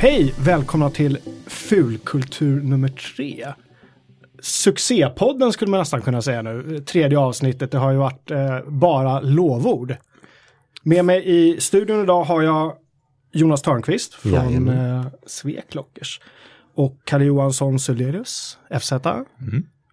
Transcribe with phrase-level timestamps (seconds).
[0.00, 0.34] Hej!
[0.38, 3.46] Välkomna till Fulkultur nummer tre.
[4.40, 6.80] Succépodden skulle man nästan kunna säga nu.
[6.80, 9.96] Tredje avsnittet, det har ju varit eh, bara lovord.
[10.82, 12.76] Med mig i studion idag har jag
[13.32, 16.20] Jonas Törnqvist från eh, Sveklockers.
[16.74, 18.92] Och Kalle Johansson Sulelius, FZ.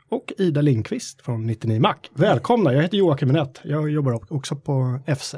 [0.10, 1.96] Och Ida Lindqvist från 99 Mac.
[2.14, 3.62] Välkomna, jag heter Joakim Minett.
[3.64, 5.36] Jag jobbar också på FZ.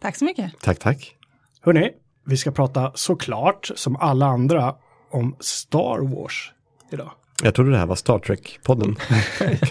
[0.00, 0.52] Tack så mycket.
[0.60, 1.16] Tack, tack.
[1.60, 1.90] Hörni,
[2.28, 4.74] vi ska prata såklart som alla andra
[5.12, 6.52] om Star Wars
[6.92, 7.10] idag.
[7.42, 8.96] Jag trodde det här var Star Trek-podden.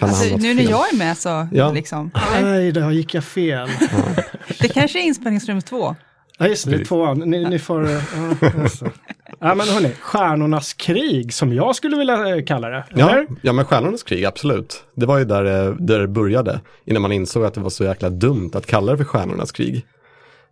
[0.00, 1.72] Alltså, nu när jag är med så, Ja.
[1.72, 2.10] liksom.
[2.42, 3.68] Nej, där gick jag fel.
[4.60, 5.96] Det kanske är inspelningsrum två.
[6.38, 7.18] Ja, just det, det är tvåan.
[7.18, 7.90] Ni, ni får...
[7.90, 8.00] Ja,
[8.62, 8.90] just det.
[9.40, 12.84] ja, men hörni, Stjärnornas krig som jag skulle vilja eh, kalla det.
[12.94, 13.26] Ja, Eller?
[13.42, 14.84] ja, men Stjärnornas krig, absolut.
[14.94, 17.84] Det var ju där, det- där det började, innan man insåg att det var så
[17.84, 19.86] jäkla dumt att kalla det för Stjärnornas krig.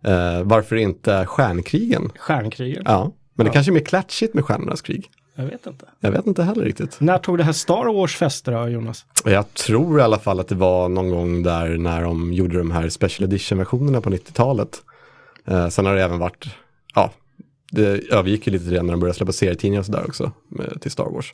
[0.01, 2.11] Eh, varför inte Stjärnkrigen?
[2.17, 2.83] Stjärnkrigen?
[2.85, 5.11] Ja, men det kanske är mer klatschigt med Stjärnornas krig.
[5.35, 5.85] Jag vet inte.
[5.99, 6.99] Jag vet inte heller riktigt.
[6.99, 9.05] När tog det här Star Wars fäste då, Jonas?
[9.25, 12.71] Jag tror i alla fall att det var någon gång där när de gjorde de
[12.71, 14.81] här special edition-versionerna på 90-talet.
[15.45, 16.45] Eh, sen har det även varit,
[16.95, 17.11] ja,
[17.71, 20.91] det övergick ju lite redan när de började släppa serietidningar och sådär också med, till
[20.91, 21.33] Star Wars.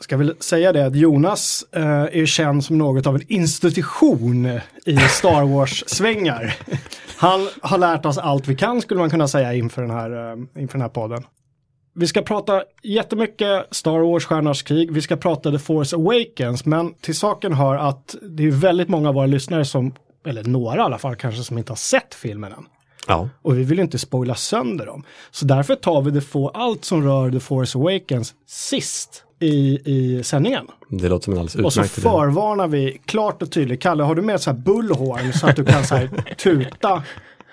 [0.00, 4.46] Ska väl säga det att Jonas eh, är känd som något av en institution
[4.84, 6.54] i Star Wars-svängar.
[7.16, 10.62] Han har lärt oss allt vi kan skulle man kunna säga inför den här, eh,
[10.62, 11.24] inför den här podden.
[11.94, 16.94] Vi ska prata jättemycket Star Wars, Stjärnornas krig, vi ska prata The Force Awakens, men
[16.94, 19.94] till saken hör att det är väldigt många av våra lyssnare som,
[20.26, 22.66] eller några i alla fall kanske, som inte har sett filmen än.
[23.08, 25.04] Ja, Och vi vill inte spoila sönder dem.
[25.30, 30.24] Så därför tar vi det få, allt som rör The Force Awakens sist i, i
[30.24, 30.66] sändningen.
[30.88, 33.82] det låter som en alldeles Och så utmärkt förvarnar vi klart och tydligt.
[33.82, 37.02] Kalle, har du med så här bullhorn så att du kan så här tuta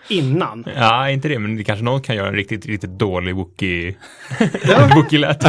[0.07, 0.65] innan?
[0.75, 3.95] Ja, inte det, men det kanske någon kan göra en riktigt, riktigt dålig wookie
[4.95, 5.43] wookie-lät.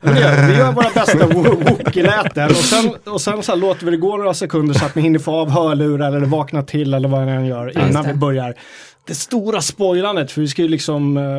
[0.00, 0.52] Men det gör vi.
[0.52, 3.96] Vi gör våra bästa wo- Wookie-läten och sen, och sen så här låter vi det
[3.96, 7.26] gå några sekunder så att ni hinner få av hörlurar eller vakna till eller vad
[7.26, 8.54] ni än gör innan vi börjar.
[9.06, 11.38] Det stora spoilandet, för vi ska ju liksom eh, vi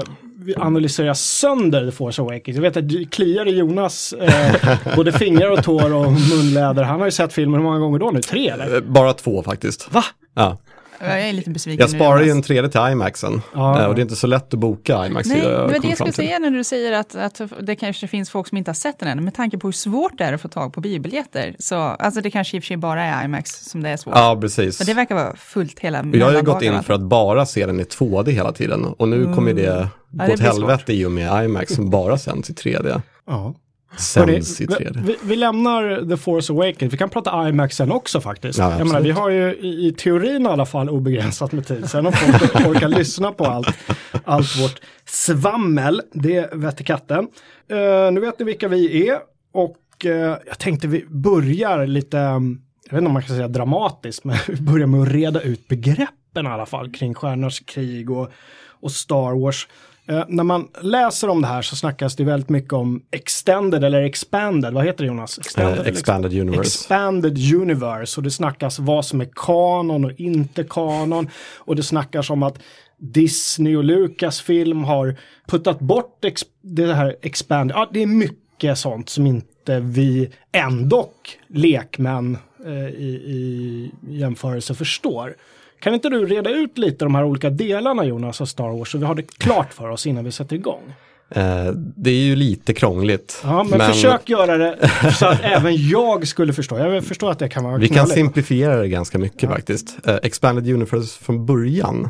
[0.57, 2.55] analysera sönder The Force Awakens.
[2.55, 6.83] Jag vet att det kliar i Jonas eh, både fingrar och tår och munläder.
[6.83, 8.21] Han har ju sett filmen hur många gånger då nu?
[8.21, 8.75] Tre eller?
[8.75, 9.93] Eh, Bara två faktiskt.
[9.93, 10.03] Va?
[10.35, 10.57] Ja.
[10.99, 13.41] Jag är lite besviken Jag sparar ju en 3D till IMAXen.
[13.53, 13.81] Ja.
[13.81, 15.27] Eh, Och det är inte så lätt att boka IMAX.
[15.29, 18.29] Nej, det var det jag skulle säga när du säger att, att det kanske finns
[18.29, 19.23] folk som inte har sett den än.
[19.23, 21.55] Med tanke på hur svårt det är att få tag på biobiljetter.
[21.59, 24.13] Så, alltså det kanske i och för sig bara är IMAX som det är svårt.
[24.17, 24.79] Ja, precis.
[24.79, 27.65] Men det verkar vara fullt hela jag har ju gått in för att bara se
[27.65, 28.85] den i 2D hela tiden.
[28.85, 30.27] Och nu kommer det gå Mm.
[30.27, 33.01] det åt helvete i och med IMAX som bara sänds i 3D.
[33.27, 33.53] Ja.
[33.97, 35.03] Sänds i 3D.
[35.05, 36.93] vi, vi lämnar The Force Awakens.
[36.93, 38.59] Vi kan prata IMAX sen också faktiskt.
[38.59, 41.89] Ja, jag menar, vi har ju i, i teorin i alla fall obegränsat med tid.
[41.89, 43.77] Sen om folk orkar lyssna på allt,
[44.23, 47.27] allt vårt svammel, det vette katten.
[47.69, 49.19] Eh, nu vet ni vilka vi är
[49.53, 52.41] och eh, jag tänkte vi börjar lite, jag
[52.89, 56.45] vet inte om man kan säga dramatiskt, men vi börjar med att reda ut begreppen
[56.45, 58.31] i alla fall kring Stjärnornas krig och,
[58.67, 59.67] och Star Wars.
[60.07, 64.01] Eh, när man läser om det här så snackas det väldigt mycket om extended eller
[64.03, 65.37] expanded, vad heter det Jonas?
[65.37, 66.61] Extended Eh, expanded universe.
[66.69, 71.29] Expanded universe och det snackas vad som är kanon och inte kanon.
[71.57, 72.59] Och det snackas om att
[72.97, 75.15] Disney och Lucasfilm har
[75.47, 77.75] puttat bort ex- det här expanded.
[77.77, 85.35] Ja, det är mycket sånt som inte vi ändock lekmän eh, i, i jämförelse förstår.
[85.83, 88.97] Kan inte du reda ut lite de här olika delarna Jonas av Star Wars så
[88.97, 90.93] vi har det klart för oss innan vi sätter igång?
[91.29, 93.41] Eh, det är ju lite krångligt.
[93.43, 94.89] Ja, men, försök göra det
[95.19, 96.77] så att även jag skulle förstå.
[96.77, 98.13] Jag förstår att det kan vara Vi kan knöligt.
[98.13, 100.07] simplifiera det ganska mycket faktiskt.
[100.07, 102.09] Eh, Expanded Universe från början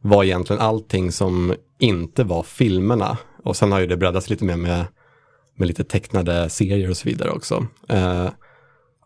[0.00, 3.18] var egentligen allting som inte var filmerna.
[3.44, 4.84] Och sen har ju det breddats lite mer med,
[5.56, 7.66] med lite tecknade serier och så vidare också.
[7.88, 8.28] Eh,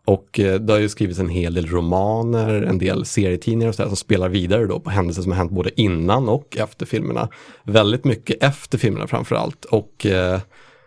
[0.05, 3.89] och eh, det har ju skrivits en hel del romaner, en del serietidningar och sådär
[3.89, 7.29] som spelar vidare då på händelser som har hänt både innan och efter filmerna.
[7.63, 9.65] Väldigt mycket efter filmerna framförallt.
[9.65, 10.39] Och eh,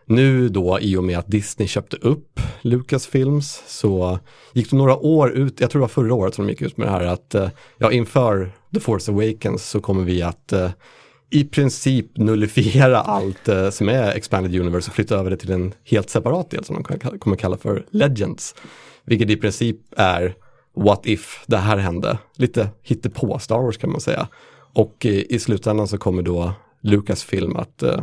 [0.07, 4.19] nu då i och med att Disney köpte upp Lucasfilms så
[4.53, 6.77] gick det några år ut, jag tror det var förra året som de gick ut
[6.77, 7.49] med det här att eh,
[7.79, 10.71] ja inför The Force Awakens så kommer vi att eh,
[11.31, 15.75] i princip nullifiera allt eh, som är Expanded Universe och flytta över det till en
[15.85, 18.55] helt separat del som de kommer kalla för Legends.
[19.06, 20.35] Vilket i princip är
[20.76, 22.19] what if det här hände.
[22.37, 24.29] Lite hittepå Star Wars kan man säga.
[24.73, 28.03] Och i slutändan så kommer då Lucasfilm att eh,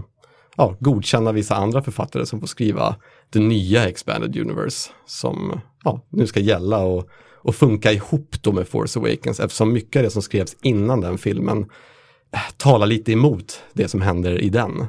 [0.57, 2.95] ja, godkänna vissa andra författare som får skriva
[3.29, 8.67] det nya Expanded Universe som ja, nu ska gälla och, och funka ihop då med
[8.67, 11.69] Force Awakens eftersom mycket av det som skrevs innan den filmen
[12.31, 14.85] eh, talar lite emot det som händer i den.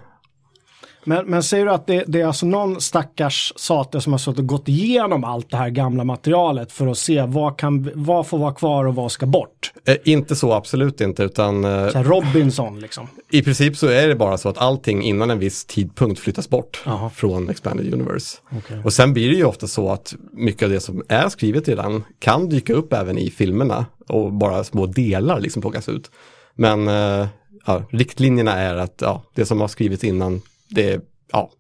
[1.04, 4.38] Men, men säger du att det, det är alltså någon stackars sate som har suttit
[4.38, 8.38] och gått igenom allt det här gamla materialet för att se vad, kan, vad får
[8.38, 9.72] vara kvar och vad ska bort?
[9.84, 13.06] Eh, inte så, absolut inte, utan eh, Robinson liksom.
[13.30, 16.82] i princip så är det bara så att allting innan en viss tidpunkt flyttas bort
[16.86, 17.10] Jaha.
[17.10, 18.38] från Expanded Universe.
[18.56, 18.80] Okej.
[18.84, 22.04] Och sen blir det ju ofta så att mycket av det som är skrivet redan
[22.18, 26.10] kan dyka upp även i filmerna och bara små delar liksom plockas ut.
[26.54, 27.26] Men eh,
[27.66, 30.42] ja, riktlinjerna är att ja, det som har skrivits innan,
[30.74, 31.00] det är,
[31.32, 31.50] ja,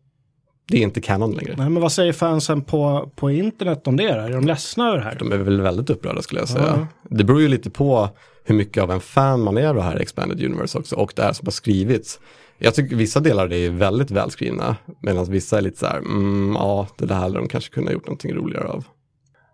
[0.68, 1.54] det är inte kanon längre.
[1.56, 4.08] Nej, men vad säger fansen på, på internet om det?
[4.08, 5.16] Är de ledsna över det här?
[5.18, 6.64] De är väl väldigt upprörda skulle jag säga.
[6.66, 6.86] Ja.
[7.10, 8.08] Det beror ju lite på
[8.44, 11.22] hur mycket av en fan man är av det här Expanded Universe också och det
[11.22, 12.20] här som har skrivits.
[12.58, 15.98] Jag tycker vissa delar av det är väldigt välskrivna medan vissa är lite så här,
[15.98, 18.84] mm, ja det där hade de kanske kunnat gjort någonting roligare av.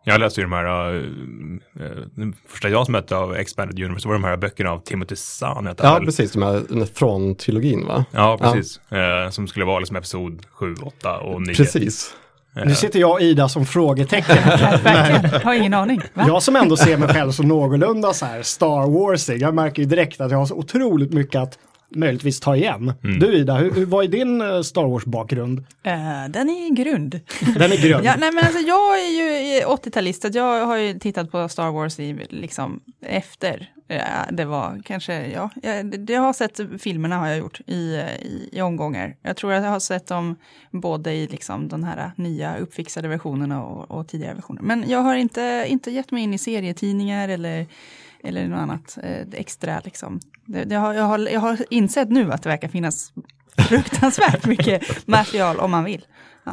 [0.04, 1.02] Jag läste ju de här, uh,
[2.14, 5.74] den första jag som mötte av Expanded Universe var de här böckerna av Timothy Zahn.
[5.78, 6.04] Ja väl?
[6.04, 8.04] precis, de här den här Thrawn-trilogin va?
[8.10, 8.80] Ja, precis.
[8.92, 11.54] Eh, som skulle vara liksom episod 7, 8 och 9.
[11.54, 12.14] Precis.
[12.54, 14.36] Nu sitter jag och Ida som frågetecken.
[14.84, 16.00] Verkligen, har ingen aning.
[16.14, 16.24] Va?
[16.26, 19.42] Jag som ändå ser mig själv som någorlunda så här Star Warsig.
[19.42, 21.58] Jag märker ju direkt att jag har så otroligt mycket att
[21.90, 22.92] möjligtvis ta igen.
[23.02, 25.58] Du Ida, hur, hur, vad är din eh, Star Wars-bakgrund?
[25.82, 27.20] Eh, den är grund.
[27.58, 28.04] Den är grön.
[28.04, 31.70] Ja, nej, men alltså, jag är ju 80-talist, så jag har ju tittat på Star
[31.70, 37.28] Wars i, liksom, efter eh, det var kanske, ja, jag, jag har sett filmerna har
[37.28, 37.74] jag gjort i,
[38.22, 39.16] i, i omgångar.
[39.22, 40.36] Jag tror att jag har sett dem
[40.70, 44.62] både i liksom, de här nya uppfixade versionerna och, och tidigare versioner.
[44.62, 47.66] Men jag har inte, inte gett mig in i serietidningar eller
[48.24, 49.80] eller något annat eh, extra.
[49.84, 50.20] Liksom.
[50.46, 53.12] Det, det har, jag, har, jag har insett nu att det verkar finnas
[53.68, 56.04] fruktansvärt mycket material om man vill.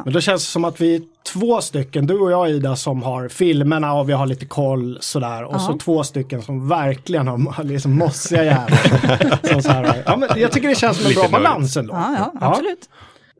[0.04, 3.02] Men då känns det som att vi är två stycken, du och jag Ida, som
[3.02, 5.44] har filmerna och vi har lite koll sådär.
[5.44, 5.78] Och så Ja.
[5.78, 8.66] två stycken som verkligen har liksom mossiga
[9.62, 11.94] så här, ja, men jag tycker det känns som en Lite bra balans ändå.
[11.94, 12.88] Ja, ja, absolut.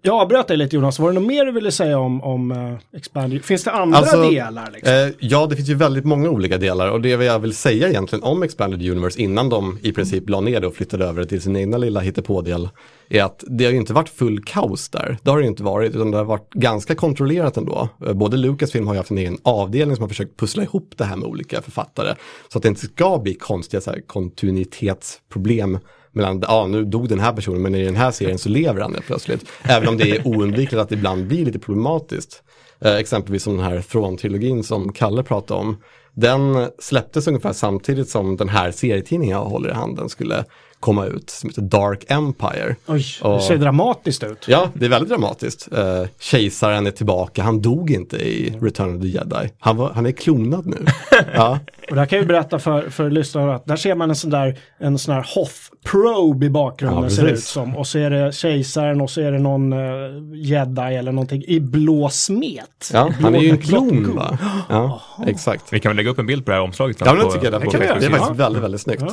[0.03, 2.79] Jag avbröt dig lite Jonas, var det något mer du ville säga om, om uh,
[2.97, 3.45] Expand?
[3.45, 4.71] Finns det andra Alltså, delar?
[4.71, 4.95] Liksom?
[4.95, 8.23] Eh, ja, det finns ju väldigt många olika delar och det jag vill säga egentligen
[8.23, 11.43] om Expanded Universe innan de i princip la ner det och flyttade över det till
[11.43, 12.69] sin egna lilla hittepådel
[13.09, 15.19] är att det har ju inte varit full kaos där.
[15.23, 17.89] Det har det ju inte varit, utan det har varit ganska kontrollerat ändå.
[18.07, 21.05] Eh, Både Lucasfilm har ju haft en egen avdelning som har försökt pussla ihop det
[21.05, 22.15] här med olika författare.
[22.49, 25.79] Så att det inte ska bli konstiga så här, kontinuitetsproblem
[26.13, 28.95] mellan, ja nu dog den här personen men i den här serien så lever han
[28.95, 29.45] helt plötsligt.
[29.63, 32.43] Även om det är oundvikligt att det ibland blir lite problematiskt.
[32.81, 35.77] Eh, exempelvis som den här Thrawn-trilogin som Kalle pratade om.
[36.15, 40.45] Den släpptes ungefär samtidigt som den här serietidningen jag håller i handen skulle
[40.81, 42.77] komma ut, som heter Dark Empire.
[42.87, 44.45] Oj, det och- ser dramatiskt ut.
[44.49, 45.69] Ja, det är väldigt dramatiskt.
[45.73, 49.53] Eh, kejsaren är tillbaka, han dog inte i Return of the Jedi.
[49.59, 50.85] Han, var, han är klonad nu.
[51.35, 51.59] ja,
[51.91, 54.59] Och där kan jag berätta för, för lyssnarna att där ser man en sån där,
[54.79, 55.55] en sån här Hoth
[55.85, 57.77] Probe i bakgrunden Ja, ser det ut som.
[57.77, 61.61] Och så är det kejsaren och så är det någon uh, jedi eller någonting i
[61.61, 62.91] blå smet.
[62.93, 64.39] ja han är ju en klon va?
[64.69, 65.73] Ja, exakt.
[65.73, 66.97] Vi kan väl lägga upp en bild på det här omslaget.
[67.01, 67.99] Ja, det tycker jag göra.
[67.99, 69.05] Det är faktiskt väldigt, väldigt snyggt.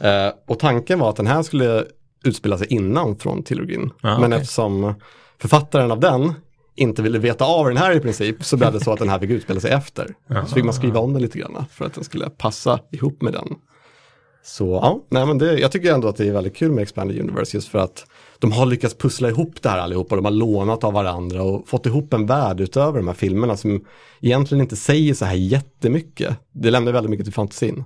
[0.00, 1.84] Eh, och tanken var att den här skulle
[2.24, 3.90] utspela sig innan från trilogin.
[4.02, 4.40] Ja, Men okej.
[4.42, 4.94] eftersom
[5.38, 6.32] författaren av den
[6.76, 9.18] inte ville veta av den här i princip så blev det så att den här
[9.18, 10.14] fick utspela sig efter.
[10.46, 13.32] Så fick man skriva om den lite grann för att den skulle passa ihop med
[13.32, 13.54] den.
[14.42, 17.20] Så ja, nej men det, jag tycker ändå att det är väldigt kul med Expanded
[17.20, 18.06] Universe just för att
[18.38, 20.16] de har lyckats pussla ihop det här allihopa.
[20.16, 23.84] De har lånat av varandra och fått ihop en värld utöver de här filmerna som
[24.20, 26.36] egentligen inte säger så här jättemycket.
[26.52, 27.84] Det lämnar väldigt mycket till fantasin.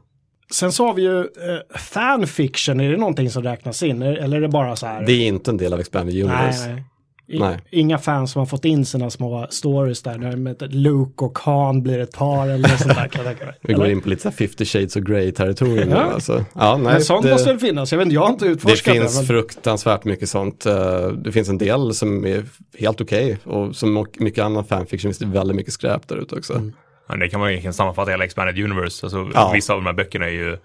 [0.53, 4.03] Sen så har vi ju eh, fanfiction, är det någonting som räknas in?
[4.03, 5.03] Eller är det bara så här?
[5.07, 6.69] Det är inte en del av Expanded nej, Universe.
[6.69, 6.85] nej.
[7.29, 7.59] I, Nej.
[7.71, 11.99] Inga fans som har fått in sina små stories där, när Luke och Han blir
[11.99, 13.09] ett par eller sånt där.
[13.09, 13.55] Kan jag tänka mig.
[13.63, 16.01] Vi går in på lite så här 50 shades of grey territorium nu Ja.
[16.03, 16.45] alltså.
[16.55, 17.93] Ja, nej, Men sånt det, måste väl finnas?
[17.93, 20.67] Jag vet inte, jag har inte det utforskat finns men- fruktansvärt mycket sånt.
[20.67, 22.45] Eh, Det finns en del som är
[22.79, 26.53] helt okej och som mycket annan fanfiction finns det väldigt mycket skräp där ute också.
[26.53, 26.73] Mm.
[27.09, 29.07] Ja, det kan man egentligen sammanfatta hela Expanded Universe.
[29.07, 29.51] Alltså, Ja.
[29.55, 30.59] Vissa av de här böckerna är ju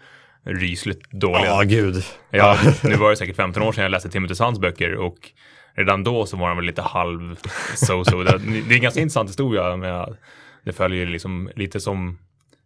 [0.44, 1.46] rysligt dåliga.
[1.46, 2.04] Ja, gud.
[2.30, 5.16] Ja, nu var det säkert 15 år sedan jag läste Timothy Zahns böcker och
[5.76, 7.36] redan då så var han väl lite halv
[7.76, 8.24] so-so.
[8.24, 10.18] Det, är en ganska intressant historia med
[10.64, 12.18] det följer liksom lite som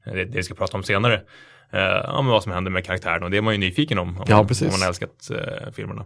[0.05, 1.21] det, vi ska prata om senare.
[1.73, 4.09] Uh, om vad som händer med karaktären och det är man ju nyfiken om.
[4.17, 6.05] Om, Ja, man- om man älskat eh, filmerna.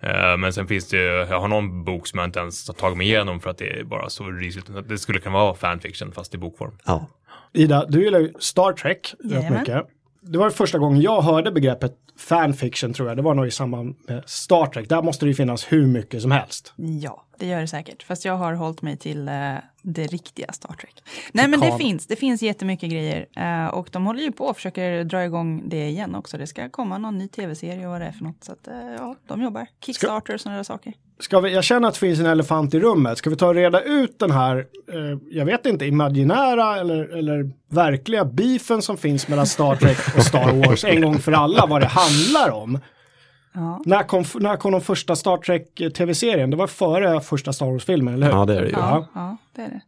[0.00, 2.74] Eh, men sen finns det ju, jag har någon bok som jag inte ens har
[2.74, 4.88] tagit mig igenom för att det är bara så rysligt.
[4.88, 6.78] Det skulle kunna vara fanfiction fast i bokform.
[6.86, 7.06] Ja.
[7.52, 9.58] Ida, du gillar ju Star Trek rätt Jajamän.
[9.60, 9.86] mycket.
[10.20, 13.16] Det var första gången jag hörde begreppet fanfiction tror jag.
[13.16, 14.88] Det var nog i samband med Star Trek.
[14.88, 16.72] Där måste det ju finnas hur mycket som helst.
[16.76, 18.02] Ja, det gör det säkert.
[18.02, 19.34] Fast jag har hållit mig till eh,
[19.92, 21.02] det riktiga Star Trek.
[21.32, 23.26] Nej men det finns, det finns jättemycket grejer.
[23.36, 26.38] eh, och de håller ju på och försöker dra igång det igen också.
[26.38, 28.44] Det ska komma någon ny tv-serie och vad det är för något.
[28.44, 29.66] Så att, eh, ja, de jobbar.
[29.84, 30.92] Kickstarter och sådana där saker.
[31.20, 33.18] Ska vi, jag känner att det finns en elefant i rummet.
[33.18, 34.56] Ska vi ta och reda ut den här,
[34.92, 40.22] eh, jag vet inte, imaginära eller, eller verkliga beefen som finns mellan Star Trek och
[40.22, 42.78] Star Wars en gång för alla, vad det handlar om.
[43.58, 43.82] Ja.
[43.84, 46.50] När kom, när kom de första Star Trek eh, tv-serien?
[46.50, 48.32] Det var före första Star Wars-filmen, eller hur?
[48.34, 48.72] Ja, det är det ju.
[48.72, 49.80] Ja, ja, det är det.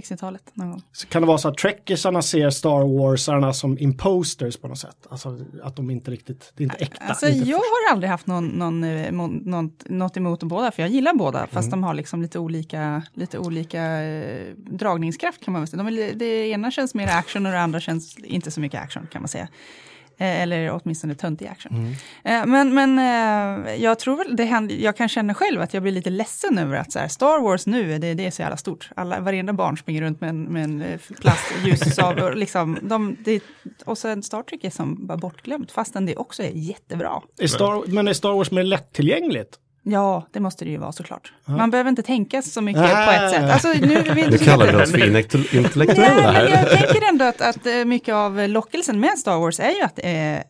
[0.00, 0.82] 60-talet någon gång.
[0.92, 5.06] Så kan det vara så att trekisarna ser Star Warsarna som imposters på något sätt?
[5.10, 7.04] Alltså att de inte riktigt, det är inte äkta.
[7.04, 10.82] Alltså, inte jag har aldrig haft någon, någon, eh, mo- något, emot dem båda, för
[10.82, 15.60] jag gillar båda, fast de har liksom lite olika, lite olika eh, dragningskraft kan man
[15.62, 15.82] väl säga.
[15.82, 19.06] De är, det ena känns mer action och det andra känns inte så mycket action
[19.12, 19.48] kan man säga.
[20.18, 21.96] Eh, eller åtminstone töntig action.
[22.24, 25.82] Eh, men men eh, jag tror väl, det händer, jag kan känna själv att jag
[25.82, 28.56] blir lite ledsen över att så här, Star Wars nu, det, det är så jävla
[28.56, 28.90] stort.
[28.96, 32.18] Alla, varenda barn springer runt med en, med en plastljussav.
[32.22, 33.42] och liksom, de, det,
[33.84, 37.22] och sen Star Trek är som bara bortglömt, fastän det också är jättebra.
[37.38, 39.58] Är Star, men är Star Wars mer lättillgängligt?
[39.88, 41.32] Ja, det måste det ju vara såklart.
[41.44, 43.06] Man behöver inte tänka så mycket Ah.
[43.06, 43.50] på ett sätt.
[43.50, 46.68] Alltså, nu, vi, Nu kallar vi oss för intellektu- intellektuella Nej, men här.
[46.70, 49.96] jag tänker ändå att, att eh, mycket av lockelsen med Star Wars är ju att
[49.96, 50.02] det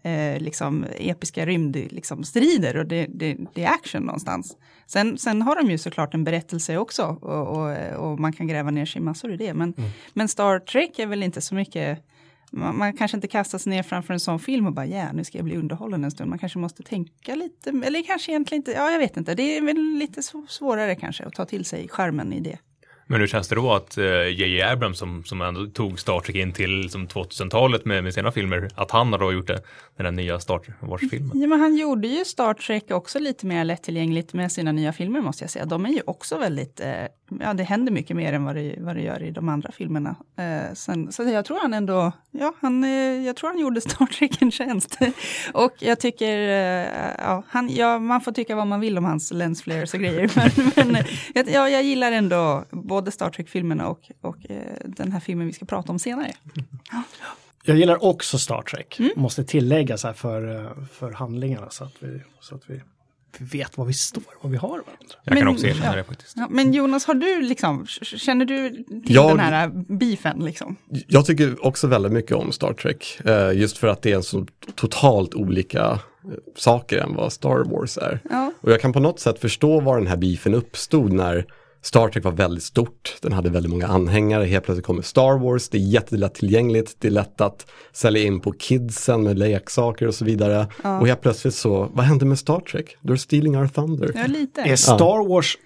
[0.03, 4.57] är eh, liksom episka rymdstrider liksom, strider och det, det, det är action någonstans.
[4.87, 7.77] Sen, sen har de ju såklart en berättelse också och, och,
[8.11, 9.55] och man kan gräva ner sig i massor i det.
[9.55, 9.75] Men,
[10.15, 11.99] men Star Trek är väl inte så mycket
[12.57, 15.25] man, man kanske inte kastar sig ner framför en sån film och bara ja, nu
[15.25, 16.31] ska jag bli underhållen en stund.
[16.31, 19.35] Man kanske måste tänka lite, eller kanske egentligen inte, ja jag vet inte.
[19.35, 22.59] Det är väl lite svårare kanske att ta till sig skärmen i det.
[23.09, 24.63] Men hur känns det då att J.J.
[24.63, 28.69] Abrams som, som ändå tog Star Trek in till liksom 2000-talet med, med sina filmer,
[28.75, 29.63] att han har då gjort det,
[29.97, 31.31] den där nya Star Wars-filmen?
[31.35, 35.21] Ja, men han gjorde ju Star Trek också lite mer lättillgängligt med sina nya filmer
[35.21, 35.65] måste jag säga.
[35.65, 37.05] De är ju också väldigt, eh,
[37.41, 40.17] ja det händer mycket mer än vad det, vad det gör i de andra filmerna.
[40.37, 42.91] Eh, sen, så jag tror han ändå, ja, han, eh,
[43.27, 44.99] jag tror han gjorde Star Trek en tjänst.
[45.55, 49.33] och jag tycker, eh, ja, han, ja, man får tycka vad man vill om hans
[49.33, 50.31] lensflares och grejer.
[50.37, 51.05] men men
[51.35, 55.53] jag, ja, jag gillar ändå både Star Trek-filmerna och, och eh, den här filmen vi
[55.53, 56.33] ska prata om senare.
[57.65, 59.11] Jag gillar också Star Trek, Mm.
[59.17, 62.81] måste tillägga så här för, eh, för handlingarna så att vi, så att vi,
[63.41, 64.87] vi vet var vi står, var vi har varandra.
[65.25, 65.97] Jag kan Men- också erkänna ja.
[65.97, 66.33] det faktiskt.
[66.37, 70.77] Ja, men Jonas, har du liksom, känner du till Jag- den här beefen liksom?
[71.07, 73.19] Jag tycker också väldigt mycket om Star Trek.
[73.25, 75.99] eh, Just för att det är en så totalt olika eh,
[76.57, 78.21] saker än vad Star Wars är.
[78.31, 78.53] Ja.
[78.61, 81.47] Och jag kan på något sätt förstå var den här beefen uppstod när
[81.87, 85.69] Star Trek var väldigt stort, den hade väldigt många anhängare, helt plötsligt kommer Star Wars,
[85.69, 90.15] det är jättelätt tillgängligt, det är lätt att sälja in på kidsen med leksaker och
[90.15, 90.67] så vidare.
[91.01, 92.97] Och helt plötsligt så, vad hände med Star Trek?
[93.03, 94.11] They're stealing our thunder.
[94.15, 94.61] Ja, lite.
[94.61, 95.57] Är Star Wars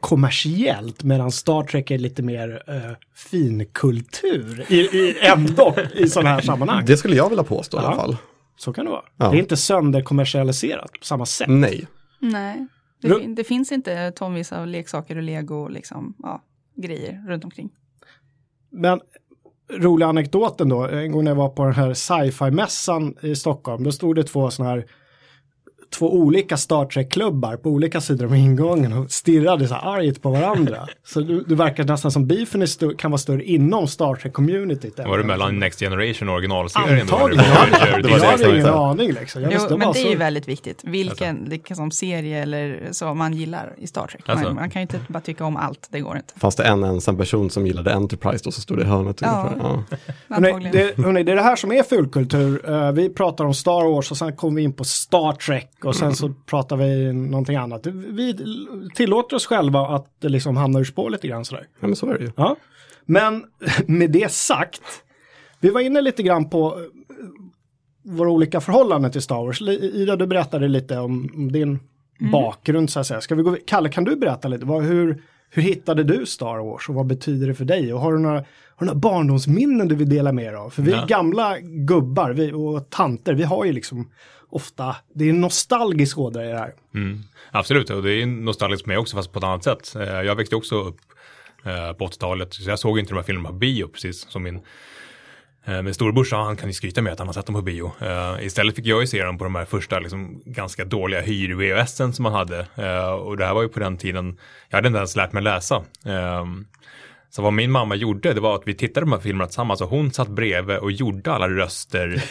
[0.00, 2.92] kommersiellt medan Star Trek är lite mer eh,
[3.30, 6.84] finkultur i, i, ändå i sådana här sammanhang.
[6.86, 7.86] Det skulle jag vilja påstå i Ja.
[7.86, 8.16] alla fall.
[8.58, 9.02] Så kan det vara.
[9.16, 9.30] Ja.
[9.30, 11.48] Det är inte sönderkommersialiserat på samma sätt.
[11.48, 11.86] Nej.
[12.18, 12.66] Nej,
[13.00, 16.42] det, det finns inte tonvis av leksaker och lego, liksom, ja,
[16.74, 17.70] grejer runt omkring.
[18.70, 19.00] Men
[19.70, 23.92] roliga anekdoten då, en gång när jag var på den här sci-fi-mässan i Stockholm, då
[23.92, 24.86] stod det två sådana här
[25.90, 30.30] två olika Star Trek-klubbar på olika sidor om ingången och stirrade så här argt på
[30.30, 30.86] varandra.
[31.04, 35.08] så det, det verkar nästan som beefen är kan vara större inom Star Trek-communityt.
[35.08, 37.00] Var det mellan Next Generation och originalserien?
[37.00, 37.44] Antagligen.
[37.44, 37.54] Jag
[38.20, 39.42] hade, jag ingen aning liksom.
[39.42, 43.14] Jag visste Jo, men det är så- ju väldigt viktigt, vilken liksom, serie eller så
[43.14, 44.28] man gillar i Star Trek.
[44.28, 44.46] Alltså.
[44.46, 46.34] Man, man kan ju inte bara tycka om allt, det går inte.
[46.40, 49.48] Fanns det en ensam person som gillade Enterprise då så stod det i hörnet Ja.
[49.52, 49.68] ungefär.
[49.68, 49.84] Ja.
[50.36, 52.70] Hörrni, det, hörrni, det är det här som är fulkultur.
[52.70, 55.96] Eh, vi pratar om Star Wars och sen kommer vi in på Star Trek och
[55.96, 57.86] sen så pratar vi någonting annat.
[57.86, 58.36] Vi
[58.94, 61.66] tillåter oss själva att det liksom hamnar ur spår lite grann sådär.
[61.80, 62.30] ja, men så är det ju.
[62.36, 62.56] Ja.
[63.06, 63.44] Men
[63.86, 64.82] med det sagt,
[65.60, 66.80] vi var inne lite grann på eh,
[68.12, 69.62] våra olika förhållanden till Star Wars.
[69.62, 71.78] Ida, du berättade lite om om din
[72.32, 73.20] bakgrund så att säga.
[73.20, 74.64] Ska vi gå, Kalle, kan du berätta lite?
[74.66, 77.92] Vad, hur, hur hittade du Star Wars och vad betyder det för dig?
[77.94, 78.44] Och har du några, har
[78.78, 80.70] du några barndomsminnen du vill dela med dig av?
[80.70, 81.04] För vi Ja.
[81.08, 84.10] gamla gubbar vi, och tanter, vi har ju liksom
[84.56, 86.74] ofta, det är en nostalgisk ådra i det här.
[86.94, 87.22] Mm.
[87.50, 89.96] Absolut, och det är nostalgiskt för mig också fast på ett annat sätt.
[89.96, 90.96] Eh, jag växte också upp
[91.64, 94.60] eh, på 80-talet, så jag såg inte de här filmerna på bio precis som min
[95.64, 97.92] eh, min storebrorsa, han kan ju skryta med att han har sett dem på bio.
[98.02, 102.12] Uh, istället fick jag ju se dem på de här första liksom, ganska dåliga hyr-VHSen
[102.12, 102.66] som man hade.
[102.78, 105.42] Uh, och det här var ju på den tiden, jag hade inte ens lärt mig
[105.42, 105.76] läsa.
[106.06, 106.44] Uh,
[107.30, 109.80] så vad min mamma gjorde, det var att vi tittade på de här filmerna tillsammans
[109.80, 112.24] och hon satt bredvid och gjorde alla röster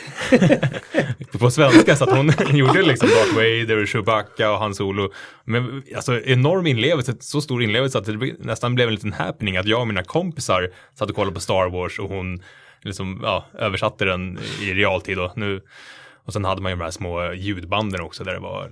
[1.39, 1.95] på svenska.
[1.95, 5.11] Så att hon gjorde liksom Darth Vader, Chewbacca och Han Solo.
[5.43, 9.65] Men alltså enorm inlevelse, så stor inlevelse att det nästan blev en liten happening att
[9.65, 12.41] jag och mina kompisar satt och kollade på Star Wars och hon
[12.81, 15.33] liksom, ja, översatte den i realtid då.
[15.35, 15.61] Nu,
[16.25, 18.71] och sen hade man ju de här små ljudbanden också där det var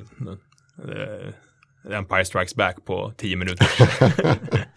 [0.77, 3.67] eh, Empire Strikes Back på tio minuter.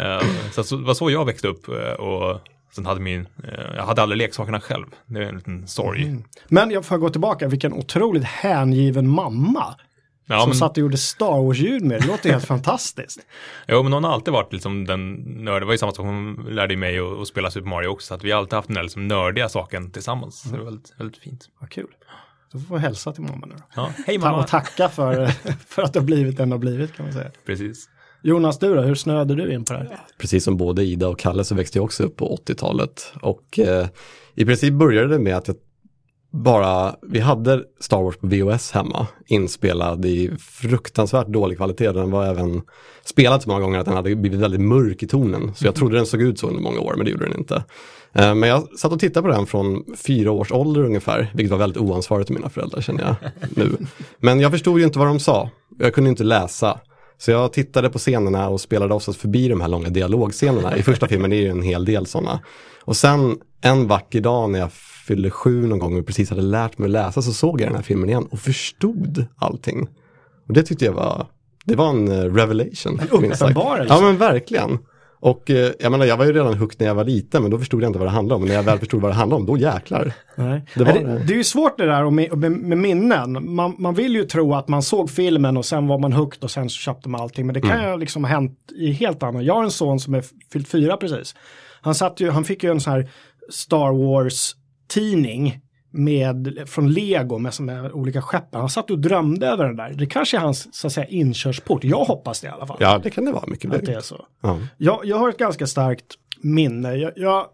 [0.00, 2.40] Eh, så det var så jag växte upp eh, och
[2.74, 4.86] sen hade min, eh, jag hade alla leksakerna själv.
[5.06, 6.02] Det är en liten sorg.
[6.02, 6.24] Mm.
[6.48, 9.74] Men jag får gå tillbaka, vilken otroligt hängiven mamma.
[10.26, 10.56] Ja, som men...
[10.56, 12.00] satt och gjorde Star Wars-ljud med.
[12.00, 13.20] Det låter helt fantastiskt.
[13.68, 15.14] Jo, men hon har alltid varit liksom den
[15.44, 15.62] nörd.
[15.62, 18.06] Det var ju samma sak, hon lärde mig att, spela Super Mario också.
[18.06, 20.44] Så att vi har alltid haft den där liksom nördiga saken tillsammans.
[20.44, 20.50] Mm.
[20.50, 21.48] Så det var väldigt, väldigt fint.
[21.58, 21.88] Vad kul.
[22.52, 23.62] Så får vi hälsa till mamma nu då.
[23.74, 24.38] Ja, hej mamma.
[24.38, 25.26] Och tacka för,
[25.68, 27.30] för att det har blivit den det har blivit kan man säga.
[27.46, 27.88] Precis.
[28.22, 30.00] Jonas, du då, hur snöade du in på det här?
[30.18, 33.12] Precis som både Ida och Kalle så växte jag också upp på 80-talet.
[33.22, 33.86] Och eh,
[34.34, 35.56] i princip började det med att jag
[36.32, 41.92] bara, vi hade Star Wars på VHS hemma, inspelad i fruktansvärt dålig kvalitet.
[41.92, 42.62] Den var även
[43.04, 45.54] spelad så många gånger att den hade blivit väldigt mörk i tonen.
[45.54, 47.64] Så jag trodde den såg ut så under många år, men det gjorde den inte.
[48.12, 51.58] Eh, men jag satt och tittade på den från fyra års ålder ungefär, vilket var
[51.58, 53.76] väldigt oansvarigt av mina föräldrar känner jag nu.
[54.18, 55.50] Men jag förstod ju inte vad de sa.
[55.78, 56.80] Jag kunde inte läsa.
[57.20, 60.76] Så jag tittade på scenerna och spelade oftast förbi de här långa dialogscenerna.
[60.76, 62.40] I första filmen är det ju en hel del sådana.
[62.80, 64.72] Och sen en vacker dag när jag
[65.06, 67.76] fyllde sju någon gång och precis hade lärt mig att läsa så såg jag den
[67.76, 69.88] här filmen igen och förstod allting.
[70.48, 71.26] Och det tyckte jag var,
[71.64, 73.00] det var en eh, revelation.
[73.00, 73.94] En uppenbarelse.
[73.94, 74.78] Ja men verkligen.
[75.20, 77.58] Och eh, jag menar, jag var ju redan hooked när jag var liten, men då
[77.58, 78.42] förstod jag inte vad det handlade om.
[78.42, 80.12] Och när jag väl förstod vad det handlade om, då jäklar.
[80.34, 80.62] Nej.
[80.74, 80.92] Det, var...
[80.92, 83.54] det, det är ju svårt det där med, med, med minnen.
[83.54, 86.50] Man, man, vill ju tro att man såg filmen och sen var man hooked och
[86.50, 87.46] sen så köpte man allting.
[87.46, 87.90] Men det kan mm.
[87.90, 89.44] ju liksom ha hänt i helt annat.
[89.44, 91.34] Jag har en son som är fyllt fyra precis.
[91.80, 93.10] Han, satt ju, han fick ju en sån här
[93.50, 94.56] Star Wars
[94.88, 98.54] tidning med, från Lego med, med olika skepp.
[98.54, 99.92] Han satt och drömde över den där.
[99.94, 101.84] Det kanske är hans så att säga, inkörsport.
[101.84, 102.76] Jag hoppas det i alla fall.
[102.80, 103.84] Ja, det kan det vara mycket väl.
[103.84, 104.26] det är så.
[104.42, 104.58] Ja.
[104.76, 106.94] Jag, jag har ett ganska starkt minne.
[106.94, 107.46] Jag, jag,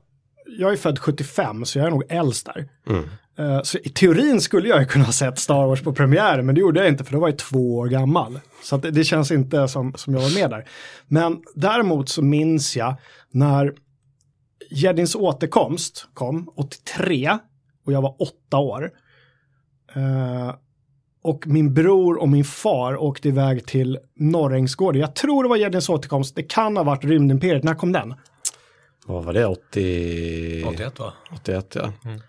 [0.59, 2.69] jag är född 75 så jag är nog äldst där.
[2.89, 3.05] Mm.
[3.41, 6.61] Uh, så i teorin skulle jag kunna ha sett Star Wars på premiären men det
[6.61, 8.41] gjorde jag inte för då var jag två år gammal.
[8.63, 10.69] Så det, det, känns inte som, som jag var med där.
[11.09, 12.95] Men däremot så minns jag
[13.31, 13.75] när
[14.71, 17.39] Jedins återkomst kom 83
[17.87, 18.91] och jag var åtta år.
[19.97, 20.55] Uh,
[21.23, 25.01] och min bror och min far åkte iväg till Norrängsgården.
[25.01, 26.37] Jag tror det var Jedins återkomst.
[26.37, 27.65] Det kan ha varit Rymdimperiet.
[27.65, 28.15] När kom den?
[29.07, 29.47] Vad var det?
[29.47, 30.65] 80...
[30.69, 31.13] 81 va?
[31.33, 31.93] 81 ja.
[32.05, 32.21] Mm.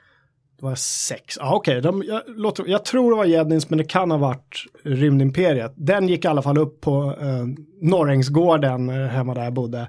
[0.60, 1.38] Det var sex.
[1.40, 1.80] Ja, okej.
[1.80, 2.08] Okay.
[2.08, 5.74] Jag, jag, tror det var Jedins men det kan ha varit Rymdimperiet.
[5.76, 7.46] Den gick i alla fall upp på eh,
[7.82, 9.88] Norrängsgården eh, hemma där jag bodde.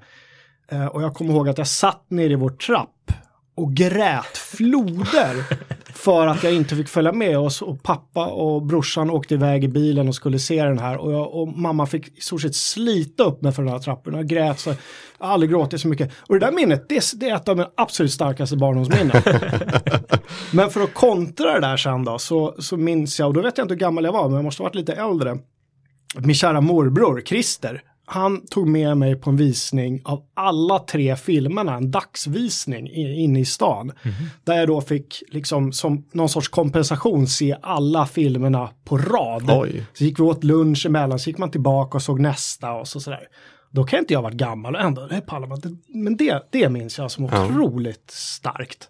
[0.68, 2.97] Eh, och jag kommer ihåg att jag satt nere i vår trapp
[3.58, 5.44] och grät floder
[5.94, 9.68] för att jag inte fick följa med oss och pappa och brorsan åkte iväg i
[9.68, 13.24] bilen och skulle se den här och, jag, och mamma fick i stort sett slita
[13.24, 14.14] upp mig för den här trappen.
[14.14, 14.70] Jag grät så,
[15.18, 16.12] jag har aldrig gråtit så mycket.
[16.20, 19.22] Och det där minnet, det, det är ett av mina absolut starkaste barndomsminnen.
[20.52, 23.58] men för att kontra det där sen då så, så minns jag, och då vet
[23.58, 25.38] jag inte hur gammal jag var, men jag måste ha varit lite äldre.
[26.14, 31.74] Min kära morbror Christer, han tog med mig på en visning av alla tre filmerna,
[31.74, 33.92] en dagsvisning inne i stan.
[34.02, 34.16] Mm.
[34.44, 39.50] Där jag då fick liksom som någon sorts kompensation se alla filmerna på rad.
[39.50, 39.86] Oj.
[39.94, 43.00] Så gick vi åt lunch emellan, så gick man tillbaka och såg nästa och så
[43.00, 43.28] sådär.
[43.70, 46.98] Då kan inte jag varit gammal och ändå, det pallar man Men det, det minns
[46.98, 48.12] jag som otroligt ja.
[48.12, 48.88] starkt.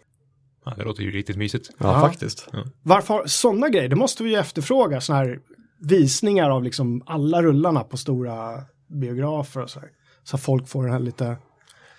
[0.64, 1.70] Ja, det låter ju riktigt mysigt.
[1.78, 2.00] Ja, ja.
[2.00, 2.48] faktiskt.
[2.52, 2.64] Ja.
[2.83, 3.88] Varför sådana grejer?
[3.88, 5.38] Det måste vi ju efterfråga, sådana här
[5.81, 9.88] visningar av liksom alla rullarna på stora biografer och så här.
[10.24, 11.37] Så folk får den här lite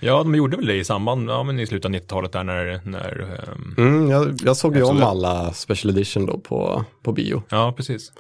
[0.02, 2.82] Ja, de gjorde väl det i samband, ja men i slutet av 90-talet där när...
[2.84, 7.44] när um, mm, jag, jag såg ju om alla special edition då på, på bio.
[7.50, 8.12] Ja, precis.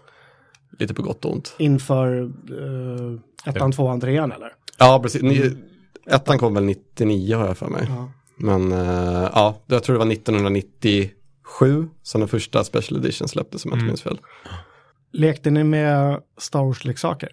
[0.80, 1.56] Lite på gott och ont.
[1.58, 4.54] Inför uh, ettan, tvåan, trean eller?
[4.78, 5.22] Ja, precis.
[5.22, 5.52] Ni,
[6.06, 7.86] ettan kom väl 99 har jag för mig.
[7.90, 8.12] Ja.
[8.38, 13.72] Men uh, ja, jag tror det var 1997 som den första special edition släpptes om
[13.72, 13.88] jag inte mm.
[13.88, 14.20] minns fel.
[15.12, 17.30] Lekte ni med Star Wars-leksaker?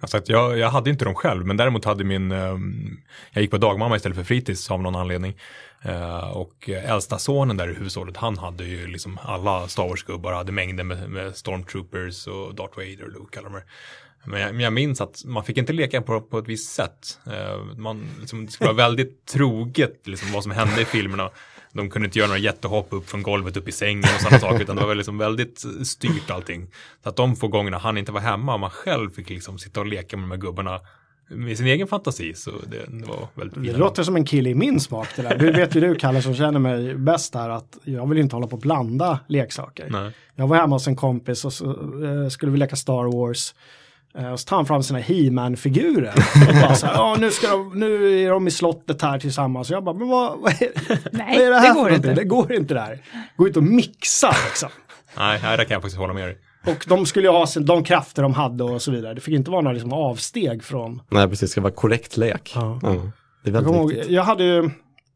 [0.00, 2.96] Alltså att jag, jag hade inte dem själv, men däremot hade min, ehm,
[3.30, 5.36] jag gick på dagmamma istället för fritids av någon anledning.
[5.82, 10.52] Eh, och äldsta sonen där i hushållet, han hade ju liksom alla Star Wars-gubbar, hade
[10.52, 13.64] mängder med, med Stormtroopers och Darth Vader och Luke, alla de här.
[14.24, 17.18] Men jag, men jag minns att man fick inte leka på, på ett visst sätt.
[17.26, 21.30] Eh, man, liksom, det skulle vara väldigt troget liksom, vad som hände i filmerna
[21.76, 24.62] de kunde inte göra några jättehopp upp från golvet upp i sängen och sådana saker,
[24.62, 26.66] utan det var liksom väldigt styrt allting.
[27.02, 29.80] Så att de få gångerna han inte var hemma och man själv fick liksom sitta
[29.80, 30.80] och leka med de här gubbarna,
[31.28, 34.54] med sin egen fantasi så det, det var väldigt Det låter som en kille i
[34.54, 35.38] min smak det där.
[35.38, 38.46] Du vet ju du Kalle som känner mig bäst här att jag vill inte hålla
[38.46, 39.86] på och blanda leksaker.
[39.90, 40.12] Nej.
[40.34, 41.70] Jag var hemma hos en kompis och så
[42.04, 43.54] eh, skulle vi leka Star Wars.
[44.18, 46.14] Eh, och så tar han fram sina He-Man-figurer.
[46.82, 49.70] Ja nu, ska de, nu är de i slottet här tillsammans.
[49.70, 50.68] Och jag bara, men vad, vad, är,
[51.12, 52.14] Nej, vad är det här det går inte.
[52.14, 53.02] Det går inte där.
[53.36, 54.68] Går inte att mixa liksom.
[55.18, 56.38] Nej, där kan jag faktiskt hålla med dig.
[56.66, 59.14] Och de skulle ju ha sin, de krafter de hade och så vidare.
[59.14, 61.02] Det fick inte vara några liksom, avsteg från.
[61.10, 62.52] Nej, precis, det ska vara korrekt lek.
[62.54, 62.78] Ja.
[62.82, 62.88] Ja.
[62.88, 63.02] Det är
[63.42, 64.70] Jag, väldigt kommer ihåg, jag hade ju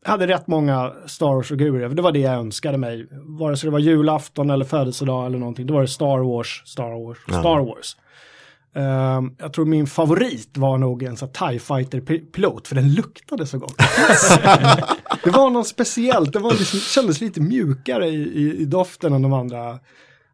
[0.05, 1.89] jag hade rätt många Star Wars-figurer.
[1.89, 3.07] Det var det jag önskade mig.
[3.39, 5.67] Vare sig det var julafton eller födelsedag eller någonting.
[5.67, 7.41] Då var det Star Wars, Star Wars, Ja.
[7.41, 7.97] Star Wars.
[8.75, 13.59] Ehm, jag tror min favorit var nog en sån TIE Fighter-pilot, för den luktade så
[13.59, 13.77] gott.
[15.25, 19.23] det var något speciellt, det var liksom, kändes lite mjukare i, i, i doften än
[19.23, 19.79] de andra.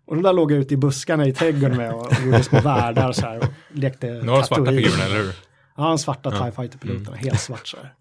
[0.07, 2.61] Och de där låg jag ute i buskarna i trädgården med och, och gjorde små
[2.61, 5.33] världar så här och lekte Nu har du svarta figurerna, eller hur?
[5.77, 7.92] Ja, den svarta TIE Fighter-piloten, helt svart så här.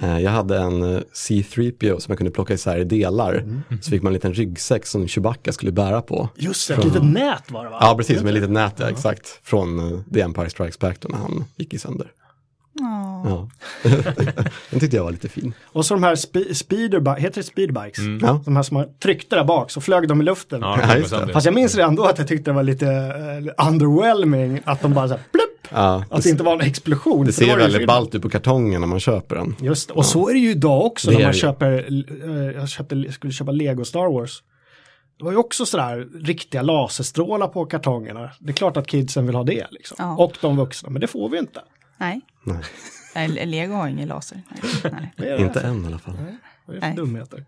[0.00, 3.44] Eh, Jag hade en eh, C3PO som jag kunde plocka isär i delar.
[3.82, 6.28] Så fick man en liten ryggsäck som Chewbacca skulle bära på.
[6.36, 7.78] Just det, ett litet nät var det va?
[7.80, 9.40] Ja, precis, med ett litet nät, ja, exakt.
[9.42, 12.06] Från eh, The Empire Strikes Back då när han gick i sönder.
[12.80, 13.22] Ja.
[13.26, 13.48] Ja.
[14.70, 15.52] Den tyckte jag var lite fin.
[15.64, 17.98] Och så de här spe speederbikes, heter det speedbikes?
[18.22, 18.42] Ja.
[18.44, 20.60] De här som man tryckte där bak så flög de i luften.
[20.60, 20.78] Ja.
[21.32, 22.86] Fast jag minns redan då att jag tyckte det var lite
[23.58, 27.26] eh, underwhelming att de bara så här plupp, Ja, att det inte var en explosion.
[27.26, 29.56] det ser väldigt ballt ut på kartongen när man köper den.
[29.60, 31.86] Just och så är det ju idag också Det när är man köper,
[32.24, 34.42] eh, jag köpte, skulle köpa Lego Star Wars.
[35.18, 38.30] Det var ju också sådär riktiga laserstrålar på kartongerna.
[38.40, 39.96] Det är klart att kidsen vill ha det liksom.
[39.98, 40.16] Ja.
[40.16, 41.60] Och de vuxna, men det får vi inte.
[41.98, 42.20] Nej.
[42.42, 42.62] Nej.
[43.14, 44.42] Nej, Lego har ingen laser.
[44.84, 45.12] Nej.
[45.16, 45.40] Nej.
[45.42, 46.14] Inte än i alla fall.
[46.66, 46.96] Vad är det för Nej.
[46.96, 47.44] dumheter?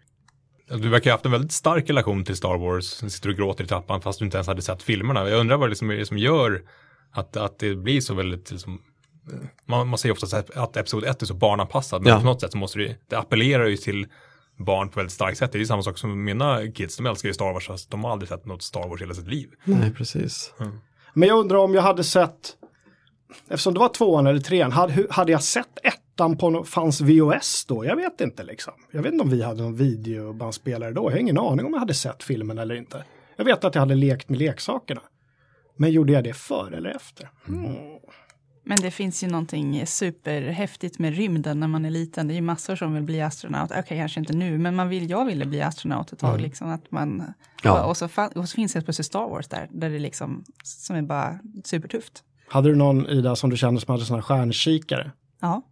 [0.68, 3.00] Du verkar ha haft en väldigt stark relation till Star Wars.
[3.00, 5.28] Du sitter och gråter i trappan fast du inte ens hade sett filmerna.
[5.28, 6.62] Jag undrar vad det liksom är som gör
[7.14, 8.82] att, att det blir så väldigt liksom,
[9.66, 12.18] man, man säger ofta att episod 1 är så barnanpassad, men Ja.
[12.18, 14.06] på något sätt så måste det, det appellerar ju till
[14.56, 15.52] barn på väldigt starkt sätt.
[15.52, 18.04] Det är ju samma sak som mina kids, de älskar ju Star Wars, fast de
[18.04, 19.48] har aldrig sett något Star Wars i hela sitt liv.
[19.64, 20.52] Nej, precis.
[21.14, 22.56] Men jag undrar om jag hade sett,
[23.48, 27.64] eftersom det var tvåan eller trean, hade, hade jag sett ettan på, no- fanns VOS
[27.68, 27.84] då?
[27.84, 28.72] Jag vet inte liksom.
[28.90, 31.02] Jag vet inte om vi hade någon videobandspelare då.
[31.04, 33.04] Jag har ingen aning om jag hade sett filmen eller inte.
[33.36, 35.00] Jag vet att jag hade lekt med leksakerna.
[35.76, 37.30] Men gjorde jag det före eller efter?
[37.48, 37.74] Mm.
[38.66, 42.28] Men det finns ju någonting superhäftigt med rymden när man är liten.
[42.28, 43.70] Det är ju massor som vill bli astronaut.
[43.70, 46.40] Okej, kanske inte nu, men man vill, jag ville bli astronaut ett tag.
[46.40, 47.22] Liksom, att man,
[47.62, 47.84] Ja.
[47.84, 51.02] och, så, och så finns det plötsligt Star Wars där, där det liksom, som är
[51.02, 52.22] bara supertufft.
[52.48, 55.10] Hade du någon Ida som du kände som hade sådana stjärnkikare?
[55.40, 55.62] Ja,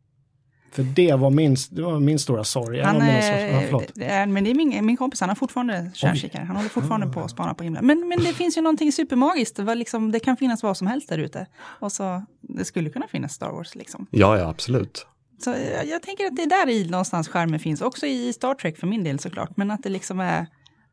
[0.73, 2.81] För det var min, det var min stora sorg.
[2.81, 6.45] Han, eh, är, men det är min, min kompis, han har fortfarande kärnkikare.
[6.45, 7.87] Han håller fortfarande på att spana på himlen.
[7.87, 9.57] Men, men det finns ju någonting supermagiskt.
[9.57, 11.47] Det, var liksom, det kan finnas vad som helst där ute.
[11.63, 14.07] Och så, det skulle kunna finnas Star Wars liksom.
[14.11, 15.07] Ja, ja, absolut.
[15.45, 18.55] Så jag, jag tänker att det är där i någonstans skärmen finns, också i Star
[18.55, 20.47] Trek för min del såklart, men att det liksom är,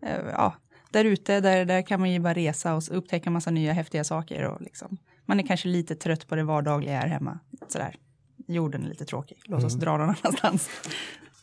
[0.06, 0.56] eh, ja,
[0.92, 4.44] där ute, där, där kan man ju bara resa och upptäcka massa nya häftiga saker
[4.44, 7.96] och liksom, man är kanske lite trött på det vardagliga här hemma, sådär.
[8.50, 10.70] Jorden är lite tråkig, låt oss dra någon annanstans.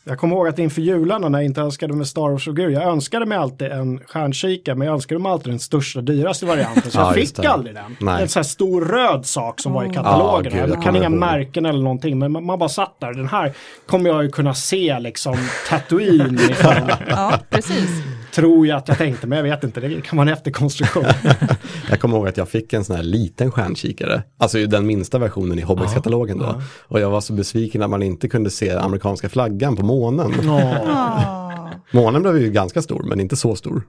[0.08, 3.26] Jag kommer ihåg att inför jularna när jag inte önskade mig Star Wars-figur, jag önskade
[3.26, 7.10] mig alltid en stjärnkikare, men jag önskade mig alltid den största, dyraste varianten, så Ja,
[7.10, 7.50] jag just fick det.
[7.50, 7.96] aldrig den.
[8.00, 8.22] Nej.
[8.22, 9.94] En sån här stor röd sak som var i Mm.
[9.96, 10.52] katalogen.
[10.56, 13.12] Ja, gud, jag kan inga märken eller någonting, men man, man bara satt där.
[13.14, 13.52] Den här
[13.86, 15.36] kommer jag ju kunna se liksom
[15.68, 16.38] Tatooine.
[17.08, 17.90] Ja, precis.
[18.36, 21.04] Tror jag att jag tänkte, men jag vet inte, det kan vara en efterkonstruktion.
[21.90, 24.22] Jag kommer ihåg att jag fick en sån här liten stjärnkikare.
[24.38, 26.62] Alltså den minsta versionen i Hobbits-katalogen då.
[26.82, 30.32] Och jag var så besviken att man inte kunde se amerikanska flaggan på månen.
[31.90, 33.82] Månen blev ju ganska stor, men inte så stor.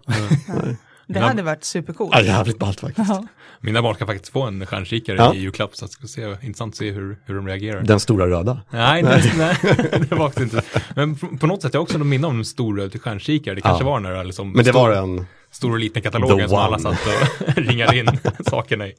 [1.08, 2.12] Det hade varit supercoolt.
[2.15, 3.10] Ja, jävligt ballt faktiskt.
[3.10, 3.28] Ja.
[3.62, 5.34] Mina barn ska faktiskt få en stjärnkikare Ja.
[5.34, 7.82] i julklapp, så det ska se, intressant att se hur, hur de reagerar.
[7.82, 8.62] Den stora röda.
[8.70, 9.34] Nej, nej.
[9.38, 9.56] nej
[10.10, 10.82] det var faktiskt inte.
[10.96, 13.56] Men på, på något sätt, jag har också minne om en stor röd stjärnkikare.
[13.56, 13.89] Det kanske Ja.
[13.89, 16.80] var den där liksom, Men det stor, var en, stor och liten katalogen som alla
[16.80, 18.93] satt och ringade in sakerna i.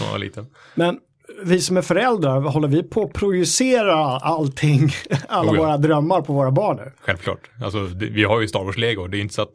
[0.00, 0.46] När var liten.
[0.74, 0.98] Men
[1.44, 4.90] vi som är föräldrar, håller vi på att projicera allting,
[5.28, 5.62] alla Oh ja.
[5.62, 6.92] våra drömmar på våra barn nu?
[7.00, 7.50] Självklart.
[7.64, 9.06] Alltså, det, vi har ju Star Wars-lego.
[9.06, 9.52] Det är inte så att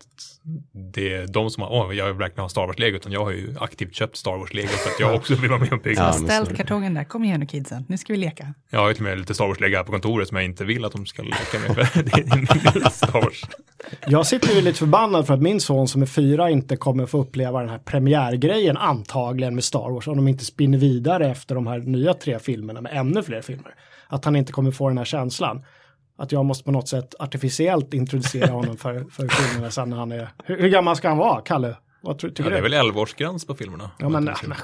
[0.94, 3.32] det är de som har, åh, jag vill verkligen ha Star Wars-lego, utan jag har
[3.32, 6.02] ju aktivt köpt Star Wars-lego för att jag också vill vara med och bygga.
[6.02, 8.54] Ja, Ställt kartongen där, kom igen nu kidsen, nu ska vi leka.
[8.70, 10.66] Jag har ju till och med lite Star Wars-lego här på kontoret som jag inte
[10.66, 11.88] vill att de ska leka med.
[11.88, 13.42] För det är Star Wars.
[14.08, 17.22] Jag sitter ju lite förbannad för att min son som är fyra inte kommer få
[17.22, 21.68] uppleva den här premiärgrejen antagligen med Star Wars om de inte spinner vidare efter de
[21.68, 23.74] här nya tre filmerna med ännu fler filmer.
[24.08, 25.64] Att han inte kommer få den här känslan.
[26.18, 30.12] Att jag måste på något sätt artificiellt introducera honom för, för filmerna sen när han
[30.12, 30.30] är...
[30.46, 31.76] Hur, hur gammal ska han vara, Kalle?
[32.02, 32.70] Vad tror, Ja, tycker det är du?
[32.70, 33.92] väl 11-årsgräns på filmerna.
[33.98, 34.58] Ja, men, nej, men,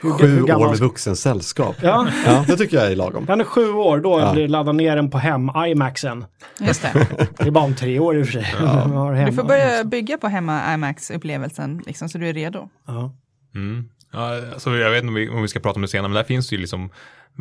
[0.00, 1.76] hur, Sju hur år med ska- vuxensällskap.
[1.82, 3.24] Ja, Ja, det tycker jag är lagom.
[3.28, 4.32] han är sju år, då Ja.
[4.32, 6.24] blir det ladda ner den på hem, IMAXen.
[6.60, 7.06] Just det.
[7.38, 8.42] Det är bara om tre år i och för sig.
[8.66, 12.68] Har hem, Du får börja bygga på hemma IMAX-upplevelsen, liksom, så du är redo.
[12.86, 13.12] Ja.
[13.54, 13.88] Mm.
[14.12, 16.14] Ja, alltså, jag vet inte om vi, om vi ska prata om det senare, men
[16.16, 16.90] där finns det ju liksom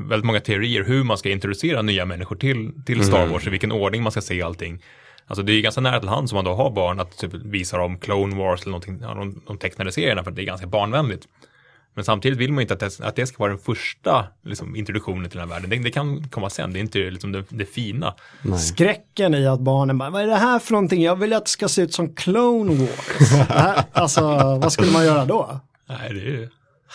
[0.08, 3.72] väldigt många teorier hur man ska introducera nya människor till, till Star Wars, i vilken
[3.72, 4.84] ordning man ska se allting.
[5.28, 7.34] Alltså det är ju ganska nära till hand som man då har barn att typ
[7.34, 10.46] visa dem Clone Wars eller någonting, ja, de, de tecknade serierna för att det är
[10.46, 11.28] ganska barnvänligt.
[11.94, 14.76] Men samtidigt vill man ju inte att det, att det ska vara den första liksom,
[14.76, 15.70] introduktionen till den här världen.
[15.70, 18.16] Det, det kan komma sen, det är inte liksom det, det fina.
[18.42, 18.60] Nej.
[18.60, 21.04] Skräcken i att barnen bara, vad är det här för någonting?
[21.04, 23.32] Jag vill att det ska se ut som Clone Wars.
[23.50, 24.22] Här, alltså,
[24.62, 25.60] vad skulle man göra då?
[25.90, 26.50] Nej, det är ju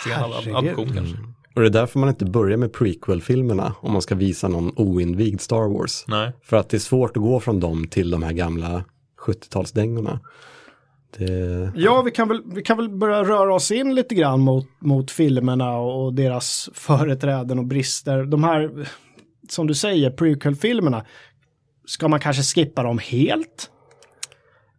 [0.05, 0.57] sen Herregud.
[0.57, 1.17] adoption kanske.
[1.55, 5.41] Och det är därför man inte börjar med prequel-filmerna om man ska visa någon oinvigd
[5.41, 6.05] Star Wars.
[6.07, 6.33] Nej.
[6.43, 8.85] För att det är svårt att gå från dem till de här gamla
[9.27, 10.19] 70-talsdängorna.
[11.19, 11.73] Det...
[11.77, 15.11] Ja, vi kan, väl, vi kan väl börja röra oss in lite grann mot, mot
[15.11, 18.25] filmerna och deras företräden och brister.
[18.25, 18.89] De här,
[19.49, 21.05] som du säger, prequel-filmerna,
[21.87, 23.71] ska man kanske skippa dem helt?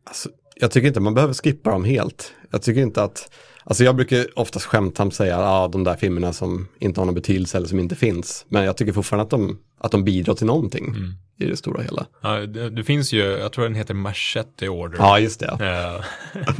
[0.03, 2.33] Alltså, jag tycker inte man behöver skippa dem helt.
[2.51, 3.33] Jag tycker inte att,
[3.65, 7.15] alltså jag brukar oftast skämtsamt säga, ja ah, de där filmerna som inte har någon
[7.15, 8.45] betydelse eller som inte finns.
[8.49, 10.95] Men jag tycker fortfarande att de, att de bidrar till någonting
[11.37, 12.05] i det stora hela.
[12.21, 14.97] Ja, det, det finns ju, jag tror den heter Machete Order.
[14.97, 15.47] Ja, just det.
[15.47, 16.05] Eh,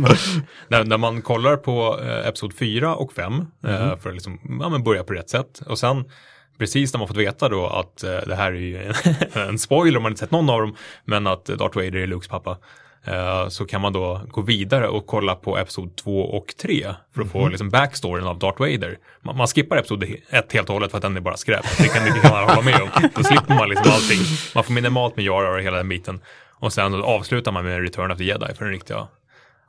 [0.68, 4.70] när, när man kollar på eh, Episod 4 och 5 eh, för att liksom, ja,
[4.70, 5.62] men börja på rätt sätt.
[5.68, 6.04] Och sen
[6.58, 8.94] precis när man fått veta då att eh, det här är ju en,
[9.50, 12.28] en spoiler om man inte sett någon av dem, men att Darth Vader är Lukes
[12.28, 12.58] pappa.
[13.06, 17.22] Eh, Så kan man då gå vidare och kolla på Episod 2 och 3 för
[17.22, 18.98] att få liksom backstoryn av Darth Vader.
[19.22, 21.65] Man, man skippar Episod 1 helt och hållet för att den är bara skräp.
[21.78, 22.89] Det kan, det kan man hålla med om.
[23.15, 24.20] Då slipper man liksom allting.
[24.56, 26.20] Man får minimalt med Jar och hela den biten.
[26.60, 29.08] Och sen avslutar man med Return of the Jedi för den riktiga.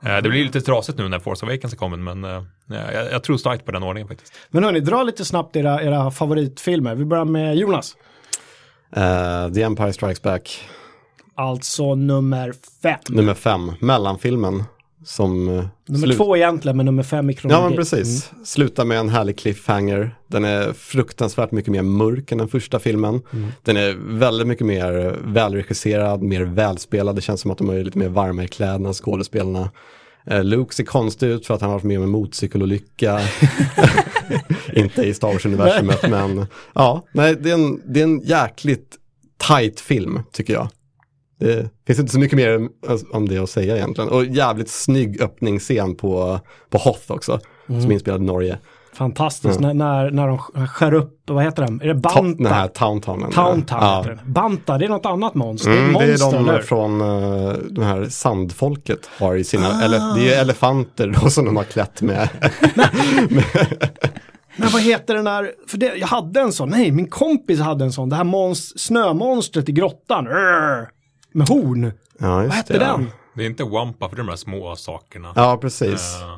[0.05, 3.23] Eh, Det blir lite trasigt nu när Force Awakens är kommen, men eh, jag, jag
[3.23, 4.33] tror starkt på den ordningen faktiskt.
[4.49, 6.95] Men hörni, dra lite snabbt era, era favoritfilmer.
[6.95, 7.95] Vi börjar med Jonas.
[8.95, 10.65] Eh, The Empire Strikes Back,
[11.37, 12.99] Alltså nummer fem.
[13.09, 14.63] nummer fem, mellanfilmen.
[15.05, 17.63] Som eh, Nummer två egentligen, men nummer fem i kronologi.
[17.63, 20.15] Ja men precis, slutar med en härlig cliffhanger.
[20.27, 23.21] Den är fruktansvärt mycket mer mörk än den första filmen.
[23.63, 27.15] Den är väldigt mycket mer välregisserad, mer välspelad.
[27.15, 29.69] Det känns som att de är lite mer varma i kläderna, skådespelarna.
[30.25, 33.19] Eh, Luke ser konstig ut för att han har varit med om en motorcykelolycka.
[34.73, 36.45] Inte i Star Wars-universumet men
[36.75, 38.95] ja, nej, det, är en, det är en jäkligt
[39.47, 40.69] tight film tycker jag.
[41.39, 42.69] Det finns inte så mycket mer
[43.11, 44.09] om det att säga egentligen.
[44.09, 48.57] Och jävligt snygg öppningsscen på, på Hoth också, som är inspelad i Norge.
[48.93, 51.81] Fantastiskt, när, när, när de skär upp, vad heter den?
[51.81, 52.43] Är det Ta, Banta?
[52.43, 53.31] den här Towntownen.
[53.31, 54.05] Towntown ja.
[54.25, 55.71] Banta, det är något annat monster.
[55.71, 56.61] Mm, det det är är ett monster, de eller?
[56.61, 59.81] från uh, de här sandfolket har i sina, Ah.
[59.83, 62.29] eller det är elefanter då som de har klätt med.
[64.59, 67.85] Men vad heter den där, för det, jag hade en sån, nej min kompis hade
[67.85, 70.89] en sån, det här monst, snömonstret i grottan, Rrr,
[71.37, 71.91] med horn.
[72.19, 72.79] Ja, Vad hette det.
[72.79, 73.09] den?
[73.33, 75.33] Det är inte Wampa, för de här små sakerna.
[75.35, 76.15] Ja, precis.
[76.21, 76.37] Eh,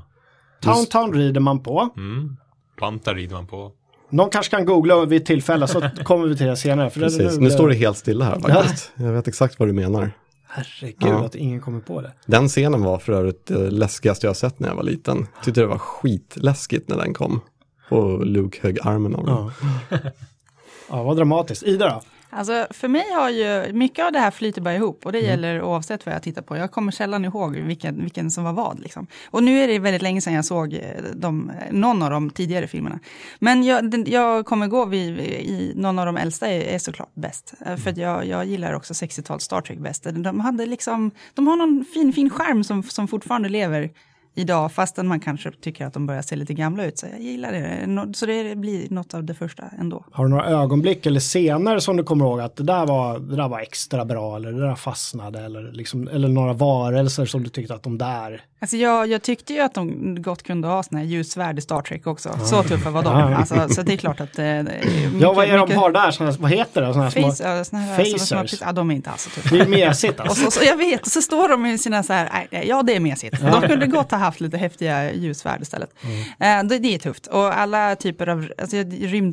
[0.62, 1.90] Towntown rider man på.
[1.98, 2.38] mm.
[2.78, 3.72] Planta rider man på.
[4.10, 6.90] Någon kanske kan googla vid tillfälle så kommer vi till det senare.
[6.90, 7.38] För precis.
[7.38, 8.92] Nu står det helt stilla här faktiskt.
[8.96, 10.12] Jag vet exakt vad du menar.
[10.48, 11.26] Herregud Ja.
[11.26, 12.12] att ingen kommer på det.
[12.26, 15.28] Den scenen var för övrigt det läskigaste jag har sett när jag var liten.
[15.44, 17.42] Tyckte det var skitläskigt när den kom.
[17.90, 19.36] Och Luke högg armen av den.
[19.36, 19.52] Ja.
[20.90, 21.64] ja, vad dramatiskt.
[21.64, 22.02] Ida då?
[22.32, 25.30] Alltså för mig har ju mycket av det här flyter bara ihop och det Mm.
[25.30, 26.58] gäller oavsett vad jag tittar på.
[26.58, 28.80] Jag kommer sällan ihåg vilken, vilken som var vad.
[28.80, 29.08] Liksom.
[29.30, 30.80] Och nu är det väldigt länge sedan jag såg eh,
[31.14, 33.00] de, någon av de tidigare filmerna.
[33.40, 37.54] Men jag, jag kommer gå vid, i någon av de äldsta är, är såklart bäst.
[37.66, 40.04] Eh, För att jag, jag gillar också 60-tals Star Trek bäst.
[40.12, 43.90] De, hade liksom, de har någon fin, fin skärm som, som fortfarande lever
[44.36, 46.98] idag, fastän man kanske tycker att de börjar se lite gamla ut.
[47.00, 48.14] Så jag gillar det.
[48.16, 50.06] Så det blir något av det första ändå.
[50.12, 53.36] Har du några ögonblick eller scener som du kommer ihåg att det där var, det
[53.36, 57.50] där var extra bra eller det där fastnade eller, liksom, eller några varelser som du
[57.50, 58.42] tyckte att de där...
[58.62, 61.82] Alltså jag, jag tyckte ju att de gott kunde ha såna här ljussvärd i Star
[61.82, 62.40] Trek också.
[62.46, 63.20] Så tuffa var de.
[63.20, 63.36] Ja.
[63.36, 64.40] Alltså, så det är klart att...
[64.40, 66.12] eh, mycket- ja, vad är de mycket- har där?
[66.12, 66.94] Såna, vad heter det?
[66.94, 67.32] Såna små...
[67.32, 68.62] Face, ja, såna här, såna som har- Phasers.
[68.62, 69.56] ja, de är inte alls så tuffa.
[69.56, 70.46] Det är mesigt Och alltså.
[70.46, 72.84] så, så, jag vet, och så står de med sina så här, nej, nej, ja
[72.84, 73.42] det är mesigt.
[73.42, 75.90] De kunde gott ha haft lite häftiga ljusvärd istället.
[76.04, 76.64] Mm.
[76.66, 77.28] Eh, det, det är tufft.
[77.28, 78.78] Och alla typer av alltså,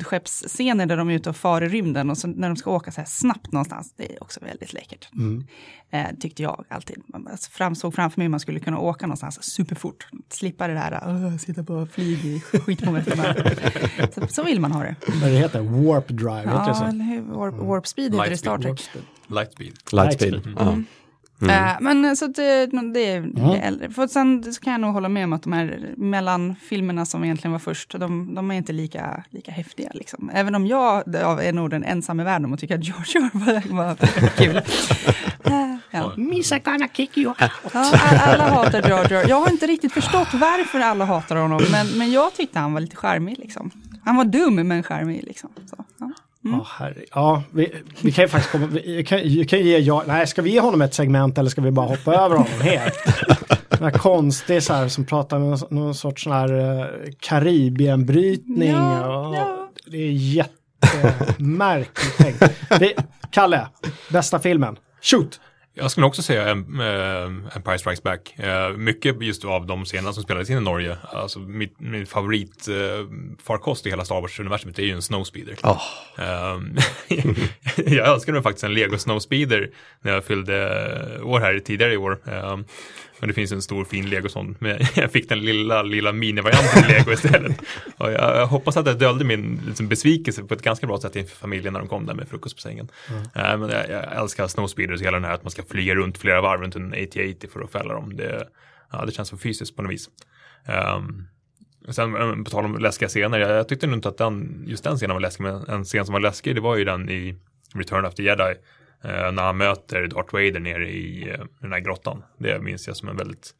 [0.01, 2.91] rymdskeppsscener där de är ute och far i rymden och så, när de ska åka
[2.91, 5.09] så här snabbt någonstans, det är också väldigt läckert.
[5.13, 5.47] Mm.
[5.91, 6.97] Eh, tyckte jag alltid.
[7.07, 10.07] Man bara framstod framför mig man skulle kunna åka någonstans superfort.
[10.29, 13.57] Slippa det där, sitta på flyg i skitmånga timmar.
[14.15, 14.95] så, så vill man ha det.
[15.21, 15.61] Vad det heter?
[15.61, 16.85] Warp drive, heter det Ja, så?
[16.85, 17.21] hur?
[17.21, 18.57] Warp, warp speed heter det i Star.
[18.57, 18.89] Trek.
[19.27, 19.73] Lightspeed.
[19.91, 20.33] Lightspeed.
[20.33, 20.83] Lightspeed.
[21.39, 21.47] Ja.
[21.71, 23.33] Eh, men så att det, det är Mm.
[23.33, 23.89] det äldre.
[23.89, 27.51] För sen så kan jag nog hålla med om att de här mellanfilmerna som egentligen
[27.51, 29.89] var först, de, de är inte lika, lika häftiga.
[29.93, 30.31] Liksom.
[30.33, 33.73] Även om jag är nog den ensam i världen om att tycka att George var,
[33.75, 33.95] var
[34.37, 34.61] kul.
[35.43, 36.13] Eh, ja.
[36.17, 39.27] Missa gonna kick you Ja, alla, alla hatar George.
[39.29, 42.79] Jag har inte riktigt förstått varför alla hatar honom, men, men jag tyckte han var
[42.81, 43.39] lite charmig.
[43.39, 43.71] Liksom.
[44.05, 45.23] Han var dum men charmig.
[45.23, 45.49] Liksom.
[45.69, 46.11] Så, ja.
[46.51, 47.03] Ja, herre.
[47.13, 50.41] ja vi, vi kan ju faktiskt komma, vi kan, vi kan ge, ja, nej, ska
[50.41, 52.93] vi ge honom ett segment eller ska vi bara hoppa över honom helt?
[53.69, 56.85] Den här konstig så här som pratar med någon, någon sorts sån här uh,
[57.19, 58.71] Karibienbrytning.
[58.71, 59.69] Ja, och, ja.
[59.91, 62.43] Det är jättemärkligt tänkt.
[63.31, 63.67] Kalle,
[64.11, 64.77] bästa filmen.
[65.01, 65.39] Shoot!
[65.79, 68.35] Jag skulle också säga Empire Strikes Back.
[68.39, 70.97] Uh, mycket just av de scenerna som spelades in i Norge.
[71.03, 72.75] Alltså mitt, min favorit uh,
[73.43, 75.55] farkost i hela Star Wars-universumet är ju en Snowspeeder.
[75.63, 75.81] Oh.
[77.93, 79.69] Jag önskade mig faktiskt en Lego Snowspeeder
[80.01, 82.19] när jag fyllde år här tidigare i år.
[83.19, 84.55] Men det finns en stor fin Lego sån.
[84.59, 87.61] Men jag fick den lilla, lilla minivarianten i Lego istället.
[87.97, 91.15] Och jag, jag hoppas att jag döljde min liksom, besvikelse på ett ganska bra sätt
[91.15, 92.89] inför familjen när de kom där med frukost på sängen.
[93.09, 93.21] Mm.
[93.21, 96.41] Uh, men jag, jag älskar Snowspeeders, hela den här att man ska flyga runt flera
[96.41, 98.15] varv runt en AT-80 för att fälla dem.
[98.17, 98.47] Det,
[98.91, 100.09] ja, det känns så fysiskt på något vis.
[100.97, 101.27] Um,
[101.89, 104.97] Sen på tal om läskiga scener, jag, jag tyckte nog inte att den, just den
[104.97, 107.35] scenen var läskig, men en scen som var läskig det var ju den i
[107.73, 108.55] Return of the Jedi.
[109.03, 112.23] Eh, när han möter Darth Vader nere i eh, den här grottan.
[112.37, 113.51] Det minns jag som en väldigt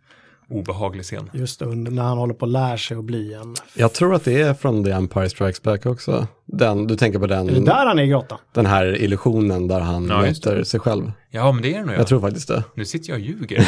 [0.50, 1.30] obehaglig scen.
[1.34, 3.56] Just under, när han håller på att lära sig att bli en.
[3.74, 6.28] Jag tror att det är från The Empire Strikes Back också.
[6.46, 8.38] Den, du tänker på den, Är det där han är i grottan?
[8.54, 11.12] den här illusionen där han Ja, möter sig själv.
[11.32, 12.64] Ja, men det är det nog Jag tror faktiskt det.
[12.76, 13.68] Nu sitter jag och ljuger.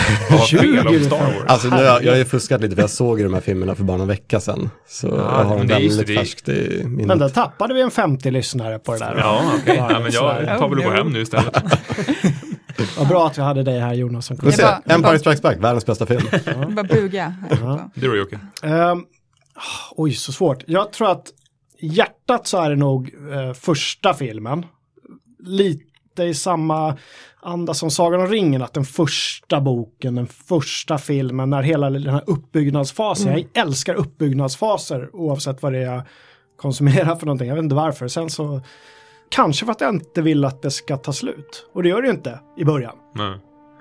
[0.52, 1.18] Ljuger om Star?
[1.20, 1.36] Wars.
[1.48, 3.76] Alltså nu, jag jag har ju fuskat lite för jag såg ju de här filmerna
[3.76, 4.70] för bara någon vecka sedan.
[4.88, 6.16] Så jag har men dem det väldigt det.
[6.16, 7.20] färskt i Men minnet.
[7.20, 9.16] där tappade vi en 50 lyssnare på det där.
[9.18, 9.76] Ja, okej.
[9.78, 11.64] Ja, Ja, men jag tar väl och går hem nu istället.
[12.98, 14.62] Vad bra att vi hade dig här Jonas som kunde se.
[14.64, 16.22] Bara- bara- Empire Strikes Back, världens bästa film.
[16.76, 17.34] Bara buga.
[17.96, 18.40] Du då Jocke?
[18.64, 19.06] Ehm,
[19.92, 20.64] oj, så svårt.
[20.68, 21.26] Jag tror att
[21.80, 24.66] hjärtat så är det nog eh, första filmen.
[25.40, 26.98] Lite i samma
[27.42, 32.14] anda som Sagan om ringen, att den första boken, den första filmen, när hela den
[32.14, 36.02] här uppbyggnadsfasen, jag älskar uppbyggnadsfaser oavsett vad det är jag
[36.58, 38.08] konsumerar för någonting, jag vet inte varför.
[38.08, 38.62] Sen så,
[39.30, 41.66] kanske för att jag inte vill att det ska ta slut.
[41.74, 42.96] Och det gör det ju inte i början.
[43.16, 43.34] Nej.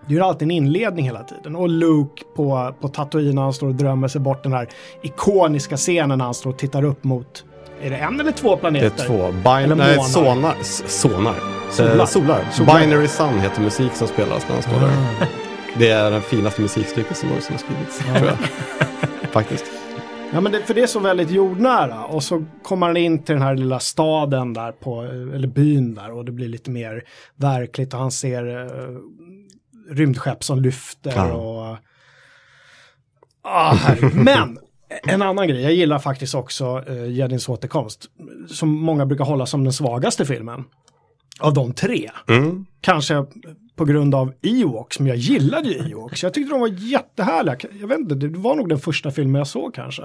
[0.06, 1.56] Det är ju alltid en inledning hela tiden.
[1.56, 4.68] Och Luke på, på Tatooine när han står och drömmer sig bort den här
[5.02, 7.44] ikoniska scenen när han står och tittar upp mot,
[7.82, 8.87] är det en eller två Det planeter?
[9.04, 9.32] är två.
[9.32, 10.08] Bin- Eller nej, månar.
[10.08, 10.54] sonar.
[10.87, 11.34] Sonar.
[11.70, 11.98] Solar.
[11.98, 12.44] Eh, solar.
[12.52, 12.80] Solar.
[12.80, 14.88] Binary Sun heter musik som spelas när han står där.
[15.20, 15.26] Ah.
[15.78, 17.98] Det är den finaste musikstycket som någonsin har skrivits.
[17.98, 18.37] Tror jag.
[19.30, 19.64] Faktiskt.
[20.33, 23.33] Ja men det, för det är så väldigt jordnära och så kommer han in till
[23.35, 25.03] den här lilla staden där på,
[25.35, 27.05] eller byn där och det blir lite mer
[27.37, 28.99] verkligt och han ser uh,
[29.91, 31.33] rymdskepp som lyfter Ja.
[31.33, 31.77] och...
[33.43, 33.77] Ah,
[34.12, 38.07] men en annan grej, jag gillar faktiskt också uh, Jedins återkomst
[38.49, 40.64] som många brukar hålla som den svagaste filmen.
[41.41, 42.11] Av de tre.
[42.29, 42.67] Mm.
[42.81, 43.14] Kanske
[43.79, 46.23] på grund av Ewoks, men jag gillade ju Ewoks.
[46.23, 47.57] Jag tyckte de var jättehärliga.
[47.81, 50.03] Jag vet inte, det var nog den första filmen jag såg kanske.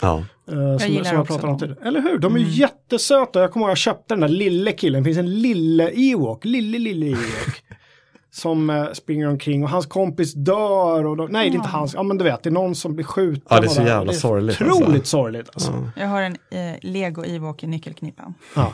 [0.00, 0.24] Ja.
[0.52, 1.68] Uh, som, gillar som jag också pratade om dem.
[1.68, 1.88] tidigare.
[1.88, 2.18] Eller hur?
[2.18, 3.40] De är ju jättesöta.
[3.40, 5.02] Jag kommer ihåg att jag köpte den där lille killen.
[5.02, 6.44] Det finns en lille Ewok.
[6.44, 7.62] Lille, lille Ewok.
[8.36, 11.06] som eh, springer omkring och hans kompis dör.
[11.06, 11.94] Och de, nej, det är inte hans.
[11.94, 13.42] Ja, men du vet, det är någon som blir skjuten.
[13.48, 15.04] Ja, det är så jävla sorgligt, Otroligt alltså.
[15.04, 15.50] sorgligt.
[15.54, 15.72] Alltså.
[15.72, 16.02] Ja.
[16.02, 18.34] Jag har en eh, Lego Ewok i nyckelknippan.
[18.56, 18.72] Ja.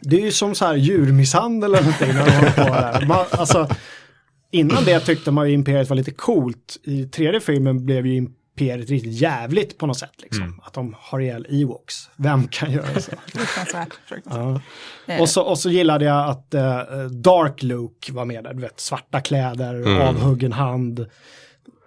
[0.00, 2.08] Det är ju som så här djurmisshandel eller någonting.
[2.14, 3.06] När de håller på där.
[3.06, 3.68] Man, alltså,
[4.50, 6.76] innan det tyckte man ju Imperiet var lite coolt.
[6.84, 10.14] I tredje filmen blev ju Imperiet riktigt jävligt på något sätt.
[10.22, 10.60] Liksom.
[10.64, 12.10] Att de har ihjäl Ewoks.
[12.16, 13.10] Vem kan göra så?
[13.26, 13.94] Fruktansvärt.
[14.06, 14.62] fruktansvärt.
[15.06, 15.20] Ja.
[15.20, 18.54] Och, så, och så gillade jag att eh, Dark Luke var med där.
[18.54, 21.06] Du vet, svarta kläder, avhuggen hand.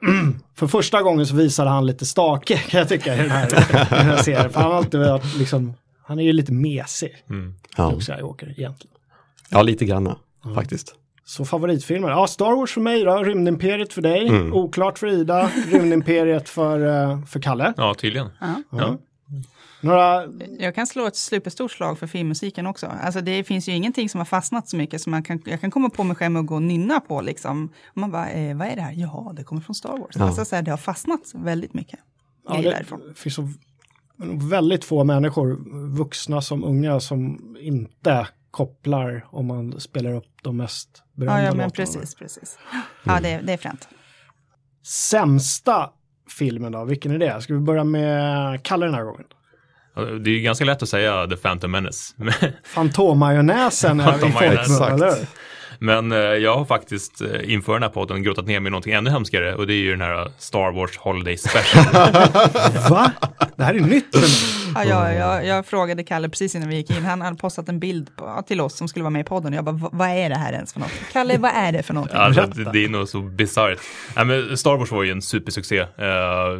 [0.07, 0.39] Mm.
[0.55, 3.49] För första gången så visade han lite stake kan jag tycka i den här,
[3.89, 4.49] den här serien.
[4.49, 5.73] För han har alltid varit liksom,
[6.05, 7.23] han är ju lite mesig.
[7.77, 7.89] Ja.
[7.91, 8.95] Luke Skywalker egentligen.
[9.49, 10.17] ja, lite granna
[10.55, 10.95] faktiskt.
[11.27, 12.09] Så favoritfilmer?
[12.09, 16.79] Ja, Star Wars för mig då, Rymdimperiet för dig, Oklart för Ida, Rymdimperiet för,
[17.11, 17.73] eh, för Kalle.
[17.77, 18.29] Ja, tydligen.
[18.71, 18.97] Ja.
[19.81, 20.23] Några,
[20.59, 22.87] Jag kan slå ett superstort slag för filmmusiken också.
[23.01, 25.71] Alltså det finns ju ingenting som har fastnat så mycket som man kan, jag kan
[25.71, 27.69] komma på mig själv och gå och nynna på liksom.
[27.87, 28.93] Och man bara, eh, vad är det här?
[28.93, 30.15] Jaha, det kommer från Star Wars.
[30.19, 30.25] Ja.
[30.25, 31.99] Alltså så här, det har fastnat väldigt mycket.
[32.47, 33.01] ja, Ja, det därifrån.
[33.15, 33.49] finns så
[34.49, 35.57] väldigt få människor,
[35.97, 41.55] vuxna som unga, som inte kopplar om man spelar upp de mest berömda Ja, ja
[41.55, 42.57] men precis, precis.
[43.03, 43.87] Ja, det, det är fränt.
[44.83, 45.89] Sämsta
[46.37, 47.41] filmen då, vilken är det?
[47.41, 49.25] Ska vi börja med Kalle den här gången?
[49.95, 52.13] Det är ju ganska lätt att säga The Phantom Menace.
[52.63, 55.27] Fantommajonnäsen är i folkmun, eller hur?
[55.79, 58.93] Men eh, jag har faktiskt eh, inför den här podden grottat ner mig i någonting
[58.93, 61.85] ännu hemskare och det är ju den här Star Wars Holiday Special.
[62.89, 63.11] Va?
[63.57, 64.05] Det här är nytt.
[64.75, 67.79] Ja, jag, jag, jag frågade Kalle precis innan vi gick in, han hade postat en
[67.79, 70.09] bild på, till oss som skulle vara med i podden och jag bara, "Va- vad
[70.09, 70.91] är det här ens för något?
[71.13, 72.17] Kalle, vad är det för någonting?
[72.19, 73.79] Ja, det, det är nog så bisarrt.
[74.25, 75.79] Men Star Wars var ju en supersuccé.
[75.79, 75.87] Eh,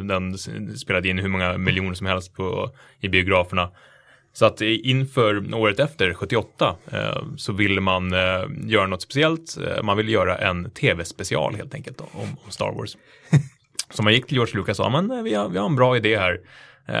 [0.08, 0.38] den
[0.78, 3.68] spelade in hur många miljoner som helst på, i biograferna.
[4.36, 9.56] Så att inför året efter, 78, eh, så ville man eh, göra något speciellt.
[9.56, 12.96] Eh, man ville göra en tv-special helt enkelt då, om, Star Wars.
[13.90, 15.96] Så man gick till George Lucas och sa, men vi har, vi har en bra
[15.96, 16.40] idé här.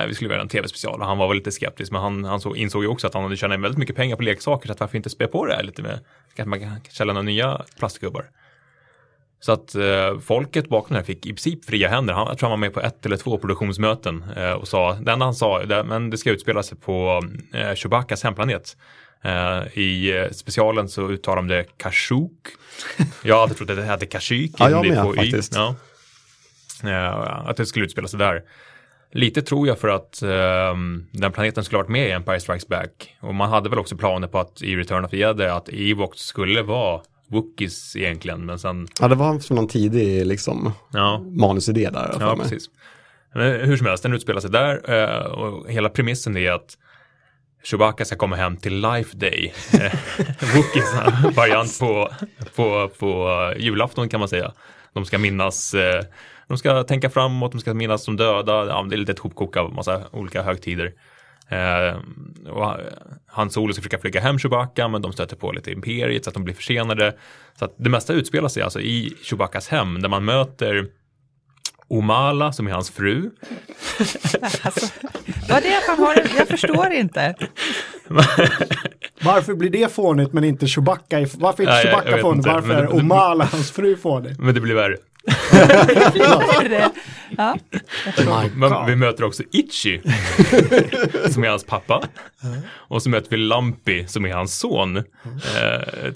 [0.08, 2.54] Vi skulle göra en tv-special och han var väl lite skeptisk, men han, han så,
[2.54, 4.96] insåg ju också att han hade tjänat väldigt mycket pengar på leksaker, så att varför
[4.96, 6.00] inte spä på det här lite med,
[6.34, 8.24] kanske man kan sälja några nya plastgubbar.
[9.46, 12.14] Så att eh, folket bakom det här fick i princip fria händer.
[12.14, 15.12] Han jag tror han var med på ett eller två produktionsmöten eh, och sa, det
[15.12, 17.22] enda han sa, det, men det ska utspela sig på
[17.54, 18.76] eh, Chewbaccas hemplanet.
[19.24, 22.30] Eh, I eh, specialen så uttalar de det Kashyyyk.
[23.22, 24.52] Jag har alltid trott att det hette Kashyyyk.
[24.58, 25.54] Ja, jag med, på faktiskt.
[25.54, 25.74] Ja.
[26.84, 28.42] Eh, att det skulle utspela sig där.
[29.12, 33.16] Lite tror jag för att ehm, den planeten skulle varit med i Empire Strikes Back.
[33.20, 36.18] Och man hade väl också planer på att i Return of the Jedi att Ewoks
[36.18, 38.46] skulle vara Wookiees egentligen.
[38.46, 42.16] Men sen, Ja, det var som någon tidig liksom, ja, manusidé där.
[42.20, 42.42] ja mig.
[42.42, 42.70] precis.
[43.34, 46.76] Men hur som helst, den utspelar sig där eh, och hela premissen är att
[47.64, 49.54] Chewbacca ska komma hem till Life Day.
[49.72, 49.92] Eh,
[50.56, 50.94] Wookiees
[51.36, 52.10] variant på,
[52.54, 54.52] på, på eh, julafton kan man säga.
[54.92, 56.04] De ska minnas, eh,
[56.48, 58.66] de ska tänka framåt, de ska minnas de döda.
[58.66, 60.92] Ja, det är lite ett hopkok av massa olika högtider.
[61.48, 61.96] Eh,
[62.50, 62.76] och
[63.26, 66.34] han Solo ska försöka flyga hem Chewbacca men de stöter på lite imperiet så att
[66.34, 67.16] de blir försenade.
[67.58, 70.86] Så att det mesta utspelar sig alltså i Chewbaccas hem där man möter
[71.88, 73.30] Omala som är hans fru.
[74.62, 74.86] Alltså,
[75.48, 77.34] vad är det han har, jag förstår inte.
[79.20, 81.26] Varför blir det fånigt men inte Chewbacca?
[81.34, 82.44] Varför är inte Nej, Chewbacca fånig?
[82.46, 84.34] Varför är Omala hans fru fånig?
[84.38, 84.96] Men det blir värre.
[87.36, 87.58] Ja,
[88.54, 90.00] Men vi möter också Itchy
[91.30, 92.02] som är hans pappa.
[92.70, 94.96] Och så möter vi Lumpy som är hans son.
[94.96, 95.02] Eh,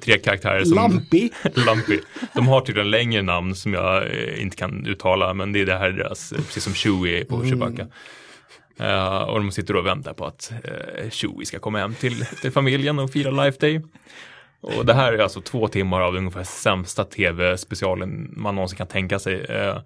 [0.00, 0.74] tre karaktärer som...
[0.74, 1.30] Lampi?
[1.54, 2.00] Lumpy.
[2.34, 5.78] De har tydligen längre namn som jag eh, inte kan uttala, men det är det
[5.78, 7.86] här deras, eh, precis som Chewie på Chewbacca.
[8.80, 10.52] Eh, och de sitter och väntar på att
[11.04, 13.82] uh, Chewie ska komma hem till, till familjen och fira Life Day.
[14.60, 19.18] Och det här är alltså två timmar av ungefär sämsta tv-specialen man någonsin kan tänka
[19.18, 19.44] sig.
[19.44, 19.78] Eh,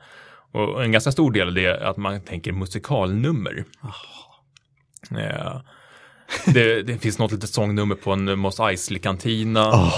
[0.53, 3.65] och en ganska stor del av det är att man tänker musikalnummer.
[5.11, 5.61] Eh,
[6.47, 9.73] det, det finns något litet sångnummer på en Mos Eisley-kantina.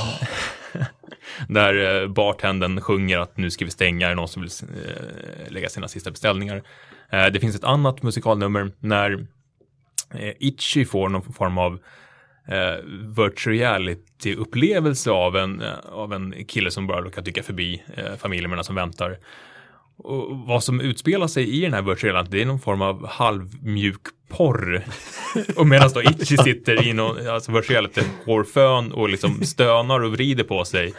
[1.49, 4.51] Där eh, bartendern sjunger att nu ska vi stänga, är det någon som vill
[5.49, 6.62] lägga sina sista beställningar.
[7.11, 9.27] Det finns ett annat musikalnummer när
[10.39, 11.79] Itchy får någon form av
[12.49, 12.85] eh,
[13.17, 18.51] virtual reality-upplevelse av en, eh, av en kille som bara råkar dyka förbi eh, familjen
[18.51, 19.19] medan som väntar.
[19.99, 23.07] Och vad som utspelar sig i den här virtual reality, det är någon form av
[23.07, 24.85] halvmjuk porr.
[25.57, 30.13] och medan då Itchy sitter i någon alltså virtual reality hårfön och liksom stönar och
[30.13, 30.95] vrider på sig.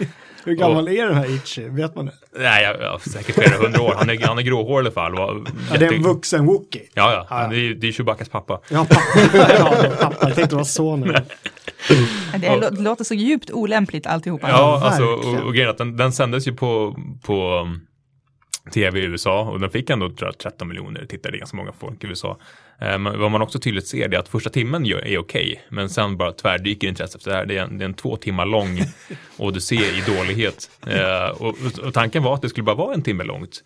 [0.48, 1.70] Hur gammal är den här Itchy?
[1.70, 2.12] Vet man det?
[2.40, 3.94] Nej, jag, jag, säkert flera hundra år.
[3.98, 5.16] Han är, han är gråhårig i alla fall.
[5.16, 6.82] Var Ja, det är en vuxen Wookie.
[6.94, 7.28] Ja, ja.
[7.30, 7.48] Ja, ja.
[7.50, 8.60] Det är, det är Chewbaccas pappa.
[8.70, 9.38] Ja, pappa.
[9.60, 10.16] ja, pappa.
[10.28, 11.08] Jag tänkte det var sonen.
[11.08, 14.50] det, lå- det låter så djupt olämpligt alltihopa.
[14.50, 17.82] Ja, alltså, och, och grejen är att den, den sändes ju på, på um,
[18.72, 22.04] tv i USA och den fick ändå tror jag, 13 miljoner tittare, ganska många folk
[22.04, 22.38] i USA.
[22.82, 26.32] Eh, vad man också tydligt ser är att första timmen är okej, men sen bara
[26.32, 27.46] tvärdyker intresset efter det här.
[27.46, 28.80] Det är en, det är en två timmar lång
[29.38, 30.70] odyssé i dålighet.
[30.88, 31.56] Eh, och,
[31.86, 33.64] och- tanken var att det skulle bara vara en timme långt.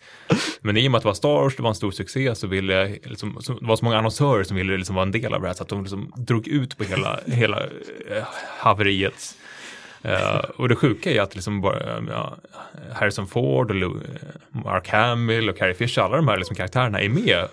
[0.60, 2.46] Men i och med att det var Star Wars, det var en stor succé, så
[2.46, 5.40] ville liksom, så, det var så många annonsörer som ville liksom vara en del av
[5.40, 7.60] det här, så att de liksom drog ut på hela, hela
[8.10, 8.24] eh,
[8.58, 9.36] haveriet.
[10.04, 12.36] Uh, och det sjuka är att liksom bara, ja,
[12.92, 17.00] Harrison Ford och Lou, eh, Mark Hamill och Carrie Fisher, alla de här liksom karaktärerna
[17.00, 17.48] är med.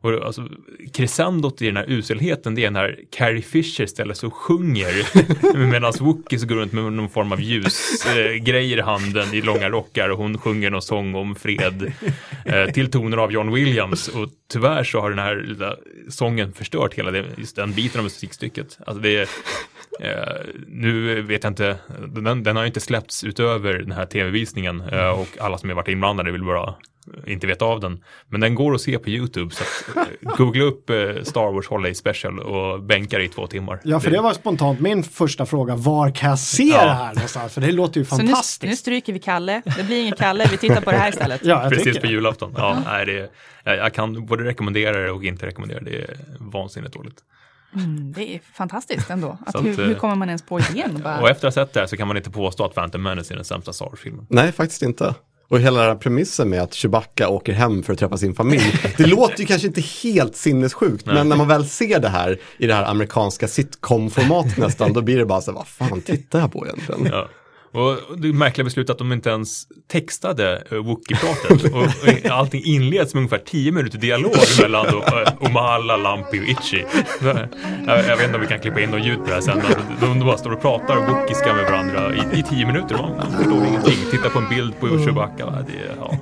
[0.00, 0.48] Och alltså,
[0.92, 4.92] crescendot i den här uselheten det är när Carrie Fisher ställer sig och sjunger
[5.70, 10.08] medan Wookies går runt med någon form av ljusgrejer eh, i handen i långa rockar
[10.08, 11.92] och hon sjunger någon sång om fred
[12.44, 15.76] eh, till toner av John Williams och tyvärr så har den här lilla
[16.08, 18.78] sången förstört hela det, just den biten av musikstycket.
[18.86, 19.28] Alltså det
[20.00, 20.32] Eh,
[20.68, 21.76] nu vet jag inte,
[22.08, 25.76] den, den har ju inte släppts utöver den här tv-visningen eh, och alla som har
[25.76, 26.74] varit inblandade vill bara
[27.26, 28.04] inte veta av den.
[28.28, 31.66] Men den går att se på YouTube så att, eh, googla upp eh, Star Wars
[31.66, 33.80] Holiday Special och bänka det i två timmar.
[33.84, 35.74] Ja, för det var spontant min första fråga.
[35.76, 36.84] Var kan jag se Ja.
[36.84, 37.52] det här någonstans?
[37.54, 38.62] För det låter ju Så nu, fantastiskt.
[38.70, 41.44] nu stryker vi Kalle, det blir ingen Kalle, vi tittar på det här istället.
[41.44, 42.12] Ja, jag Precis tycker på det.
[42.12, 42.54] julafton.
[42.56, 43.28] Ja, nej, det är,
[43.68, 45.90] jag, jag kan både rekommendera det och inte rekommendera det.
[45.90, 47.18] Det är vansinnigt dåligt.
[47.74, 49.38] Mm, det är fantastiskt ändå.
[49.46, 50.94] Att att, hur, eh, hur kommer man ens på idén?
[50.94, 52.74] och Bara, Och efter att ha sett det här så kan man inte påstå att
[52.74, 54.26] Phantom Menace är den sämsta Star Wars-filmen.
[54.30, 55.14] Nej, faktiskt inte.
[55.48, 58.80] Och hela den här premissen med att Chewbacca åker hem för att träffa sin familj.
[58.96, 62.66] Det låter ju kanske inte helt sinnessjukt, men när man väl ser det här i
[62.66, 66.52] det här amerikanska sitcom-formatet nästan, då blir det bara så här, vad fan tittar jag
[66.52, 67.06] på egentligen?
[67.12, 67.28] Ja.
[67.72, 71.72] Och det märkliga beslutet att de inte ens textade uh, Wookie-pratet.
[71.74, 76.48] och, och allting inleds med ungefär 10 minuter dialog mellan då, uh, Omala, Lampi och
[76.48, 76.84] Itchy.
[77.20, 77.26] Så,
[77.86, 79.58] jag, jag vet inte om vi kan klippa in något ljud på det här sen,
[79.58, 82.96] men de, de bara står och pratar wookiska med varandra i, i 10 minuter.
[82.96, 83.98] Man, förstår ingenting.
[84.10, 85.46] Titta på en bild på Chewbacca.
[85.46, 86.18] va, Det är, ja,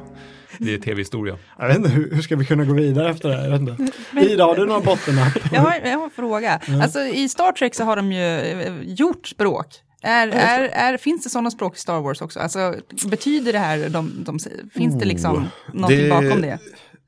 [0.59, 1.37] det är tv-historia.
[1.59, 3.45] Jag vet inte, hur, hur ska vi kunna gå vidare efter det här?
[3.45, 4.33] Jag vet inte.
[4.33, 5.33] Ida, har du några bottennapp?
[5.53, 6.61] jag, har, jag har en fråga.
[6.83, 9.67] Alltså, I Star Trek så har de ju eh, gjort språk.
[10.03, 12.41] Är, är, är, finns det sådana språk i Star Wars också?
[12.41, 12.75] Alltså,
[13.07, 14.39] betyder det här, de, de,
[14.75, 15.43] finns det liksom Oh,
[15.75, 16.59] någonting det- bakom det?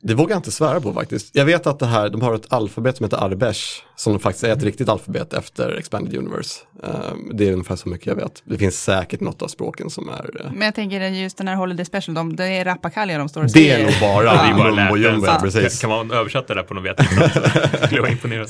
[0.00, 1.34] Det vågar jag inte svära på faktiskt.
[1.34, 4.52] Jag vet att det här, de har ett alfabet som heter Arbesh, som faktiskt är
[4.52, 6.60] ett riktigt alfabet efter Expanded Universe.
[6.82, 8.42] Ehm, det är ungefär så mycket jag vet.
[8.44, 10.40] Det finns säkert något av språken som är...
[10.44, 13.40] eh, Men jag tänker just den här Holiday Special, de, det är rappakalja de står
[13.40, 13.78] och det säger.
[13.78, 14.42] är nog bara Ja.
[14.42, 15.80] Det mumbo jumbo, ja, precis.
[15.80, 17.08] Kan, man översätta det på något vettigt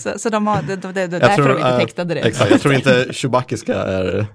[0.00, 2.20] sätt så de har, det, det, det, Jag därför tror, de inte textade det.
[2.20, 4.26] Exakt, jag tror inte Chewbacciska är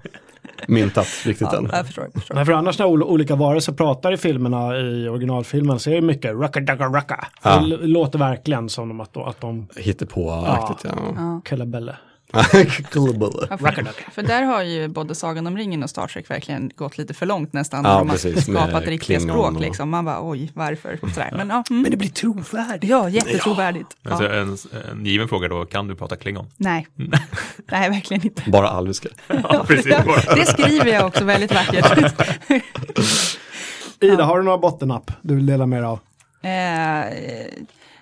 [0.68, 1.70] myntat riktigt Ja, än.
[1.72, 2.04] jag förstår.
[2.04, 2.34] Jag förstår.
[2.34, 6.00] Nej, för annars när ol- olika varelser pratar i filmerna, i originalfilmen, så är det
[6.00, 7.26] mycket racka dacka racka.
[7.42, 7.58] Ja.
[7.60, 10.90] Det låter verkligen som att, de- att de Hittepå-aktigt, ja.
[10.96, 11.03] Ja.
[11.44, 11.96] Kullabelle.
[12.90, 13.46] Global.
[13.50, 16.98] Ja, för, för där har ju både Sagan om ringen och Star Trek verkligen gått
[16.98, 17.84] lite för långt nästan.
[17.84, 19.90] Ja, de har precis, skapat riktiga språk och- liksom.
[19.90, 20.98] Man bara oj, varför?
[21.00, 21.32] Sådär.
[21.36, 21.90] Men, ja, mm.
[21.90, 22.90] det blir trovärdigt.
[22.90, 23.96] ja, jättetrovärdigt.
[24.02, 24.10] Ja.
[24.10, 24.56] Alltså, en,
[24.90, 26.46] en given fråga då, kan du prata klingon?
[26.56, 26.86] Nej.
[27.70, 28.42] Nej, verkligen inte.
[28.46, 29.08] Bara alviska.
[29.28, 29.96] Ja, precis.
[30.34, 32.14] Det skriver jag också väldigt vackert.
[34.00, 35.98] Ida, har du några bottennapp du vill dela med dig av?
[36.42, 37.04] Eh,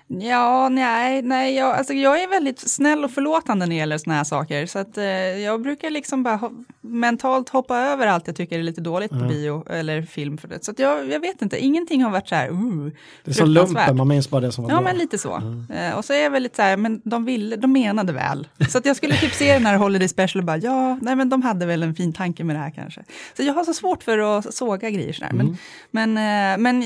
[0.07, 4.15] ja, nej, nej, jag, alltså jag är väldigt snäll och förlåtande när det gäller såna
[4.15, 4.65] här saker.
[4.65, 8.63] Så att eh, jag brukar liksom bara ho- mentalt hoppa över allt jag tycker är
[8.63, 10.37] lite dåligt på bio eller film.
[10.37, 10.65] För det.
[10.65, 12.91] Så att jag, jag vet inte, ingenting har varit så här, uh,
[13.23, 14.83] Det är som lumpen, man minns bara det som var Ja, bra.
[14.83, 15.35] men lite så.
[15.73, 18.47] Eh, och så är jag väl lite så här, men de ville, de menade väl.
[18.69, 21.29] Så att jag skulle typ se den här Holiday Special och bara, ja, nej men
[21.29, 23.03] de hade väl en fin tanke med det här kanske.
[23.37, 25.31] Så jag har så svårt för att såga grejer sådär.
[25.33, 25.57] Men,
[25.91, 26.85] men, eh, men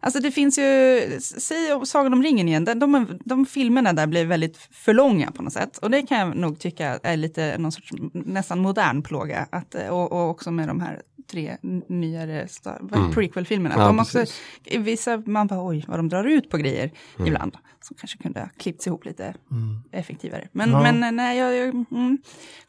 [0.00, 4.26] alltså det finns ju, säg Sagan om ringen igen, de, de, de filmerna där blev
[4.26, 5.78] väldigt för långa på något sätt.
[5.78, 9.46] Och det kan jag nog tycka är lite någon sorts nästan modern plåga.
[9.50, 11.56] Att, och, och också med de här tre
[11.88, 13.74] nyare är prequel-filmerna.
[13.78, 14.40] Ja, de också, precis.
[14.78, 16.90] vissa, man bara oj, vad de drar ut på grejer
[17.26, 17.56] ibland.
[17.88, 19.34] Som kanske kunde ha klippts ihop lite
[19.92, 20.48] effektivare.
[20.52, 20.82] Men, Ja.
[20.82, 22.18] men eh, nej, jag, jag mm,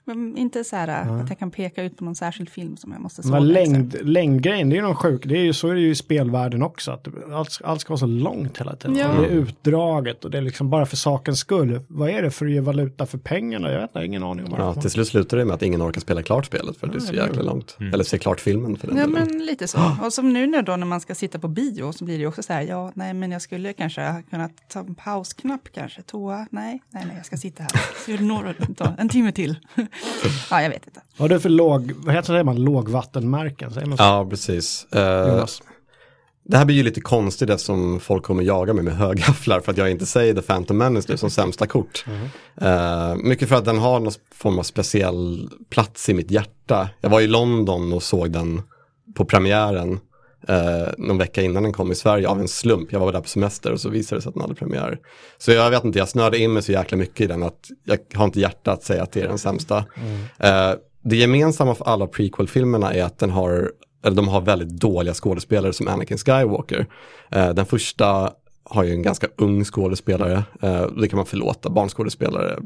[0.06, 3.02] men inte så här att jag kan peka ut på någon särskild film som jag
[3.02, 3.38] måste såga.
[3.38, 3.54] extra.
[3.54, 5.96] längd, längdgrejen, det är ju någon sjuk, det är ju, så är det ju i
[5.96, 6.92] spelvärlden också.
[6.92, 8.96] Att allt, allt ska vara så långt hela tiden.
[8.96, 9.08] Ja.
[9.08, 11.82] Det är utdraget och det är liksom bara för sakens skull.
[11.88, 13.72] Vad är det för att ge valuta för pengarna?
[13.72, 16.02] Jag vet inte, ingen aning om Ja, till slut slutar det med att ingen orkar
[16.02, 17.78] spela klart spelet för det är så jäkla långt.
[17.94, 19.28] Eller se klart filmen för den Ja, delen.
[19.30, 19.80] men lite så.
[20.06, 22.44] Och som nu då när man ska sitta på bio så blir det ju också
[22.44, 26.82] så här, ja, nej, men jag skulle kanske ha kunnat ta pausknapp kanske, toa, nej,
[26.90, 27.72] nej, nej, jag ska sitta här.
[28.06, 29.56] Så är det några, ta en timme till.
[30.50, 31.02] ja, jag vet inte.
[31.18, 33.74] Vad är det för låg, vad heter det, man, lågvattenmärken?
[33.74, 34.04] Säger man så?
[34.04, 34.94] Ja, precis.
[34.94, 35.46] Eh,
[36.44, 39.78] det här blir ju lite konstigt eftersom folk kommer jaga mig med högafflar för att
[39.78, 42.06] jag inte säger The Phantom Menace nu som sämsta kort.
[42.62, 46.90] Eh, mycket för att den har någon form av speciell plats i mitt hjärta.
[47.02, 48.62] Jag var i London och såg den
[49.16, 50.00] på premiären
[50.48, 52.92] eh, någon vecka innan den kom i Sverige av en slump.
[52.92, 54.98] Jag var där på semester och så visade det sig att den hade premiär.
[55.38, 58.00] Så jag vet inte, jag snörde in mig så jäkla mycket i den att jag
[58.14, 59.78] har inte hjärta att säga att det är den sämsta.
[60.38, 60.72] Eh,
[61.02, 63.72] det gemensamma för alla prequel-filmerna är att den har,
[64.04, 66.88] eller de har väldigt dåliga skådespelare som Anakin Skywalker.
[67.32, 68.32] Eh, den första
[68.64, 72.60] har ju en ganska ung skådespelare, eh, det kan man förlåta, barnskådespelare.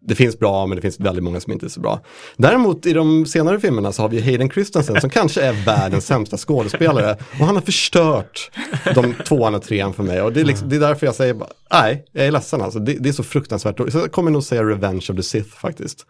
[0.00, 2.00] Det finns bra men det finns väldigt många som inte är så bra.
[2.36, 6.36] Däremot i de senare filmerna så har vi Hayden Christensen som kanske är världens sämsta
[6.36, 7.16] skådespelare.
[7.40, 8.50] Och han har förstört
[8.94, 10.22] de tvåan och trean för mig.
[10.22, 12.78] Och det är, liksom, det är därför jag säger, bara, nej, jag är ledsen alltså.
[12.78, 13.92] Det, det är så fruktansvärt dåligt.
[13.92, 16.06] Så jag kommer nog säga Revenge of the Sith faktiskt.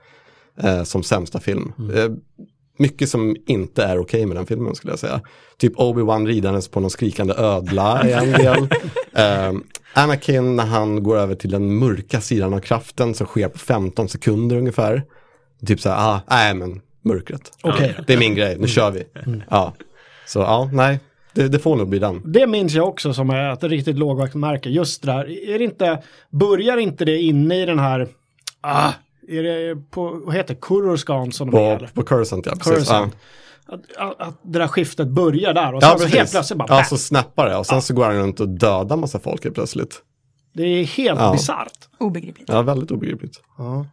[0.62, 1.72] Eh, som sämsta film.
[1.94, 2.10] Eh,
[2.78, 5.20] mycket som inte är okej med den filmen skulle jag säga.
[5.58, 8.68] Typ Obi-Wan ridandes på någon skrikande ödla i en del.
[9.12, 9.52] Eh,
[9.92, 14.08] Anakin när han går över till den mörka sidan av kraften som sker på 15
[14.08, 15.02] sekunder ungefär.
[15.66, 17.52] Typ så här, ah, nej men mörkret.
[17.62, 17.96] Okej.
[18.06, 19.04] Det är min grej, nu kör vi.
[19.50, 19.74] Ja.
[20.26, 21.00] Så ja, nej,
[21.32, 22.22] det, det får nog bli den.
[22.24, 24.68] Det minns jag också som är ett riktigt lågvattenmärke.
[24.68, 28.08] Just det där, är det inte, börjar inte det inne i den här,
[28.60, 28.92] ah,
[29.28, 31.78] är det på, vad heter det, Kuroskan som de är?
[31.78, 32.52] På, på Coruscant, ja.
[32.52, 32.72] Precis.
[32.72, 33.16] Coruscant.
[33.68, 33.74] Ja.
[33.74, 36.18] Att, att, att det där skiftet börjar där och Ja, sen så precis.
[36.18, 38.96] helt plötsligt bara, ja, så snappar det och sen så går han runt och dödar
[38.96, 40.02] massa folk helt plötsligt.
[40.58, 41.32] Det är helt Ja.
[41.32, 41.88] bisarrt.
[41.98, 42.48] Obegripligt.
[42.48, 43.42] Ja, väldigt obegripligt.
[43.58, 43.86] Ja.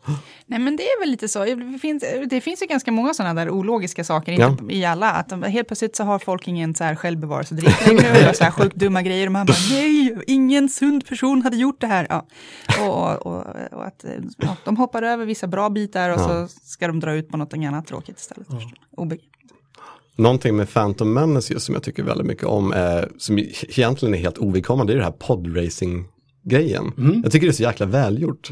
[0.45, 1.45] Nej men det är väl lite så.
[1.45, 5.11] Det finns, det finns ju ganska många sådana där ologiska saker inte i alla.
[5.11, 8.43] Att de, helt plötsligt så har folk ingen så här självbevarelsedrift längre och gör så
[8.43, 9.25] här sjukt dumma grejer.
[9.27, 12.07] Och man bara nej, ingen sund person hade gjort det här.
[12.09, 12.25] Ja.
[12.81, 14.05] Och, och, och att
[14.37, 17.53] ja, de hoppar över vissa bra bitar och så ska de dra ut på något
[17.53, 18.47] annat tråkigt istället.
[18.91, 19.31] Obegripligt.
[20.17, 24.19] Någonting med Phantom Menace just som jag tycker väldigt mycket om, eh, som egentligen är
[24.19, 25.11] helt ovidkommande, det är det här
[26.49, 27.21] podracing-grejen.
[27.23, 28.49] Jag tycker det är så jäkla välgjort.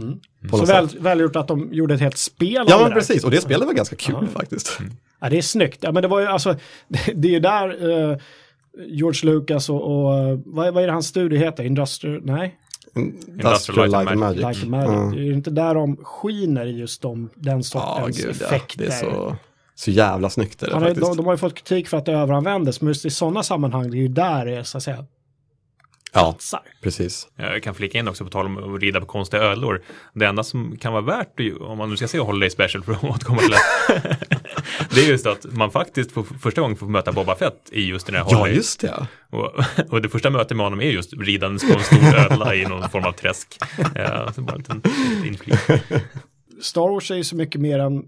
[0.50, 2.96] På Så väl, välgjort att de gjorde ett helt spel Ja av men det där.
[2.96, 4.80] precis, och det spelet var ganska kul faktiskt.
[5.20, 5.78] Ja, det är snyggt.
[5.82, 6.56] Ja, men det var ju alltså,
[7.16, 8.18] det är ju där eh,
[8.88, 11.64] George Lucas och, och vad, vad är det hans studie heter?
[11.64, 12.56] Industrial, nej,
[13.28, 14.42] Industrial Light and Magic.
[14.42, 15.14] Light and Magic.
[15.16, 18.46] Det är ju inte där de skiner i just de, den Ja, sortens gud ja.
[18.46, 18.78] effekter.
[18.86, 19.36] Det är så,
[19.76, 21.08] så jävla snyggt är det Ja, de, faktiskt.
[21.08, 23.92] de, de har ju fått kritik för att det överanvändes, men just i sådana sammanhang,
[23.92, 25.06] det är ju där det är så att säga
[26.14, 26.62] Ja, platsar.
[26.82, 27.28] precis.
[27.36, 29.82] Jag kan flika in också på tal om att rida på konstiga ödlor.
[30.14, 33.04] Det enda som kan vara värt, om man nu ska se Holiday Special för att
[33.16, 34.18] återkomma till det,
[34.96, 38.06] det är just att man faktiskt för första gången får möta Boba Fett i just
[38.06, 38.56] den här Ja, Holiday.
[38.58, 39.08] just det.
[39.30, 39.52] Och,
[39.90, 42.90] och det första mötet med honom är just ridandes på en stor ödla i någon
[42.90, 43.58] form av träsk.
[43.96, 45.60] Ja, så bara en liten liten inflik.
[46.62, 48.04] Star Wars är ju så mycket mer än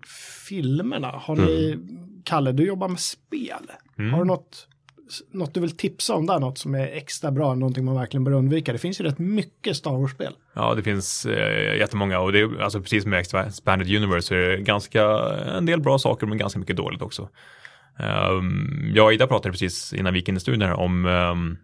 [0.48, 1.08] filmerna.
[1.08, 1.78] Har ni,
[2.24, 3.72] Kalle, du jobbar med spel.
[4.12, 4.68] Har du något,
[5.32, 8.32] något du vill tipsa om där, något som är extra bra, någonting man verkligen bör
[8.32, 8.74] undvika?
[8.74, 10.34] Det finns ju rätt mycket Star Wars-spel.
[10.54, 14.34] Ja, det finns eh, jättemånga och det är alltså precis som med Expanded Universe så
[14.34, 15.04] är det ganska,
[15.58, 17.30] en del bra saker men ganska mycket dåligt också.
[18.00, 21.58] Um, jag och Ida pratade precis innan vi gick in i studion här om um,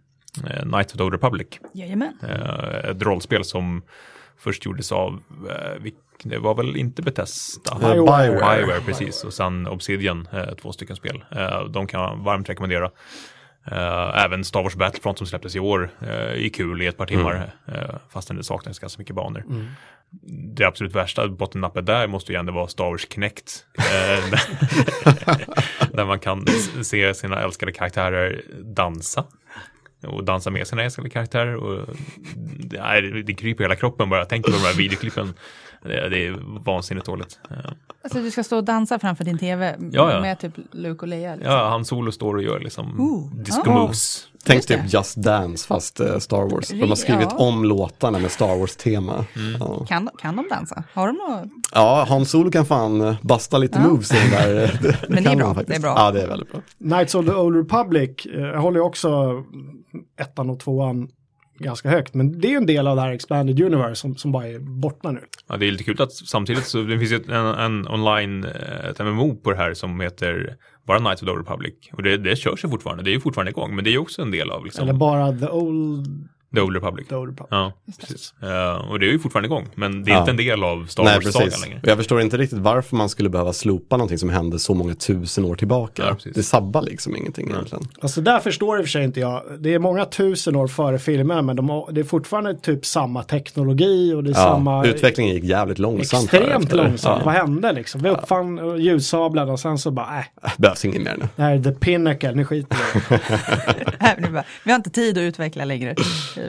[0.62, 1.48] Knights of the Old Republic.
[1.74, 2.14] Jajamän.
[2.24, 3.82] Eh, ett rollspel som
[4.38, 5.92] först gjordes av, uh,
[6.24, 7.78] det var väl inte Bethesda?
[7.80, 8.28] Bioware.
[8.28, 8.58] Bioware.
[8.58, 9.24] Bioware, precis.
[9.24, 11.24] Och sen Obsidian, eh, två stycken spel.
[11.32, 12.92] Eh, de kan jag varmt rekommendera.
[13.66, 17.06] Eh, även Star Wars Battlefront som släpptes i år eh, är kul i ett par
[17.06, 17.52] timmar.
[17.68, 19.44] Eh, fastän det saknas ganska mycket banor.
[20.56, 23.66] Det absolut värsta bottennappet där måste ju ändå vara Star Wars Kinect.
[25.94, 26.46] Där man kan
[26.84, 29.26] se sina älskade karaktärer dansa.
[30.08, 31.56] Och dansa med sina älskade karaktärer.
[31.56, 31.96] Och
[32.60, 35.34] det, det kryper hela kroppen bara jag tänker på de här videoklippen.
[35.84, 37.40] Det, det är vansinnigt dåligt.
[38.04, 40.22] Alltså du ska stå och dansa framför din tv Ja, ja.
[40.22, 41.36] med typ Luke och Leia.
[41.36, 41.54] Liksom.
[41.54, 43.36] Ja, han solo står och gör liksom Ooh.
[43.44, 43.74] disco Ah.
[43.82, 44.28] moves.
[44.46, 46.70] Tänk typ Just Dance fast eh, Star Wars.
[46.70, 46.96] De har Ja.
[46.96, 49.26] skrivit om låtarna med Star Wars-tema.
[49.60, 49.86] Ja.
[49.86, 50.84] Kan, kan de dansa?
[50.94, 51.50] Har de något?
[51.74, 53.88] ja, Han Solo kan fan eh, basta lite Ja.
[53.90, 54.80] moves i den där.
[54.82, 55.94] Det, Men det är bra, det är bra.
[55.98, 56.62] Ja, det är väldigt bra.
[56.78, 59.44] Knights of the Old Republic eh, håller ju också
[60.22, 61.08] ettan och tvåan
[61.62, 62.14] ganska högt.
[62.14, 64.60] Men det är ju en del av det här Expanded Universe som, som bara är
[64.60, 65.20] borta nu.
[65.48, 68.90] Ja, det är lite kul att samtidigt så det finns ju en, en online, eh,
[68.90, 70.56] ett MMO på det här som heter
[70.88, 71.74] bara Knights of the Old Republic.
[71.94, 73.98] Och det, det körs ju fortfarande, det är ju fortfarande igång, men det är ju
[73.98, 76.08] också en del av liksom, Eller bara The Old,
[76.56, 77.08] The Old Republic.
[77.08, 77.48] the old Republic.
[77.52, 78.34] Ja, precis.
[78.42, 80.20] Eh, och det är ju fortfarande igång, men det är Ja.
[80.20, 81.80] inte en del av Star Wars-sagan längre.
[81.84, 85.46] Jag förstår inte riktigt varför man skulle behöva slopa någonting som hände så många tusen
[85.46, 86.04] år tillbaka.
[86.24, 87.84] Ja, det sabbar liksom ingenting egentligen.
[88.02, 89.44] Alltså där förstår i och för sig inte jag.
[89.60, 93.24] Det är många tusen år före filmen men de har, det är fortfarande typ samma
[93.24, 94.86] teknologi och det är Ja, samma...
[94.86, 96.34] utvecklingen gick jävligt långsamt.
[96.34, 97.26] Extremt långsamt.
[97.26, 98.02] Vad Ja, hände liksom?
[98.02, 98.78] Vi uppfann ja.
[98.78, 101.28] ljussabeln och sen så bara, äh, det behövs inget mer nu.
[101.36, 102.78] det här är the pinnacle, nu skiter
[103.10, 103.18] vi
[104.64, 105.96] vi har inte tid att utveckla längre.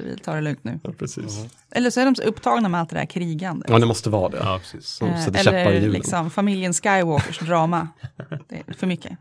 [0.00, 0.80] Vi tar det lugnt nu.
[0.82, 1.44] Ja, precis.
[1.70, 3.66] Eller så är de så upptagna med allt det där krigande.
[3.68, 4.36] Ja, det måste vara det.
[4.40, 4.86] Ja, precis.
[4.88, 5.92] Som Eh, sätter käppar i Eller hjulen.
[5.92, 7.88] liksom familjen Skywalkers drama.
[8.48, 9.12] Det är för mycket.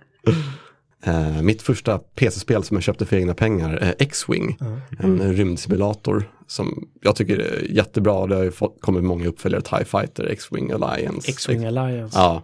[1.04, 4.58] Eh, mitt första PC-spel som jag köpte för egna pengar, eh, X-Wing,
[5.00, 8.28] en rymdsimulator som jag tycker är jättebra.
[8.28, 11.32] Det har ju fått, kommit många uppföljare, TIE Fighter, X-Wing Alliance.
[11.32, 12.20] X-Wing Alliance.
[12.20, 12.44] Ja,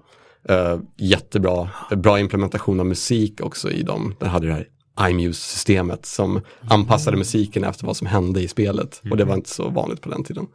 [0.50, 1.70] eh, jättebra.
[1.96, 4.16] Bra implementation av musik också i dem.
[4.20, 4.68] Den hade det här
[5.02, 9.02] iMuse-systemet som anpassade musiken efter vad som hände i spelet.
[9.12, 10.48] Och det var inte så vanligt på den tiden.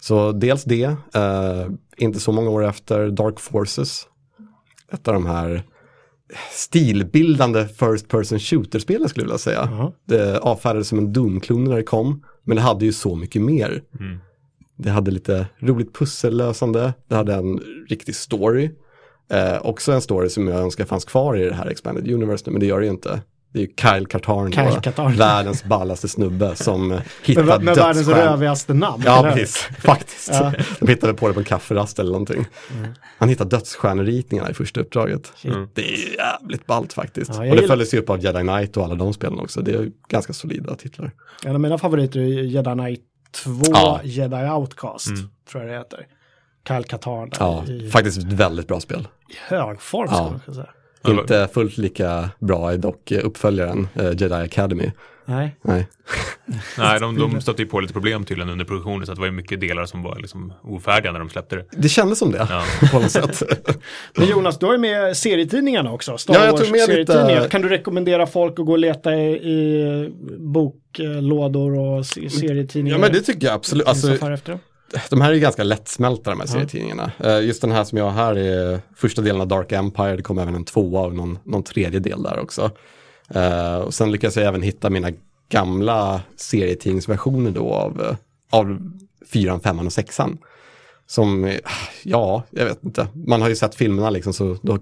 [0.00, 1.66] Så dels det, eh,
[1.96, 4.06] inte så många år efter Dark Forces.
[4.92, 5.62] Ett av de här
[6.52, 9.68] stilbildande first person shooter-spelen skulle jag vilja säga.
[9.70, 9.92] Ja.
[10.04, 13.82] Det avfärdades som en Doom-klon när det kom, men det hade ju så mycket mer.
[14.76, 18.70] Det hade lite roligt pussellösande, det hade en riktig story.
[19.30, 22.52] Eh, också en story som jag önskar fanns kvar i det här Expanded Universe nu,
[22.52, 23.20] men det gör det ju inte.
[23.52, 25.16] Det är ju Kyle Katarn, Kyle då, Katarn.
[25.16, 29.02] världens ballaste snubbe som eh, hittar Med, med världens rövigaste namn.
[29.06, 29.56] Ja, precis.
[29.78, 30.28] Faktiskt.
[30.32, 30.52] Ja.
[30.80, 32.46] De hittade på det på en kafferast eller någonting.
[33.18, 35.32] Han hittar dödsstjärneritningarna i första uppdraget.
[35.74, 37.30] Det är jävligt ballt faktiskt.
[37.34, 39.60] Ja, och det följdes ju upp av Jedi Knight och alla de spelen också.
[39.60, 41.10] Det är ganska solida titlar.
[41.46, 43.00] En av mina favoriter är Jedi Knight
[43.44, 44.00] 2, Ja.
[44.04, 45.10] Jedi Outcast,
[45.50, 46.06] tror jag det heter.
[46.68, 49.08] Kyle Katarn Ja, i, faktiskt ett väldigt bra spel.
[49.30, 50.14] i hög form Ja.
[50.16, 50.68] skulle man kunna säga.
[51.08, 54.90] Inte fullt lika bra är dock eh, uppföljaren eh, Jedi Academy.
[55.24, 55.56] Nej.
[55.62, 55.88] Nej.
[56.78, 59.26] Nej, de, de stötte ju på lite problem tydligen under produktionen så att det var
[59.26, 61.64] ju mycket delar som var liksom ofärdiga när de släppte det.
[61.72, 62.62] Det kändes som det Ja.
[62.92, 63.42] på något sätt.
[64.16, 66.18] Men Jonas, du har ju med serietidningarna också.
[66.18, 69.30] Star Ja, jag tog med lite- Kan du rekommendera folk att gå och leta i,
[69.32, 72.96] i boklådor och se- serietidningar?
[72.96, 73.86] Ja men det tycker jag absolut.
[73.86, 74.16] Alltså?
[75.10, 77.12] De här är ganska lättsmälta de här serietidningarna.
[77.18, 80.16] Eh, Just den här som jag har här är första delen av Dark Empire.
[80.16, 82.70] Det kom även en tvåa och någon, någon tredje del där också.
[83.34, 85.10] Eh, och sen lyckas jag även hitta mina
[85.48, 88.16] gamla serietidningsversioner då av, eh,
[88.50, 88.92] av
[89.32, 90.38] fyran, femman och sexan.
[91.06, 91.58] Som,
[92.04, 93.06] ja, jag vet inte.
[93.14, 94.78] Man har ju sett filmerna liksom så då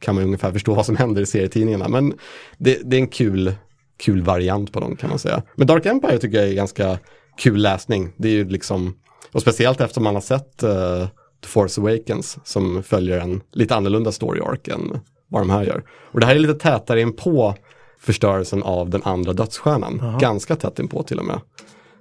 [0.00, 1.88] kan man ungefär förstå vad som händer i serietidningarna.
[1.88, 2.14] Men
[2.58, 3.54] det, det är en kul,
[3.96, 5.42] kul variant på dem kan man säga.
[5.54, 6.98] Men Dark Empire tycker jag är ganska
[7.38, 8.12] kul läsning.
[8.16, 8.94] Det är ju liksom,
[9.32, 11.06] och speciellt efter man har sett uh,
[11.42, 15.82] The Force Awakens som följer en lite annorlunda story arc än vad de här gör.
[16.12, 17.54] Och det här är lite tätare in på
[18.00, 20.18] förstörelsen av den andra dödsstjärnan.
[20.20, 21.40] Ganska tätt in på till och med.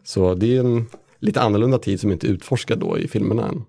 [0.03, 0.85] Så det är en
[1.19, 3.63] lite annorlunda tid som inte är utforskad då i filmerna än.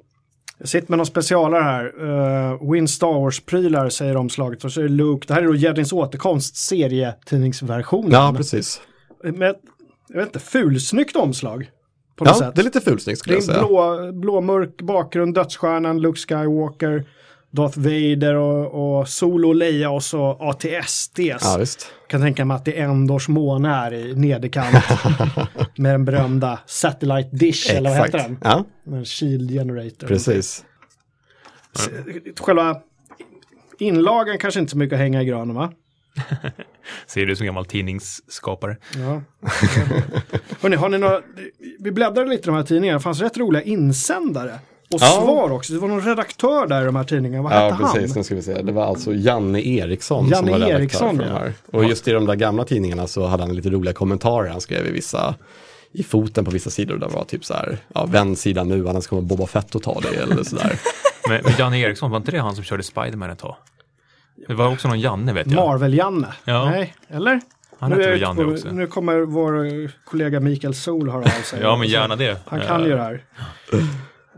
[0.58, 2.02] Jag sitter med någon specialare här.
[2.02, 4.64] Uh, Win Star Wars-prylar säger omslaget.
[4.64, 5.24] Och så är det Luke.
[5.28, 8.12] Det här är då Jedins återkomst, serietidningsversionen.
[8.12, 8.80] Ja, precis.
[9.24, 9.54] Med,
[10.08, 11.70] jag vet inte, fulsnyggt omslag.
[12.16, 12.54] På något Ja, sätt.
[12.54, 13.58] det är lite fulsnyggt skulle Det jag säga.
[13.58, 17.04] blå, blåmörk bakgrund, dödsstjärnan, Luke Skywalker,
[17.50, 21.18] Darth Vader och, och Solo Leia och så ATSTs.
[21.18, 21.86] Ja, visst.
[22.08, 24.76] kan tänka mig att det är Endors måne här i nederkant.
[25.76, 28.38] med den berömda Satellite Dish, eller vad heter den?
[28.44, 30.06] Ja, En Shield Generator.
[30.06, 30.64] precis.
[32.40, 32.76] Själva
[33.78, 35.72] inlagan kanske inte så mycket att hänga i granen va?
[37.06, 38.76] Ser du som gammal tidningsskapare?
[38.96, 39.22] Ja.
[40.60, 41.20] Hörrni, har ni några,
[41.78, 44.58] vi bläddrade lite i de här tidningarna, det fanns rätt roliga insändare.
[44.94, 45.06] Och Ja.
[45.06, 48.10] svar också, det var någon redaktör där i de här tidningarna, vad Ja, hette precis.
[48.10, 48.18] han?
[48.18, 48.62] Nu ska vi se.
[48.62, 51.38] Det var alltså Janne Eriksson som Janne var redaktör Eriksson, för de ja.
[51.38, 51.52] här.
[51.72, 54.48] Och just i de där gamla tidningarna så hade han lite roliga kommentarer.
[54.50, 55.34] Han skrev i vissa,
[55.92, 58.88] i foten på vissa sidor där det var typ så här, ja, vänd sida nu,
[58.88, 60.80] annars kommer Boba Fett att ta dig eller sådär.
[61.28, 63.56] Men, men Janne Eriksson, var inte det han som körde Spiderman ett tag?
[64.48, 65.56] Det var också någon Janne vet jag.
[65.56, 66.26] Marvel-Janne?
[66.44, 66.64] Ja.
[66.70, 67.40] Nej, eller?
[67.78, 68.68] Han nu, heter är Janne på- också?
[68.72, 71.60] nu kommer vår kollega Mikael Sol höra av sig.
[71.62, 72.36] Ja, men gärna det.
[72.46, 73.24] Han kan ju det här.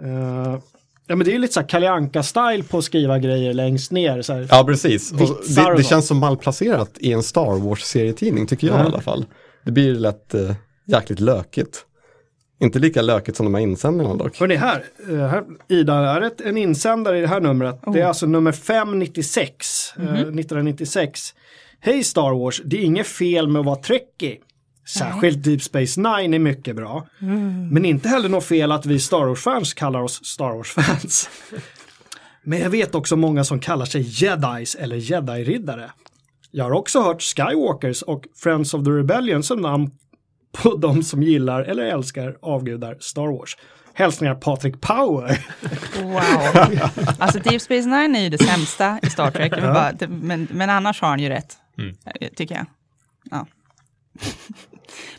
[0.03, 0.59] Eh,
[1.07, 3.93] ja, men det är ju lite så här Kalle Anka-style på att skriva grejer längst
[3.93, 4.23] ner.
[4.23, 4.47] Så här.
[4.51, 5.11] Ja, precis.
[5.11, 8.83] Det, det känns som malplacerat i en Star Wars-serietidning tycker jag Ja.
[8.83, 9.27] i alla fall.
[9.65, 10.53] Det blir lätt eh,
[10.87, 11.85] jäkligt lökigt.
[12.59, 14.39] Inte lika lökigt som de här insändarna dock.
[14.41, 17.81] Hörrni, här, eh, här Ida, är det ett- en insändare i det här numret.
[17.93, 21.35] Det är alltså nummer 596, eh, 1996.
[21.81, 24.37] Hej Star Wars, det är inget fel med att vara trekkie.
[24.99, 27.07] Särskilt Deep Space Nine är mycket bra.
[27.71, 31.31] Men inte heller något fel att vi Star Wars-fans kallar oss Star Wars-fans.
[32.43, 35.91] Men jag vet också många som kallar sig Jedis eller Jedi-riddare.
[36.51, 39.91] Jag har också hört Skywalkers och Friends of the Rebellion som namn
[40.55, 43.57] på de som gillar eller älskar avgudar Star Wars.
[43.95, 45.47] Hälsningar Patrik Power.
[46.03, 46.81] Wow.
[47.19, 50.71] Alltså Deep Space Nine är ju det sämsta i Star Trek, men, bara, men, men
[50.71, 51.57] annars har han ju rätt,
[52.21, 52.67] eh, tycker jag.
[53.31, 53.47] Ja.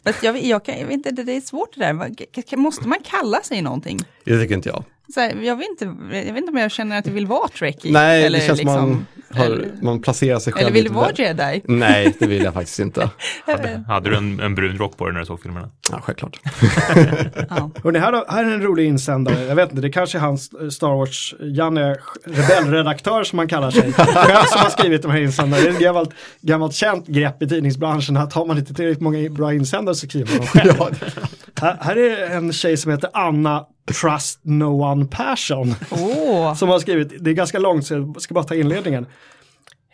[0.03, 2.57] Men jag, vet- jag, kan, jag vet inte, det är svårt det där.
[2.57, 3.99] Måste man kalla sig någonting?
[4.23, 4.83] Det tycker inte jag.
[5.13, 7.47] Så här, jag, vet inte, jag vet inte om jag känner att jag vill vara
[7.47, 7.91] Trekkie.
[7.91, 9.05] Nej, eller det känns som man,
[9.35, 11.61] har, eller, man placerar sig själv eller vill du vara Jedi?
[11.63, 13.09] Nej, det vill jag faktiskt inte.
[13.45, 15.69] Hade, hade du en, en brun rock på dig när du såg filmerna?
[15.91, 16.39] Ja, självklart.
[17.49, 17.71] Ja.
[17.83, 19.43] Hörrni, här, här är en rolig insändare.
[19.43, 23.71] Jag vet inte, det kanske är hans eh, Star Wars, Janne, rebellredaktör som han kallar
[23.71, 23.93] sig.
[23.93, 25.63] Själv som har skrivit de här insändarna.
[25.63, 26.09] Det är ett gammalt,
[26.41, 30.29] gammalt känt grepp i tidningsbranschen att har man inte tillräckligt många bra insändare så skriver
[30.29, 30.95] man dem själv.
[31.61, 33.65] här, här är en tjej som heter Anna
[34.01, 35.75] Trust No One Passion.
[35.89, 39.05] Åh, Som har skrivit, det är ganska långt så jag ska bara ta inledningen.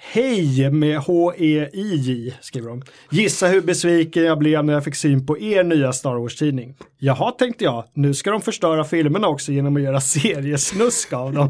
[0.04, 2.82] Hej med H-E-I-J skriver de.
[3.10, 6.76] Gissa hur besviken jag blev när jag fick syn på er nya Star Wars-tidning.
[6.97, 11.49] Jaha tänkte jag, nu ska de förstöra filmerna också genom att göra seriesnusk av dem.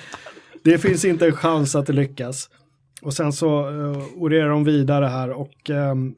[0.64, 2.50] det finns inte en chans att det lyckas.
[3.02, 6.14] Och sen så uh, orerar de vidare här och ehm,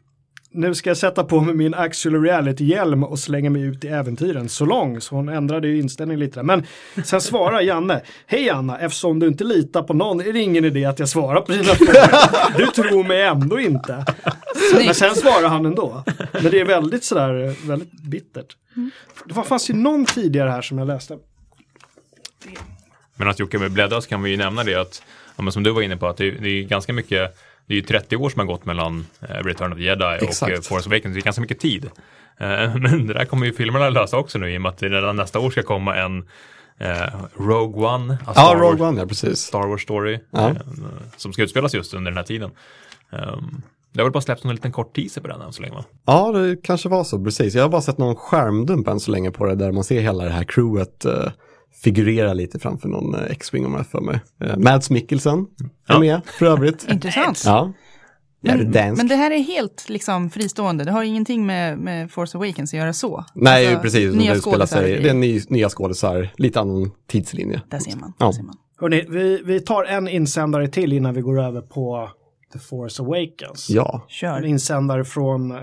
[0.59, 4.49] nu ska jag sätta på mig min actual reality-hjälm och slänga mig ut i äventyren
[4.49, 5.01] så lång.
[5.01, 6.43] Så hon ändrade ju inställning lite där.
[6.45, 6.67] Men
[7.05, 8.01] sen svarar Janne.
[8.27, 11.41] Hej Anna, eftersom du inte litar på någon är det ingen idé att jag svarar
[11.41, 12.59] på dina frågor.
[12.59, 14.05] Du tror mig ändå inte.
[14.85, 16.03] Men sen svarar han ändå.
[16.33, 18.57] Men det är väldigt sådär, väldigt bittert.
[19.25, 21.19] Det var- fanns ju någon tidigare här som jag läste.
[23.17, 25.03] Men att Jocke med bläddras kan vi ju nämna det att,
[25.37, 27.39] ja, som du var inne på, att det, det är ganska mycket,
[27.69, 30.23] det är ju 30 år som har gått mellan eh, Return of the Jedi och
[30.29, 30.53] Exakt.
[30.55, 31.85] eh, Force Awakens, det är ganska mycket tid.
[32.39, 34.89] Eh, men det där kommer ju filmerna lösa också nu i och med att det
[34.89, 36.19] redan nästa år ska komma en
[36.79, 39.39] eh, Rogue One, Ja, Star, Rogue Wars, One, ja precis.
[39.39, 40.49] Star Wars story, Ja.
[40.49, 40.57] eh,
[41.17, 42.51] som ska utspelas just under den här tiden.
[43.11, 43.63] Um,
[43.93, 45.85] det har väl bara släppts en liten kort teaser på den än så länge va?
[46.07, 47.55] Ja, det kanske var så, precis.
[47.55, 50.25] Jag har bara sett någon skärmdump än så länge på det, där man ser hela
[50.25, 51.07] det här crewet
[51.85, 54.21] figurera lite framför någon uh, X-Wing om jag för mig.
[54.45, 55.39] Uh, Mads Mikkelsen
[55.89, 55.99] är Ja.
[56.01, 56.87] med, för övrigt.
[56.91, 57.43] Intressant.
[57.47, 57.73] ja.
[58.41, 58.97] Ja, det är dansk.
[59.03, 60.85] Men det här är helt liksom fristående.
[60.85, 63.25] Det har ingenting med, med Force Awakens att göra så.
[63.35, 64.15] Nej, Alltså, precis.
[64.15, 67.63] Nya det spelar sig, det är ny, nya skådisar, lite annan tidslinje.
[67.71, 68.13] Där ser man.
[68.19, 68.27] Ja.
[68.27, 68.55] Där ser man.
[68.81, 72.11] Hörrni, vi, vi tar en insändare till innan vi går över på
[72.53, 73.71] The Force Awakens.
[73.71, 74.45] Ja, En Kör.
[74.45, 75.59] insändare från eh,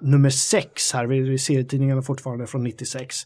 [0.00, 3.16] nummer 6 här, vi, vi ser i tidningarna fortfarande från 96.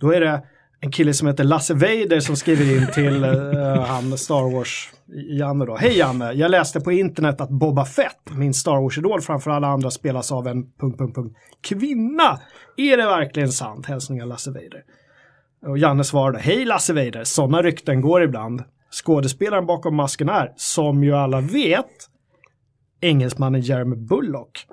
[0.00, 0.42] Då är det
[0.80, 4.90] en kille som heter Lasse Weider som skriver in till uh, han Star Wars
[5.38, 5.76] Janne då.
[5.76, 9.90] Hej Janne, jag läste på internet att Boba Fett, min Star Wars-idol framför alla andra,
[9.90, 12.40] spelas av en punkt, punkt, punkt, kvinna.
[12.76, 13.86] Är det verkligen sant?
[13.86, 14.82] Hälsningar Lasse Weider.
[15.66, 18.62] Och Janne svarade, hej Lasse Weider, sådana rykten går ibland.
[18.90, 21.86] Skådespelaren bakom masken är, som ju alla vet,
[23.00, 24.66] engelsmannen Jeremy Bullock.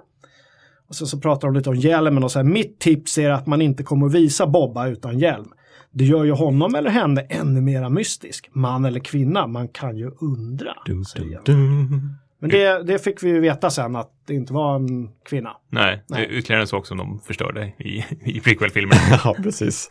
[0.87, 3.47] Och sen så pratar de lite om hjälmen och så här, mitt tips är att
[3.47, 5.54] man inte kommer visa Bobba utan hjälm.
[5.97, 8.49] Det gör ju honom eller henne ännu mera mystisk.
[8.53, 10.73] Man eller kvinna, man kan ju undra.
[10.85, 12.13] dum, dum, dum.
[12.39, 15.49] Men det, det fick vi ju veta sen att det inte var en kvinna.
[15.69, 16.27] Nej, Nej.
[16.31, 18.97] ytterligare en sak som de förstörde i, i prequel-filmen.
[19.23, 19.89] ja, precis.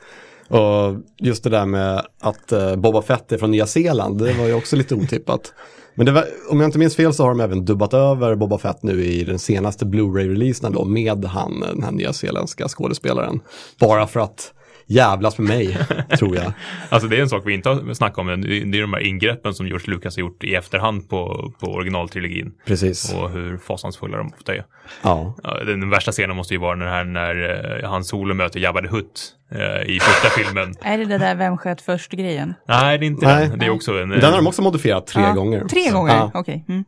[0.49, 4.47] Och just det där med att uh, Boba Fett är från Nya Zeeland, det var
[4.47, 5.55] ju också lite otippat.
[5.95, 8.59] Men det var, om jag inte minns fel så har de även dubbat över Boba
[8.59, 13.41] Fett nu i den senaste Blu-ray-releasen då med han, den här nyzeeländska skådespelaren.
[13.81, 14.55] Bara för att
[14.87, 15.79] jävlas med mig,
[16.19, 16.53] tror jag.
[16.89, 19.55] Alltså det är en sak vi inte har snackat om, det är de här ingreppen
[19.55, 22.53] som George Lucas har gjort i efterhand på, på originaltrilogin.
[22.67, 23.15] Precis.
[23.15, 24.65] Och hur fasansfulla de ofta är.
[25.03, 28.81] Ja, den värsta scenen måste ju vara den här när eh, han solo möter Jabba
[28.81, 30.75] the Hutt eh, i första filmen.
[30.83, 32.55] Är det det där vem sköt först-grejen?
[32.69, 33.49] Nej, det är inte Nej.
[33.49, 33.59] den.
[33.59, 34.09] Det är också en...
[34.09, 35.65] Den har de också modifierat tre Ja, gånger.
[35.65, 36.15] Tre gånger?
[36.15, 36.31] Ja.
[36.35, 36.65] Okej.
[36.69, 36.85] Mm.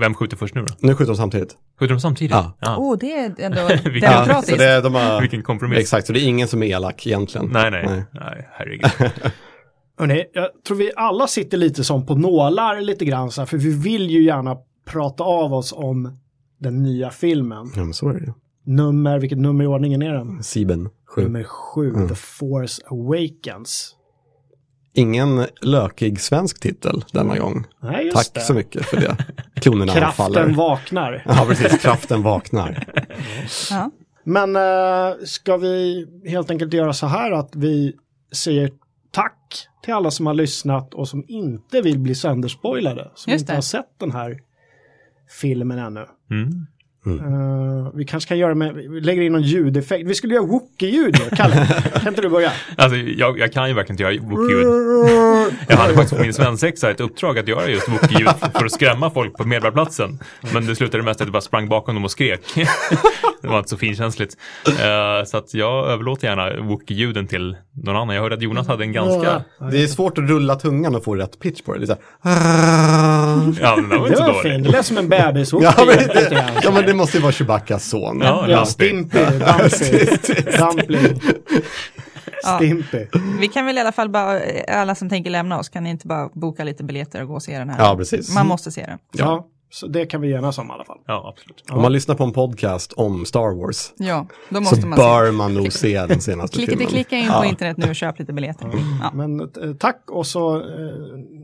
[0.00, 0.74] Vem skjuter först nu då?
[0.80, 1.56] Nu skjuter de samtidigt.
[1.80, 2.30] Skjuter de samtidigt?
[2.30, 2.56] Ja.
[2.60, 2.76] Ja.
[2.76, 4.50] Oh, det är ändå Vilken- Ja, demokratiskt.
[4.50, 5.78] så det, är- de har, Vilken kompromiss.
[5.78, 7.46] Exakt, så det är ingen som är elak egentligen.
[7.52, 8.04] Nej, nej, Nej.
[8.12, 8.48] nej.
[8.52, 8.90] herregud.
[9.98, 13.56] Hörrni, jag tror vi alla sitter lite som på nålar lite grann så här, för
[13.58, 14.56] vi vill ju gärna
[14.86, 16.18] prata av oss om
[16.60, 17.72] den nya filmen.
[17.76, 18.32] Ja, men så är det ju.
[18.64, 20.42] Nummer, vilket nummer i ordningen är den?
[20.42, 21.22] Sieben, sju.
[21.22, 22.08] Nummer sju, Mm.
[22.08, 23.95] The Force Awakens.
[24.96, 27.64] Ingen lökig svensk titel denna gång.
[27.80, 28.40] Nej, just Tack det.
[28.40, 29.16] så mycket för det.
[29.54, 30.46] Klonerna Kraften faller.
[30.54, 31.22] vaknar.
[31.26, 31.78] Ja, precis.
[31.82, 32.86] Kraften vaknar.
[33.70, 33.90] Ja.
[34.24, 37.92] Men äh, ska vi helt enkelt göra så här att vi
[38.32, 38.70] säger
[39.10, 43.10] tack till alla som har lyssnat och som inte vill bli sönderspoilade.
[43.14, 43.56] Som Just inte det.
[43.56, 44.38] har sett den här
[45.40, 46.06] filmen ännu.
[46.30, 46.66] Mm.
[47.06, 50.08] Eh, vi kanske kan göra med, vi lägger in någon ljudeffekt.
[50.08, 51.36] Vi skulle göra Wookie-ljud ju.
[51.36, 52.52] Kalle, kan inte du börja?
[52.76, 54.66] Alltså, jag, jag kan ju verkligen inte göra Wookie-ljud.
[55.68, 58.28] Jag hade faktiskt på min svensexa ett uppdrag att göra just Wookie-ljud
[58.58, 60.18] för att skrämma folk på Medborgarplatsen.
[60.52, 62.40] Men det slutade mest att jag bara sprang bakom dem och skrek.
[63.42, 64.36] det var inte så finkänsligt.
[64.66, 68.14] Eh, så att jag överlåter gärna Wookie-ljuden till någon annan.
[68.14, 69.42] Jag hörde att Jonas hade en ganska...
[69.70, 71.78] Det är svårt att rulla tungan och få rätt pitch på det.
[71.78, 73.54] det är så här...
[73.60, 74.64] Ja, men den var Det inte så var fint, dålig.
[74.64, 77.84] det lät som en bebis ja, men det, ja, men det måste ju vara Chewbaccas
[77.88, 78.20] son.
[78.20, 78.64] Ja, Ja.
[78.66, 80.04] Stimpy, Dumpy,
[80.58, 81.20] Dumpling,
[82.42, 82.56] Ja.
[82.56, 83.06] Stimpy.
[83.40, 86.06] Vi kan väl i alla fall bara, alla som tänker lämna oss, kan ni inte
[86.06, 87.78] bara boka lite biljetter och gå och se den här?
[87.84, 88.34] Ja, precis.
[88.34, 88.98] Man måste se den.
[89.12, 90.98] Ja, så det kan vi enas om i alla fall.
[91.06, 91.64] Ja, absolut.
[91.70, 95.26] Om man lyssnar på en podcast om Star Wars Ja, då måste så man bör
[95.26, 95.32] se.
[95.32, 96.86] man nog se den senaste Klicka, filmen.
[96.86, 97.40] klicka in ja.
[97.40, 98.70] på internet nu och köp lite biljetter.
[99.02, 99.10] Ja.
[99.14, 99.46] Men eh,
[99.78, 100.62] tack och så eh,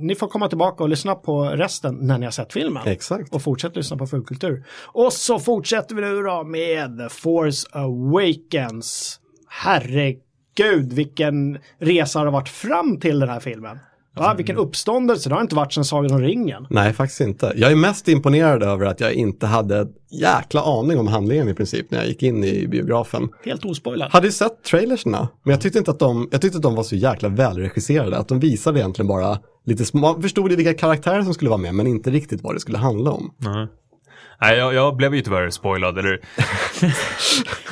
[0.00, 2.82] ni får komma tillbaka och lyssna på resten när ni har sett filmen.
[2.86, 3.34] Exakt.
[3.34, 4.64] Och fortsätt lyssna på Fullkultur.
[4.86, 9.18] Och så fortsätter vi nu då med Force Awakens.
[9.48, 13.78] Herregud, vilken resa har det varit fram till den här filmen.
[14.14, 14.34] Va?
[14.36, 16.66] Vilken uppståndelse, det har inte varit sedan Sagan om ringen.
[16.70, 17.52] Nej, faktiskt inte.
[17.56, 21.90] Jag är mest imponerad över att jag inte hade jäkla aning om handlingen i princip
[21.90, 23.28] när jag gick in i biografen.
[23.44, 24.10] Helt ospoilad.
[24.10, 26.82] Hade ju sett trailersna, men jag tyckte inte att de, jag tyckte att de var
[26.82, 28.18] så jäkla välregisserade.
[28.18, 31.60] Att de visade egentligen bara lite små, man förstod ju vilka karaktärer som skulle vara
[31.60, 33.34] med, men inte riktigt vad det skulle handla om.
[33.38, 33.66] Nej.
[34.42, 35.98] Nej, jag, jag blev ju tyvärr spoilad.
[35.98, 36.20] Eller...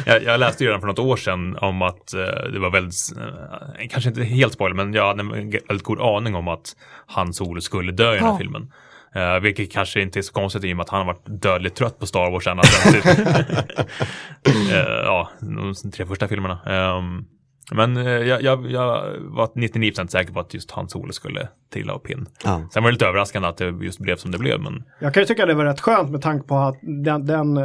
[0.07, 2.95] jag, jag läste ju redan för något år sedan om att eh, det var väldigt,
[3.18, 5.31] eh, kanske inte helt spoiler, men jag hade en
[5.68, 8.39] väldigt god aning om att Han Solo skulle dö i den här Ja.
[8.39, 8.73] filmen.
[9.14, 11.75] Eh, vilket kanske inte är så konstigt i och med att han har varit dödligt
[11.75, 13.07] trött på Star Wars ända sedan typ,
[14.73, 16.59] eh, ja, de tre första filmerna.
[16.66, 17.25] Ehm,
[17.73, 18.87] men eh, jag, jag, jag
[19.21, 22.27] var 99% säker på att just Han Solo skulle trilla av pinn.
[22.45, 22.63] Ja.
[22.73, 25.23] Sen var det lite överraskande att det just blev som det blev, men Jag kan
[25.23, 27.65] ju tycka det var rätt skönt med tanke på att den, den eh,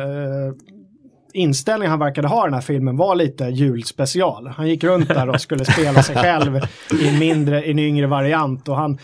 [1.33, 4.47] inställningen han verkade ha i den här filmen var lite julspecial.
[4.47, 6.59] Han gick runt där och skulle spela sig själv
[7.01, 8.97] i en mindre, i en yngre variant och han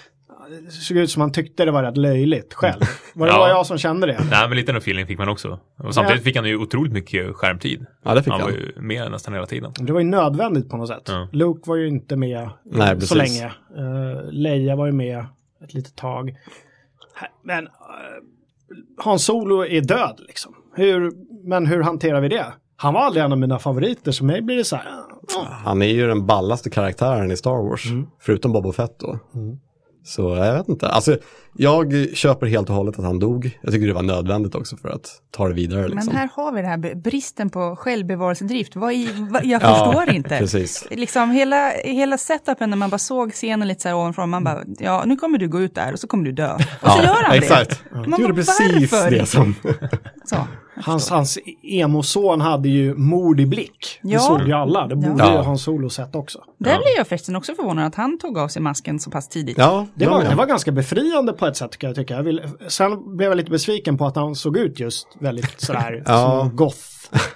[0.66, 2.82] det såg ut som han tyckte det var rätt löjligt själv.
[3.14, 3.38] Var det Ja.
[3.40, 4.22] bara jag som kände det?
[4.32, 5.60] Nej, men lite den feeling fick man också.
[5.78, 7.86] Och samtidigt fick han ju otroligt mycket skärmtid.
[8.04, 8.52] Ja, det fick han han.
[8.52, 9.74] var ju med nästan hela tiden.
[9.80, 11.04] Det var ju nödvändigt på något sätt.
[11.08, 11.28] Ja.
[11.32, 13.46] Luke var ju inte med Nej, så länge.
[13.46, 15.26] Uh, Leia var ju med
[15.64, 16.36] ett litet tag.
[17.44, 17.70] Men uh,
[19.04, 20.56] Hans Solo är död liksom.
[20.76, 21.12] Hur,
[21.50, 22.46] men hur hanterar vi det?
[22.76, 24.86] Han var aldrig en av mina favoriter, så mig blir det så här.
[25.36, 25.48] ja.
[25.50, 28.08] Han är ju den ballaste karaktären i Star Wars, Mm.
[28.20, 29.20] förutom Boba Fett då.
[30.04, 30.88] Så jag vet inte.
[30.88, 31.18] Alltså,
[31.54, 33.60] jag köper helt och hållet att han dog.
[33.62, 35.88] Jag tycker det var nödvändigt också för att ta det vidare.
[35.88, 36.06] Liksom.
[36.06, 38.76] Men här har vi det här bristen på självbevarelsedrift.
[38.76, 40.38] Vad i, vad, jag Ja, förstår inte.
[40.38, 40.88] precis.
[40.92, 44.64] Liksom hela, hela setupen när man bara såg scenen lite så här ovanifrån, man bara,
[44.80, 46.54] ja nu kommer du gå ut där och så kommer du dö.
[46.82, 47.84] Och så gör han exakt.
[47.90, 47.96] det.
[47.96, 49.12] Man Du gjorde bara, precis varför?
[49.12, 49.56] det som...
[50.26, 50.36] Så,
[50.76, 54.00] Hans, hans emo-son hade ju mord i blick.
[54.02, 54.20] Det Ja.
[54.20, 54.88] såg ju alla.
[54.88, 55.32] Det borde Ja.
[55.32, 56.44] ju Hans Solo sett också.
[56.58, 59.58] Där blir jag förresten också förvånad att han tog av sig masken så pass tidigt.
[59.58, 62.14] Ja, Det var, det var ganska befriande på ett sätt kan jag tycka.
[62.14, 66.04] Jag vill, sen blev jag lite besviken på att han såg ut just väldigt sådär
[66.06, 66.40] Ja.
[66.42, 66.78] som goth.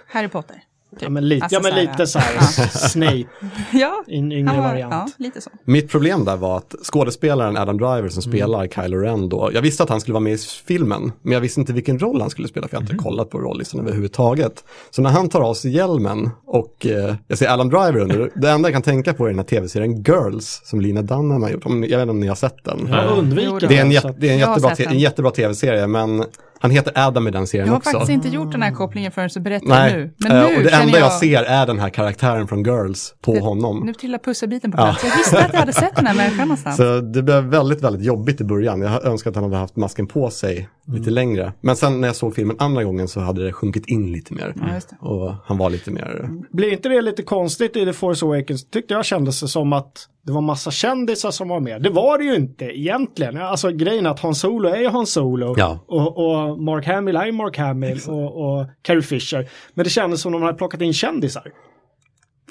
[0.07, 0.55] Harry Potter.
[0.91, 1.01] Typ.
[1.03, 2.41] Ja men lite, Alltså ja, men så här, lite så här ja.
[2.89, 3.23] Snape
[3.73, 4.91] Ja, i en yngre var, variant.
[4.93, 5.49] ja, lite så.
[5.65, 9.83] Mitt problem där var att skådespelaren Adam Driver som spelar Kylo Ren då, jag visste
[9.83, 12.47] att han skulle vara med i filmen, men jag visste inte vilken roll han skulle
[12.47, 14.63] spela för jag har inte kollat på rolllistan överhuvudtaget.
[14.91, 18.49] Så när han tar av sig hjälmen och eh, jag ser Adam Driver under, det
[18.49, 21.65] enda jag kan tänka på är den här tv-serien Girls som Lina Dunham har gjort,
[21.65, 22.87] Om- jag vet inte om ni har sett den.
[22.91, 26.23] Jag undviker Det är en, det är en jättebra, en jättebra tv-serie, men
[26.59, 27.91] han heter Adam i den serien Jag har också.
[27.91, 30.13] faktiskt inte gjort den här kopplingen förrän så berättar Nej, nu.
[30.17, 31.05] Men eh, nu och det enda jag...
[31.05, 33.85] jag ser är den här karaktären från Girls på honom.
[33.85, 35.03] Nu trillar pusselbiten på plats.
[35.03, 36.77] Jag visste att jag hade sett den här människan någonstans.
[36.77, 38.81] Så det blev väldigt, väldigt jobbigt i början.
[38.81, 41.13] Jag önskar att han hade haft masken på sig lite Mm.
[41.13, 41.53] längre.
[41.61, 44.53] Men sen när jag såg filmen andra gången så hade det sjunkit in lite mer.
[44.55, 45.07] Det.
[45.07, 46.29] Och han var lite mer...
[46.51, 48.69] Blir inte det lite konstigt i The Force Awakens?
[48.69, 51.81] Tyckte jag kändes det som att det var massa kändisar som var med.
[51.81, 53.37] Det var det ju inte egentligen.
[53.37, 55.53] Alltså grejen att Han Solo är Han Solo.
[55.57, 55.79] Ja.
[55.87, 59.49] Och, och Mark Hamill är Mark Hamill och, och Carrie Fisher.
[59.73, 61.51] Men det kändes som de hade plockat in kändisar.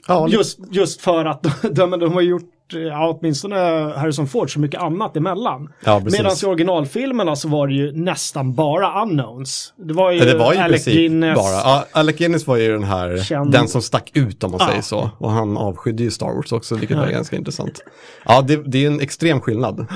[0.09, 1.43] Ja, Just, just för att
[1.74, 3.57] de, de har gjort, ja, åtminstone
[3.97, 5.73] Harrison Ford, så mycket annat emellan.
[5.85, 6.03] Ja.
[6.05, 9.75] Medan i originalfilmerna så var det ju nästan bara unknowns.
[9.77, 11.37] Det var ju, det var ju Alec Guinness.
[11.37, 11.53] bara.
[11.53, 13.53] Ja, Alec Guinness var ju den här, Känd.
[13.53, 14.69] den som stack ut om man Ja.
[14.69, 15.11] säger så.
[15.19, 17.81] Och han avskydde ju Star Wars också, vilket var ganska intressant.
[18.25, 19.81] Ja, det, det är en extrem skillnad.
[19.81, 19.87] Uh,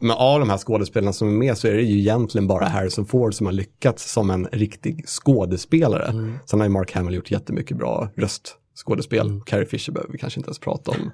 [0.00, 3.06] men av de här skådespelarna som är med så är det ju egentligen bara Harrison
[3.06, 6.04] Ford som har lyckats som en riktig skådespelare.
[6.08, 6.38] Mm.
[6.46, 8.08] Sen har ju Mark Hamill gjort jättemycket bra
[8.76, 9.26] röstskådespel.
[9.26, 9.40] Mm.
[9.40, 11.10] Carrie Fisher behöver vi kanske inte ens prata om.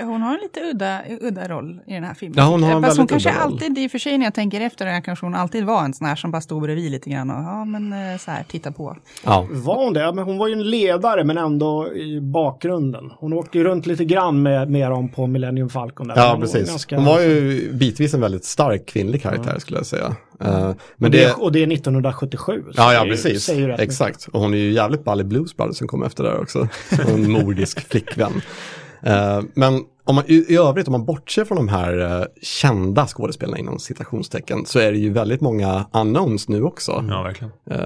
[0.00, 2.34] Hon har en lite udda, udda roll i den här filmen.
[2.38, 3.38] Ja, hon har en Fast hon kanske roll.
[3.38, 5.94] alltid, i och för sig när jag tänker efter, det, kanske hon alltid var en
[5.94, 8.72] sån här som bara stod bredvid lite grann och ja men eh, så här, titta
[8.72, 8.96] på.
[9.24, 9.46] Ja.
[9.50, 10.00] Var hon det?
[10.00, 13.10] Ja, Men hon var ju en ledare men ändå i bakgrunden.
[13.18, 16.08] Hon åkte ju runt lite grann med, med dem på Millennium Falcon.
[16.08, 16.16] Där.
[16.16, 16.68] Ja, hon var precis.
[16.68, 20.16] ganska- Hon var ju bitvis en väldigt stark kvinnlig karaktär skulle jag säga.
[20.40, 22.62] Eh, och, men det, det, och det är 1977.
[22.66, 23.44] så Ja, ja, det precis.
[23.44, 24.28] säger Exakt.
[24.32, 26.68] Och hon är ju jävligt ball i Blues Brothers som kom efter där också.
[27.08, 28.42] En mordisk flickvän.
[29.02, 33.06] Eh, men om man, i, i övrigt, om man bortser från de här eh, kända
[33.06, 37.04] skådespelarna inom citationstecken, så är det ju väldigt många unknowns nu också.
[37.08, 37.52] Ja, verkligen.
[37.70, 37.78] Eh,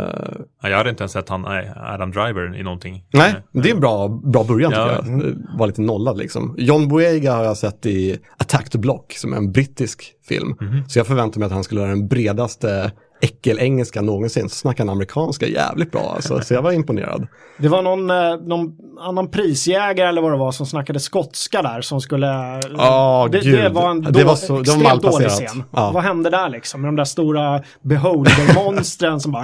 [0.62, 3.04] Ja, jag hade inte ens sett han, nej, Adam Driver i någonting.
[3.12, 4.96] nej, det är en bra, bra början Ja.
[5.02, 5.26] tycker jag.
[5.28, 6.54] Eh, Var lite nollad liksom.
[6.58, 10.54] John Boyega har jag sett i Attack the Block, som är en brittisk film.
[10.88, 12.92] Så jag förväntar mig att han skulle vara den bredaste
[13.22, 14.48] äckelengelska någonsin.
[14.48, 16.40] Så snackar han amerikanska jävligt bra alltså.
[16.40, 17.26] Så jag var imponerad.
[17.58, 21.80] Det var någon, eh, någon annan prisjägare eller vad det var som snackade skotska där
[21.80, 22.26] som skulle...
[22.76, 23.58] Ja, det, gud.
[23.58, 25.36] det var en Det då, var så- det var extremt malplacerat.
[25.36, 25.62] dålig scen.
[25.70, 25.90] Ja.
[25.94, 26.80] Vad hände där liksom?
[26.80, 29.42] Med de där stora beholder-monstren som bara...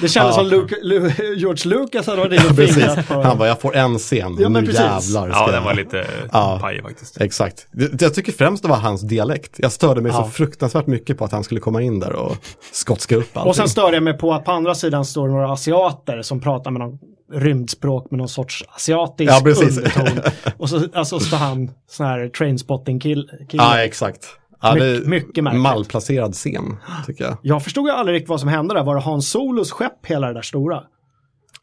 [0.00, 0.32] det kändes Ja.
[0.32, 2.74] som Luke, Lu, George Lucas hade varit inne Precis.
[2.76, 3.22] fingrat på...
[3.22, 4.80] Han bara, jag får en scen, Ja, men nu precis.
[5.14, 6.58] jävlar Ja, den var lite Ja.
[6.62, 7.20] paj faktiskt.
[7.20, 7.66] Exakt.
[8.00, 9.54] Jag tycker främst det var hans dialekt.
[9.58, 10.24] Jag störde mig Ja.
[10.24, 12.36] så fruktansvärt mycket på att han skulle komma in där och
[12.72, 13.48] skotska upp allting.
[13.48, 16.70] Och sen störde jag mig på att på andra sidan står några asiater som pratar
[16.70, 16.98] med någon
[17.32, 19.78] rymdspråk med någon sorts asiatisk Ja, precis.
[19.78, 20.32] underton.
[20.58, 23.28] Och så alltså, står han sån här trainspotting kill.
[23.50, 23.60] kill.
[23.62, 24.26] Ja, exakt.
[24.62, 25.62] Ja, Mycket- mycket märkligt.
[25.62, 27.36] Malplacerad scen, tycker jag.
[27.42, 28.84] Jag förstod ju aldrig riktigt vad som hände där.
[28.84, 30.82] Var det Hans Solos skepp hela det där stora?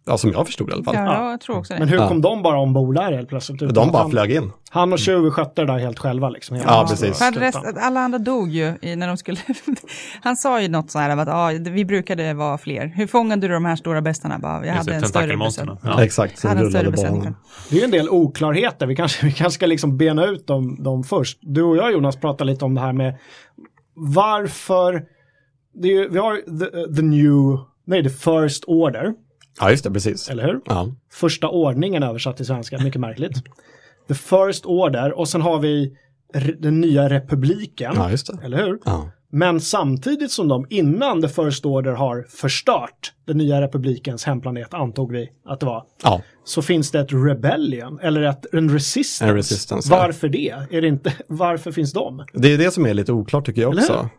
[0.09, 0.95] Ja, som jag förstod i alla fall.
[0.95, 1.79] Ja, jag tror också det.
[1.79, 2.07] Men hur Ja.
[2.07, 3.61] kom de bara ombord där helt plötsligt?
[3.61, 4.51] Utan De bara han, flög in.
[4.69, 6.55] Han och Chewie skötte det där helt själva liksom.
[6.55, 7.21] hela Ja, precis.
[7.21, 9.37] rest, alla andra dog ju i, när de skulle...
[10.21, 12.87] han sa ju något så här att ah, vi brukade vara fler.
[12.95, 14.39] Hur fångade du de här stora bästarna?
[14.39, 15.77] Bara, jag hade en större besättning.
[15.83, 16.03] Ja.
[16.03, 17.35] Exakt, hade en större rullade besättning.
[17.69, 18.87] Det är ju en del oklarheter.
[18.87, 21.37] Vi kanske, vi kanske ska liksom bena ut dem, dem först.
[21.41, 23.15] Du och jag Jonas pratade lite om det här med
[23.93, 25.03] varför
[25.73, 29.13] det är ju, vi har the, the new, nej the first order.
[29.59, 30.29] Ja, just det, precis.
[30.29, 30.61] eller hur?
[30.65, 30.87] Ja.
[31.11, 33.43] Första ordningen översatt till svenska, mycket märkligt.
[34.07, 35.97] The First Order och sen har vi
[36.59, 38.45] den nya republiken, ja, just det.
[38.45, 38.79] eller hur?
[38.85, 39.11] Ja.
[39.31, 45.11] Men samtidigt som de innan The First Order har förstört den nya republikens hemplanet, antog
[45.11, 49.25] vi att det var, ja, så finns det ett rebellion, eller ett, en resistance.
[49.31, 49.97] En resistance, ja.
[49.97, 50.55] Varför det?
[50.71, 52.25] Är det inte, varför finns de?
[52.33, 54.09] det är det som är lite oklart tycker jag också.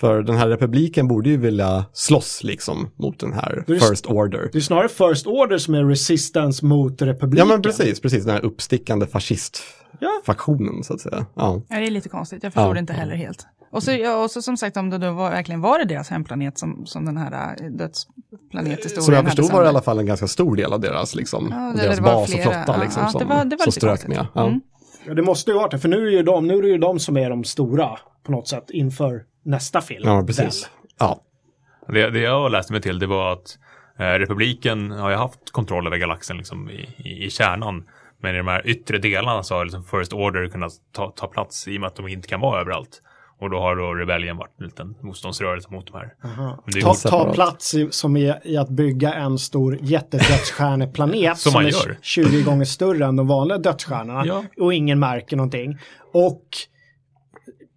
[0.00, 4.48] För den här republiken borde ju vilja slåss liksom mot den här Det First Order.
[4.52, 7.46] Det är snarare First Order som är resistance mot republiken.
[7.48, 9.10] Ja men precis, precis den här uppstickande Ja.
[9.12, 11.26] fascistfaktionen så att säga.
[11.34, 11.60] Ja.
[11.68, 12.74] Ja, det är lite konstigt, jag förstår Ja.
[12.74, 13.46] det inte heller helt.
[13.72, 16.08] Och så, ja, och så som sagt, om det då var, verkligen var det deras
[16.08, 19.82] hemplanet som, som den här äh, dödsplanethistorien Som jag hade förstod var det i alla
[19.82, 22.48] fall en ganska stor del av deras, liksom, Ja, det- deras det var bas flera.
[22.48, 24.08] och flotta Ja, liksom, ja, som, det var- det var som strök konstigt.
[24.08, 24.26] med.
[24.34, 24.46] Ja.
[24.46, 24.60] Mm.
[25.06, 26.78] Ja, det måste ju vara det, för nu är, ju de, nu är det ju
[26.78, 27.88] de som är de stora
[28.26, 30.02] på något sätt inför nästa film.
[30.08, 30.70] ja, precis.
[30.98, 31.20] Ja.
[31.88, 33.58] Det, det jag läste mig till det var att
[33.98, 37.84] eh, republiken har ju haft kontroll över galaxen liksom i, i, i kärnan.
[38.22, 41.68] Men i de här yttre delarna så har liksom First Order kunnat ta, ta plats
[41.68, 43.02] i och med att de inte kan vara överallt.
[43.38, 46.14] Och då har då Rebellion varit en liten motståndsrörelse mot de här.
[46.82, 51.68] Ta, ta plats i, som i, i att bygga en stor jättedödsstjärneplanet Som som, är
[51.68, 51.98] gör.
[52.02, 54.44] 20 gånger större än de vanliga dödsstjärnorna Ja.
[54.58, 55.78] och ingen märker någonting.
[56.12, 56.42] Och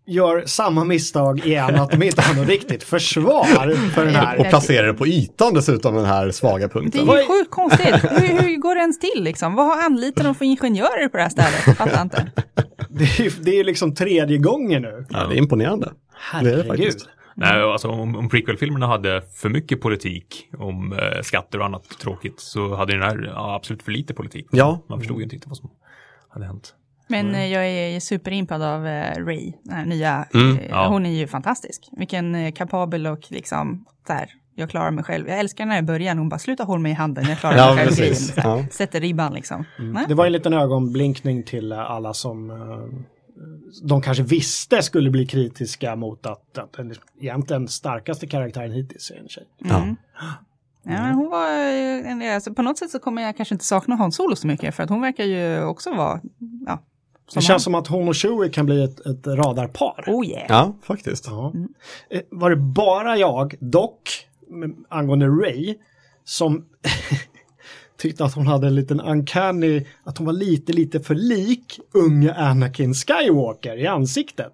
[0.05, 3.43] gör samma misstag igen att de inte har något riktigt försvar
[3.89, 4.39] för den här.
[4.39, 7.01] Och placerar det på ytan dessutom, den här svaga Det punkten.
[7.01, 7.95] är Vad ju är- sjukt konstigt.
[8.11, 9.55] Hur, hur går det ens till liksom?
[9.55, 11.77] Vad har anlitat de för ingenjörer på det här stället?
[11.77, 12.31] Fattar inte.
[12.89, 15.05] Det är, ju- det är liksom tredje gången nu.
[15.09, 15.85] Ja, det är imponerande.
[16.31, 16.67] Det är det Herregud.
[16.67, 17.07] faktiskt.
[17.35, 22.39] Nej, alltså om, om prequel-filmerna hade för mycket politik om eh, skatter och annat tråkigt
[22.39, 24.47] så hade den här ja, absolut för lite politik.
[24.51, 24.79] Ja.
[24.89, 25.69] Man förstod ju inte riktigt vad som
[26.29, 26.73] hade hänt.
[27.13, 30.25] Men eh, jag är superimpad av eh, Ray, den här nya.
[30.33, 30.87] Mm, eh, ja.
[30.87, 31.89] Hon är ju fantastisk.
[31.91, 35.27] Vilken kapabel och liksom så här, jag klarar mig själv.
[35.27, 37.67] Jag älskar när i början hon bara sluta hålla mig i handen, jag klarar Ja,
[37.75, 37.87] mig själv.
[37.95, 38.35] precis.
[38.35, 38.49] grejen.
[38.49, 38.65] Ja.
[38.71, 39.65] Sätter ribban liksom.
[39.79, 40.05] Nej?
[40.07, 42.51] Det var en liten ögonblinkning till alla som
[43.83, 49.15] de kanske visste skulle bli kritiska mot att, att den egentligen starkaste karaktären hittills är
[49.19, 49.43] en tjej.
[49.57, 49.83] Ja.
[49.83, 49.95] Mm.
[50.85, 53.95] Ja, men hon var, en- alltså, på något sätt så kommer jag kanske inte sakna
[53.95, 56.21] Hans Solo så mycket för att hon verkar ju också vara,
[56.67, 56.79] ja.
[57.27, 57.59] Det känns han.
[57.59, 60.03] som att hon och Chewie kan bli ett, ett radarpar.
[60.07, 60.45] Oh yeah.
[60.49, 61.27] Ja, faktiskt.
[61.27, 61.53] Ja.
[62.09, 64.09] Eh, Var det bara jag, dock,
[64.89, 65.75] angående Ray,
[66.23, 66.65] som
[67.97, 72.33] tyckte att hon hade en liten uncanny, att hon var lite, lite för lik unge
[72.33, 74.53] Anakin Skywalker i ansiktet.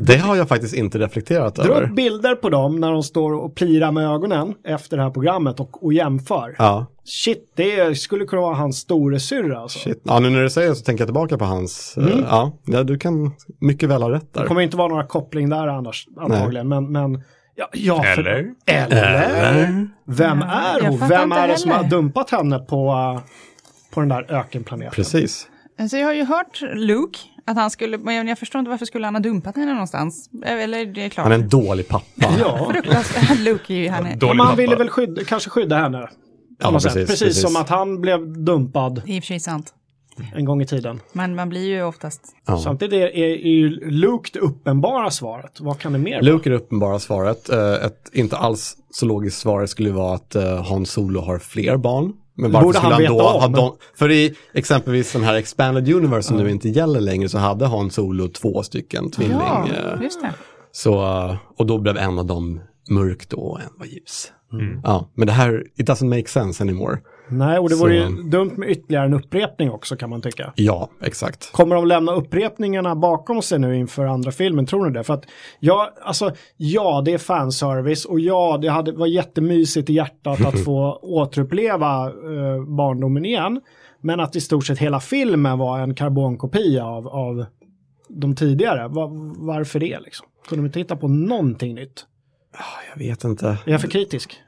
[0.00, 1.86] Det har jag faktiskt inte reflekterat Dra upp över.
[1.86, 5.84] bilder på dem när de står och plirar med ögonen efter det här programmet och,
[5.84, 6.54] och jämför.
[6.58, 9.78] Ja, Shit, det skulle kunna vara hans storasyrra alltså.
[9.78, 10.00] shit.
[10.04, 11.94] Ja, nu när du säger det så tänker jag tillbaka på hans.
[11.98, 12.24] eh, Mm.
[12.30, 14.46] ja, ja, du kan mycket väl ha rätt Det där.
[14.46, 17.22] kommer inte vara några koppling där annars antagligen, men, men
[17.54, 18.54] ja, ja, för- Eller?
[18.66, 19.88] Eller?
[20.06, 20.98] Vem är hon?
[21.08, 21.90] Vem är det som har heller.
[21.90, 23.20] dumpat henne på, uh,
[23.94, 24.92] på den där ökenplaneten?
[24.94, 25.46] Precis.
[25.80, 27.18] Alltså jag har ju hört Luke,
[27.50, 30.30] att han skulle, men jag förstår inte varför skulle han ha dumpat henne någonstans?
[30.44, 31.22] Eller det är klart.
[31.24, 32.34] Han är en dålig pappa.
[32.40, 34.56] Ja, Fruktansvärt, Luke är ju, han är, Dålig men han pappa.
[34.56, 36.08] ville väl skydda, kanske skydda henne.
[36.60, 37.42] Ja, precis, precis, precis.
[37.42, 39.74] som att han blev dumpad det är i och för sig sant.
[40.34, 41.00] en gång i tiden.
[41.12, 42.58] Men man blir ju oftast, Ja.
[42.58, 45.60] Samtidigt är, är, är ju Luke det uppenbara svaret.
[45.60, 46.20] Vad kan det mer vara?
[46.20, 47.48] Luke är det uppenbara svaret.
[47.48, 51.76] Eh, Ett inte alls så logiskt svar skulle vara att uh, Han Solo har fler
[51.76, 52.12] barn.
[52.38, 53.76] Men varför borde skulle han han, då ha dem?
[53.94, 57.90] För i exempelvis den här Expanded Universe som nu inte gäller längre så hade Han
[57.90, 59.36] Solo två stycken tvilling.
[59.36, 60.32] ja, eh, just det.
[60.72, 60.96] Så,
[61.56, 62.60] och då blev en av dem
[62.90, 64.32] mörk då och en var ljus.
[64.84, 66.98] Ja, men det här, it doesn't make sense anymore.
[67.28, 70.52] Nej, och det vore ju dumt med ytterligare en upprepning också kan man tycka.
[70.54, 71.52] Ja, exakt.
[71.52, 75.04] Kommer de lämna upprepningarna bakom sig nu inför andra filmen, tror ni det?
[75.04, 75.24] För att
[75.60, 80.60] ja, alltså, ja, det är fanservice och ja, det hade, var jättemysigt i hjärtat att
[80.64, 83.60] få återuppleva eh, barndomen igen.
[84.00, 87.46] Men att i stort sett hela filmen var en karbonkopia av, av
[88.08, 88.88] de tidigare.
[88.88, 90.26] Va, varför det liksom?
[90.48, 92.06] Kunde de inte hitta på någonting nytt?
[92.92, 93.46] Jag vet inte.
[93.46, 94.40] Är jag för kritisk?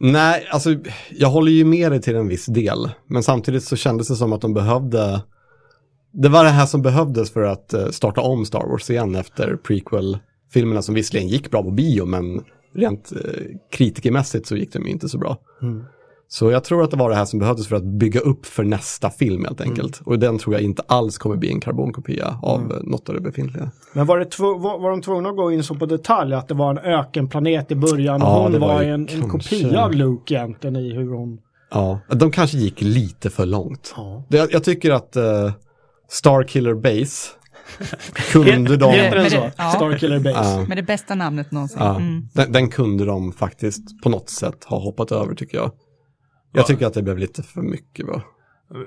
[0.00, 0.74] Nej, alltså
[1.10, 2.90] jag håller ju med dig till en viss del.
[3.06, 5.22] Men samtidigt så kändes det som att de behövde
[6.12, 9.56] Det var det här som behövdes för att eh, starta om Star Wars igen efter
[9.56, 12.44] prequel-filmerna som visserligen gick bra på bio men
[12.74, 13.42] rent eh,
[13.72, 15.36] kritikermässigt så gick de ju inte så bra.
[15.62, 15.84] Mm.
[16.28, 18.64] Så jag tror att det var det här som behövdes för att bygga upp för
[18.64, 20.00] nästa film helt enkelt.
[20.04, 22.76] Och den tror jag inte alls kommer bli en karbonkopia av mm.
[22.82, 23.70] något av det befintliga.
[23.92, 26.54] Men var, det var, var de tvungna att gå in så på detalj att det
[26.54, 29.92] var en ökenplanet i början och Ja, hon det var var en, en kopia av
[29.92, 31.38] Luke egentligen i hur hon...
[31.70, 33.94] Ja, de kanske gick lite för långt.
[33.96, 34.24] Ja.
[34.28, 35.52] Det, jag tycker att uh,
[36.08, 37.28] Starkiller Base
[38.32, 38.90] kunde de...
[38.92, 39.50] Heter den så?
[39.56, 39.70] ja.
[39.70, 40.50] Starkiller Base.
[40.50, 40.64] Ja.
[40.68, 41.78] Med det bästa namnet någonsin.
[41.80, 42.28] Ja, Mm.
[42.32, 45.70] den, den kunde de faktiskt på något sätt ha hoppat över tycker jag.
[46.52, 48.06] Jag tycker att det blev lite för mycket.
[48.06, 48.22] Va?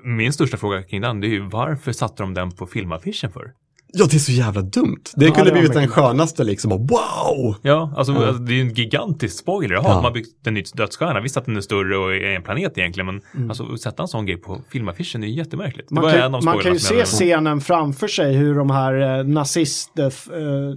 [0.04, 3.52] Min största fråga kring den, det är ju varför satte de den på filmaffischen för?
[3.94, 5.04] Ja, det är så jävla dumt.
[5.16, 6.72] Det Ja, kunde det blivit den skönaste liksom.
[6.72, 7.56] Och wow!
[7.62, 8.32] Ja, alltså Ja.
[8.32, 9.76] det är ju en gigantisk spoiler.
[9.76, 9.94] Jaha, Ja.
[9.96, 11.20] de har byggt en ny dödsstjärna.
[11.22, 13.06] Visst att den är större och är en planet egentligen,
[13.36, 15.92] men alltså att sätta en sån grej på filmaffischen är ju jättemärkligt.
[15.92, 20.10] Man kan, man kan ju se scenen framför sig hur de här eh, nazist, eh,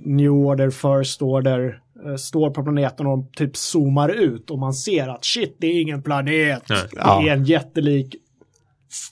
[0.05, 1.79] New Order, First Order
[2.19, 5.81] står på planeten och de typ zoomar ut och man ser att shit, det är
[5.81, 6.63] ingen planet.
[6.69, 6.79] Nej.
[6.93, 7.23] Det Ja.
[7.23, 8.15] är en jättelik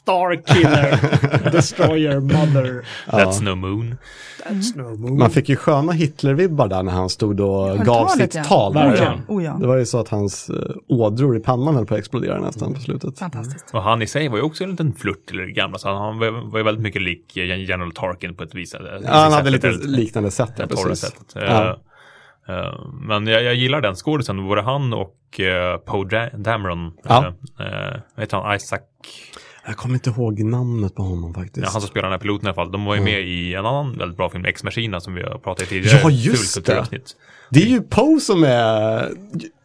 [0.01, 2.85] Starkiller, Destroyer, Mother.
[3.07, 3.95] That's no moon.
[4.49, 5.19] That's no moon.
[5.19, 8.45] Man fick ju sköna Hitler-vibbar där när han stod och gav talet, sitt ja.
[8.45, 8.75] tal.
[8.75, 9.21] Verkligen.
[9.29, 9.57] Oh ja.
[9.61, 10.57] Det var ju så att hans eh,
[10.89, 13.19] ådror i pannan höll på att explodera nästan på slutet.
[13.19, 13.71] Fantastiskt.
[13.73, 16.19] Och han i sig var ju också en liten flört till det gamla, så han
[16.19, 18.75] var ju väldigt mycket lik eh, General Tarkin på ett vis.
[18.75, 20.99] eh, Ja, han hade lite liknande sätt torra precis.
[21.01, 21.33] sättet.
[21.35, 21.79] Ja.
[22.51, 26.93] Eh, eh, men jag, jag gillar den skådisen, både han och uh, Poe Dameron.
[27.05, 27.35] Ja.
[27.61, 28.57] Uh, vad heter han?
[28.57, 28.81] Isaac?
[29.67, 31.67] Jag kommer inte ihåg namnet på honom faktiskt.
[31.67, 32.73] Ja, han som spelar den här piloten i alla fall.
[32.73, 35.39] De var ju med i en annan väldigt bra film, Ex Machina, som vi har
[35.39, 36.01] pratat i tidigare.
[36.03, 37.17] Ja, just Fulkulturavsnitt.
[37.51, 39.09] Det är ju Poe som är...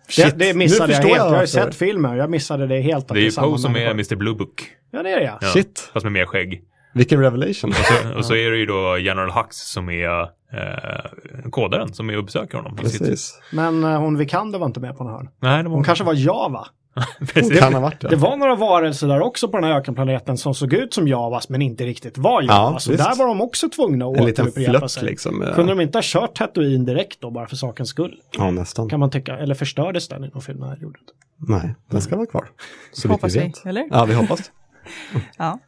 [0.08, 1.16] Shit, det, det missade jag helt.
[1.16, 1.46] Jag har ju varför.
[1.46, 2.18] sett filmen.
[2.18, 3.08] Jag missade det helt.
[3.08, 3.92] Det är ju Poe som är.
[3.92, 4.64] Mr Blue Book.
[4.92, 5.38] Ja, det är det.
[5.42, 5.90] Ja, Shit.
[5.94, 6.62] Fast med mer skägg.
[6.96, 7.74] Vilken revelation.
[8.18, 12.26] Och så är det ju då General Hux som är eh, kodaren som är och
[12.26, 12.76] besöker honom.
[12.76, 13.40] Precis.
[13.52, 15.30] Men eh, hon Vikander var inte med på den här.
[15.40, 16.68] Nej, det var Hon kanske var Java.
[17.34, 17.60] Precis.
[17.60, 18.08] Kan ha varit det.
[18.08, 21.50] Det var några varelser där också på den här ökenplaneten som såg ut som Javas
[21.50, 22.54] men inte riktigt var Java.
[22.74, 23.04] Ja, så visst.
[23.04, 25.04] där var de också tvungna att en återupprepa sig.
[25.06, 25.42] liksom.
[25.42, 28.16] eh, Kunde de inte ha kört Tatooine direkt då bara för sakens skull?
[28.38, 28.90] Ja, nästan.
[28.90, 29.38] Kan man tycka.
[29.38, 30.70] Eller förstördes den inom filmen?
[30.70, 31.14] Det gjorde inte.
[31.54, 32.46] Nej, den ska vara kvar.
[32.92, 33.66] Så Hoppas vi vi, vet.
[33.66, 33.88] eller?
[33.92, 34.52] Ja, vi hoppas.
[35.38, 35.60] Ja.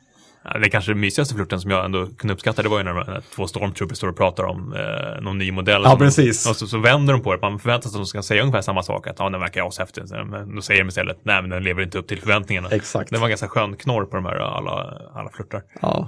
[0.63, 3.21] Det kanske den mysigaste flörten som jag ändå kunde uppskatta, det var ju när de-
[3.35, 5.81] två stormtroopers står och pratar om eh, någon ny modell.
[5.85, 6.49] Ja, precis.
[6.49, 8.61] Och så, så vänder de på det, man förväntar sig att de ska säga ungefär
[8.61, 10.03] samma sak, att ja, den verkar ashäftig.
[10.25, 12.69] Men då säger de istället, nej men den lever inte upp till förväntningarna.
[12.69, 13.09] Exakt.
[13.11, 15.61] Det var en ganska skön knorr på de här alla, alla flörtar.
[15.81, 16.07] Ja.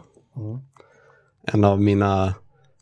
[1.53, 2.33] En av mina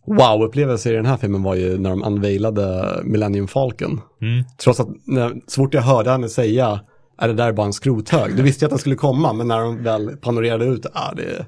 [0.08, 4.02] wow-upplevelser i den här filmen var ju när de unveilade Millennium Falcon.
[4.22, 4.44] Mm.
[4.64, 6.80] Trots att när, så fort jag hörde henne säga
[7.18, 8.38] är det där bara en skrothög?
[8.38, 11.24] Då visste jag att den skulle komma, men när de väl panorerade ut, ah, det
[11.24, 11.46] Ja,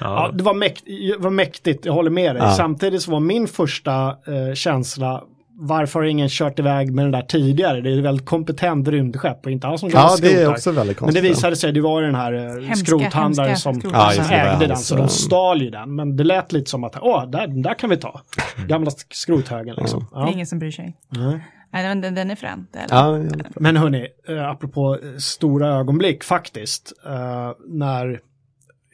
[0.00, 0.82] Ja, det var, mäkt,
[1.18, 2.42] var mäktigt, jag håller med dig.
[2.44, 2.50] Ja.
[2.54, 5.22] Samtidigt så var min första eh, känsla,
[5.60, 7.80] varför har ingen kört iväg med den där tidigare?
[7.80, 10.96] Det är ett väldigt kompetent rymdskepp och inte alls som Ja, det är också väldigt
[11.00, 11.22] Men konstigt.
[11.22, 14.76] det visade sig, det var den här eh, Hemska, skrothandlaren hemska som, Ja, ägde den,
[14.76, 15.94] så de stal ju den.
[15.94, 18.20] Men det lät lite som att, åh, där, den där kan vi ta.
[18.66, 20.06] Gamla sk- skrothögen liksom.
[20.12, 20.96] Det är ingen som bryr sig.
[21.08, 21.40] Nej.
[21.72, 22.66] Nej, men den, den är frän.
[22.90, 23.18] Ja.
[23.56, 28.20] Men hörni, eh, apropå stora ögonblick faktiskt, eh, när,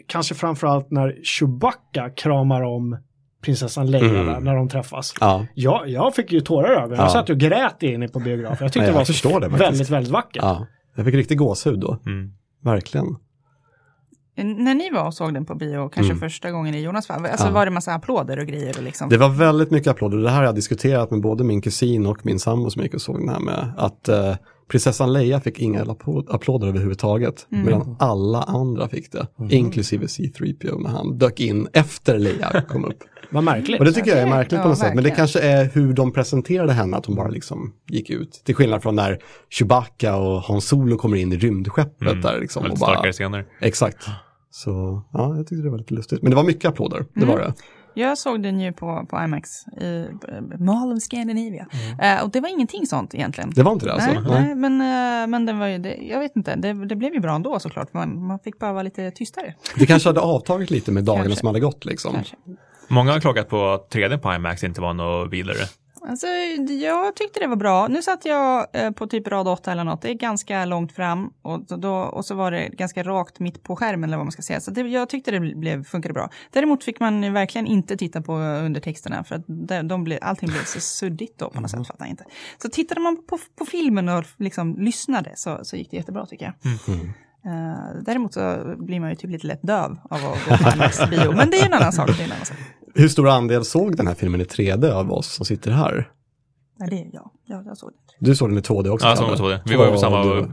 [0.07, 2.99] kanske framförallt när Chewbacca kramar om
[3.43, 4.27] prinsessan Leia Mm.
[4.27, 5.15] där, när de träffas.
[5.21, 6.97] Ja, Ja, jag fick ju tårar i ögonen.
[6.97, 7.03] Ja.
[7.03, 8.57] Jag satt och grät inne på biografen.
[8.61, 10.43] Jag tyckte Ja, jag det var förstår så det väldigt, väldigt vackert.
[10.43, 10.67] ja.
[10.97, 11.99] Jag fick riktigt gåshud då.
[12.07, 12.33] mm.
[12.63, 13.07] Verkligen.
[14.37, 16.21] När ni var och såg den på bio, kanske Mm.
[16.21, 17.53] första gången i Jonas fall, alltså Ja.
[17.53, 18.75] var det massa applåder och grejer?
[18.79, 19.09] Och liksom.
[19.09, 20.19] Det var väldigt mycket applåder.
[20.19, 23.01] Det här har jag diskuterat med både min kusin och min sambo som gick och
[23.01, 23.73] såg den här med.
[23.77, 24.35] Att eh,
[24.69, 27.47] prinsessan Leia fick inga applå- applåder överhuvudtaget.
[27.53, 27.65] Mm.
[27.65, 29.27] Medan alla andra fick det.
[29.51, 32.99] Inklusive C3PO när han dök in efter Leia kom upp.
[33.31, 33.79] Vad märkligt.
[33.79, 34.87] Och det tycker jag är märkligt på ja, något sätt.
[34.87, 35.17] Men det verkligen.
[35.17, 38.43] kanske är hur de presenterade henne, att hon bara liksom gick ut.
[38.45, 39.19] Till skillnad från när
[39.51, 42.21] Chewbacca och Han Solo kommer in i rymdskeppet Mm.
[42.21, 42.63] där liksom.
[42.65, 43.47] Och bara, starkare scener.
[43.61, 44.07] exakt.
[44.51, 46.23] Så ja, jag tyckte det var lite lustigt.
[46.23, 47.29] Men det var mycket applåder, det Mm.
[47.29, 47.53] var det.
[47.95, 51.67] Jag såg den ju på, på IMAX i eh, Mall of Scandinavia.
[52.03, 53.51] Eh, och det var ingenting sånt egentligen.
[53.55, 54.11] Det var inte det alltså?
[54.11, 57.15] Nej, nej, men, eh, men den var ju, det, jag vet inte, det, det blev
[57.15, 57.93] ju bra ändå såklart.
[57.93, 59.55] Man, man fick bara vara lite tystare.
[59.77, 61.41] Det kanske hade avtagit lite med dagarna Kanske.
[61.41, 62.13] som hade gått liksom.
[62.15, 62.37] Kanske.
[62.89, 65.65] Många har klagat på att 3D på IMAX inte var något vidare.
[66.09, 66.27] Alltså,
[66.71, 67.89] jag tyckte det var bra.
[67.89, 70.03] Nu satt jag eh, på typ rad 8 eller något.
[70.03, 73.77] Det är ganska långt fram och, då, och så var det ganska rakt mitt på
[73.77, 74.61] skärmen eller vad man ska säga.
[74.61, 76.31] Så det, jag tyckte det blev, funkade bra.
[76.51, 79.45] Däremot fick man verkligen inte titta på undertexterna för att
[79.89, 81.87] de, blev, allting blev så suddigt då på något sätt.
[81.87, 82.25] Fattar jag inte.
[82.63, 86.45] Så tittade man på, på filmen och liksom lyssnade så, så gick det jättebra tycker
[86.45, 86.55] jag.
[87.47, 91.11] Eh, däremot så blir man ju typ lite lätt döv av att gå på IMAX
[91.11, 91.33] bio.
[91.33, 92.07] Men det är en annan sak.
[92.17, 92.57] Det är en annan sak.
[92.95, 96.09] Hur stor andel såg den här filmen i 3D av oss som sitter här?
[96.79, 97.31] Nej, det är jag.
[97.47, 97.97] Jag, jag såg det.
[98.27, 99.07] Du såg den i 2D också?
[99.07, 99.31] Ja, Kalle?
[99.31, 99.63] så, så det.
[99.67, 100.23] Vi var ju på samma...
[100.25, 100.47] du- eh,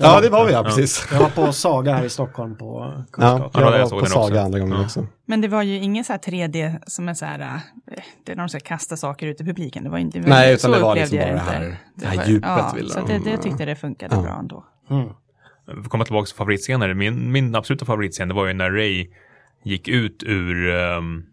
[0.00, 1.08] Ja, det var vi ja, precis.
[1.12, 3.50] Jag var på Saga här i Stockholm på Kungsgatan.
[3.54, 4.40] Ja, jag jag var såg på den Saga också.
[4.40, 4.84] andra gången Ja.
[4.84, 5.06] också.
[5.26, 7.46] Men det var ju ingen så här 3D som är så här, äh,
[8.24, 9.84] det är när de ska kasta saker ut i publiken.
[9.84, 12.26] Det var inte, Nej, utan så det var liksom jag bara det här- det här
[12.28, 13.36] djupet ja, ville Så de, det, det ja.
[13.36, 14.22] tyckte jag funkade Ja.
[14.22, 14.64] bra ändå.
[14.90, 15.08] Mm.
[15.66, 16.94] För att komma tillbaka till favoritscener.
[16.94, 19.06] Min, min absoluta favoritscen det var ju när Ray
[19.64, 21.24] gick ut ur um,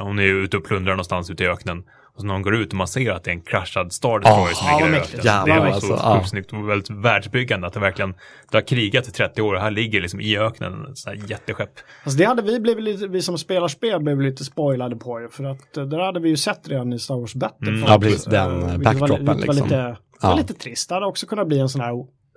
[0.00, 1.84] hon är ju ute och plundrar någonstans ute i öknen.
[2.14, 4.18] Och så när hon går ut och man ser att det är en kraschad Star
[4.18, 5.24] Destroyer Ja, som ligger i öknen.
[5.24, 6.16] Jävlar, det är alltså, så ja.
[6.18, 8.14] sjukt snyggt och väldigt världsbyggande att det verkligen,
[8.50, 11.30] det har krigat i 30 år och här ligger liksom i öknen ett sånt här
[11.30, 11.70] jätteskepp.
[12.04, 15.28] Alltså det hade vi blivit lite, vi som spelar spel blev lite spoilade på ju,
[15.28, 17.78] för att eh, där hade vi ju sett redan i Star Wars Battlefront.
[17.78, 17.92] Mm.
[17.92, 19.54] Ja, precis, den, Eh, backdropen, var, li- var liksom.
[19.54, 20.36] lite, det var Ja.
[20.36, 20.88] lite trist.
[20.88, 21.92] Det hade också kunnat bli en sån här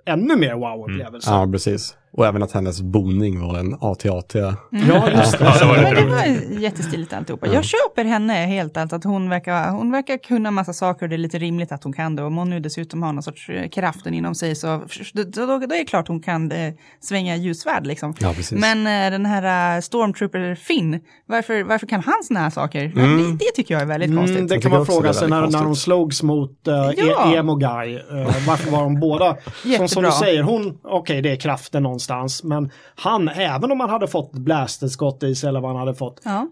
[0.08, 1.30] ännu mer wow-upplevelse.
[1.30, 1.40] Mm.
[1.40, 1.96] Ja, precis.
[2.12, 4.34] Och även att hennes boning var en AT-AT.
[4.34, 5.44] Ja, just det.
[5.44, 7.46] Ja, det var det jättestiligt alltihopa.
[7.46, 11.16] Jag köper henne helt allt, att hon verkar, hon verkar kunna massa saker och det
[11.16, 12.22] är lite rimligt att hon kan det.
[12.22, 14.82] Om hon nu dessutom har någon sorts eh, kraften inom sig så
[15.14, 18.14] då, då, då är det klart hon kan eh, svänga ljusvärd liksom.
[18.20, 18.58] Ja, precis.
[18.60, 22.82] Men eh, den här Stormtrooper Finn, varför, varför kan han såna här saker?
[22.94, 24.48] Det, det tycker jag är väldigt Mm, konstigt.
[24.48, 27.34] det kan man fråga sig när, när de slogs mot uh, Ja.
[27.36, 27.94] Emo Guy.
[27.94, 29.36] eh, varför var de båda,
[29.76, 33.90] som, som du säger, hon, okej det är kraften någonstans, men han, även om han
[33.90, 36.48] hade fått blasterskott i sig eller vad han hade fått, Ja.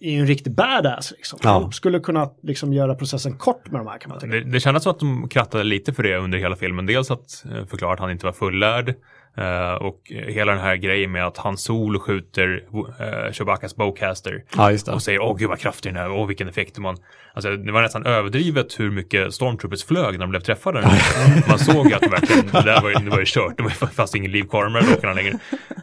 [0.00, 1.12] är ju en riktig badass.
[1.16, 1.38] Liksom.
[1.42, 1.50] Ja.
[1.50, 4.32] Han skulle kunna liksom, göra processen kort med de här kan man tycka.
[4.32, 6.86] Det, det kändes som att de krattade lite för det under hela filmen.
[6.86, 8.94] Dels att eh, förklara att han inte var fullärd
[9.36, 14.70] eh, och hela den här grejen med att han Solo skjuter uh, Chewbacas bowcaster Ja,
[14.70, 14.92] just det.
[14.92, 16.96] och säger åh gud vad kraftig den är, åh vilken effekt man...
[17.34, 20.80] Alltså det var nästan överdrivet hur mycket Stormtroopers flög när de blev träffade.
[21.48, 24.30] Man såg att det verkligen, det, där var, det var ju kört, det fanns ingen
[24.30, 25.38] liv kvar här dockorna längre.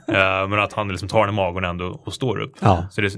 [0.08, 2.52] Eh, men att han liksom tar den i magen ändå och står upp.
[2.60, 2.88] Ja.
[2.92, 3.10] Så det,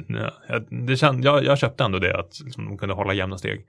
[0.88, 3.66] det känd, jag, jag köpte ändå det, att liksom, de kunde hålla jämna steg.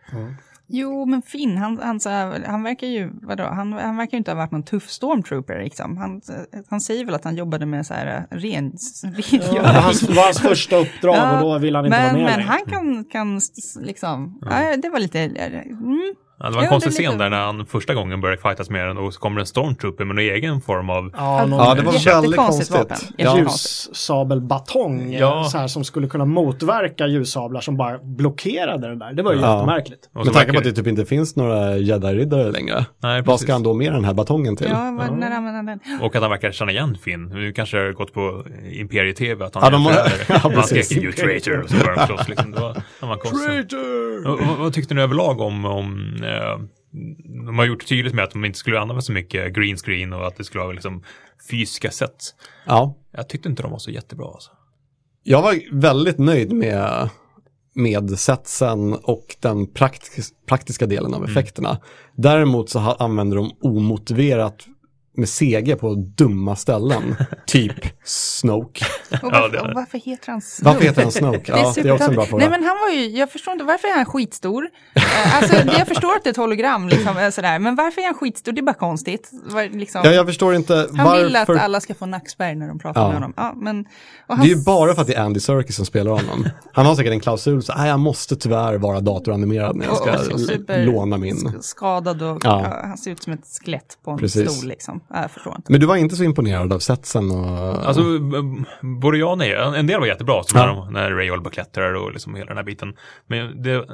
[0.68, 4.18] Jo, men Finn, han, han, så här, han verkar ju, vadå, han, han verkar ju
[4.18, 5.96] inte ha varit någon tuff stormtrooper liksom.
[5.96, 6.20] Han,
[6.70, 8.72] han säger väl att han jobbade med så här eh, ren,
[9.02, 9.82] Ja, det var rengöring.
[9.82, 12.48] hans, hans första uppdrag Ja, och då vill han inte men, vara med Men längre.
[12.48, 12.60] han
[12.94, 16.92] kan, kan s- liksom, ja, det var lite, mm, Det var en Ja, konstig är
[16.92, 19.46] lite- scen där när han första gången började fightas med den och så kommer en
[19.46, 21.10] stormtrooper med någon egen form av...
[21.16, 22.70] Ja, någon Ja, det var väldigt konstigt.
[22.70, 22.96] vapen.
[23.16, 23.38] Ja.
[23.38, 25.44] Ljussabelbatong Ja.
[25.44, 29.12] så här, som skulle kunna motverka ljussablar som bara blockerade den där.
[29.12, 29.54] Det var ju Ja.
[29.54, 30.08] jättemärkligt.
[30.12, 32.86] Med tanke på att det typ inte finns några jedi-riddare längre.
[33.02, 34.66] Nej, Vad ska han då med den här batongen till?
[34.70, 35.80] ja, vad, när använder han den?
[36.02, 37.24] Och att han verkar känna igen Finn.
[37.28, 40.10] Nu kanske det har gått på Imperie-TV att han Ja, är de förrädare.
[40.44, 40.86] Ja, precis.
[40.88, 42.50] skrek you traitor och så började de slåss liksom.
[42.52, 43.16] Det var, det var.
[44.32, 46.16] Och, och, vad tyckte ni överlag om, om
[47.46, 50.26] de har gjort tydligt med att de inte skulle använda så mycket green screen och
[50.26, 51.02] att det skulle vara liksom
[51.50, 52.34] fysiska sätt.
[52.66, 52.94] Ja.
[53.10, 54.50] Jag tyckte inte de var så jättebra alltså.
[55.22, 57.08] Jag var väldigt nöjd med,
[57.74, 61.78] med setsen och den praktis praktiska delen av effekterna.
[62.14, 64.66] Däremot så använder de omotiverat
[65.16, 67.16] med CG på dumma ställen.
[67.46, 67.72] typ
[68.04, 68.84] Snoke.
[69.22, 70.72] Och varför, och varför heter han Snoke?
[70.72, 71.42] Varför heter han Snoke?
[71.56, 72.48] Ja, det är också en bra fråga.
[72.48, 74.68] Nej men han var ju, jag förstår inte, varför är han skitstor?
[74.94, 78.00] Eh, alltså det- jag förstår att det är ett hologram liksom, eh, sådär, men varför
[78.00, 78.52] är han skitstor?
[78.52, 79.30] Det är bara konstigt.
[79.44, 81.24] Var, liksom, Ja, jag förstår inte han varför.
[81.24, 83.06] vill att alla ska få nackspärr när de pratar Ja.
[83.06, 83.32] med honom.
[83.36, 83.84] Ja, men,
[84.26, 86.48] och Det är ju bara för att det är Andy Serkis som spelar honom.
[86.72, 90.84] Han har säkert en klausul så jag måste tyvärr vara datoranimerad när jag ska och-
[90.86, 91.36] låna min.
[91.36, 92.62] sk- Skadad och Ja.
[92.64, 94.52] ja, han ser ut som ett skelett på en Precis.
[94.52, 95.00] stol liksom.
[95.10, 95.72] Ja, Jag förstår inte.
[95.72, 97.46] Men du var inte så imponerad av setsen och...
[97.86, 98.02] Alltså,
[99.00, 99.52] både jag och nej.
[99.52, 100.66] En del var jättebra, som Ja.
[100.66, 102.94] när, de, när Ray Olba klättrar och liksom hela den här biten.
[103.26, 103.86] Men det,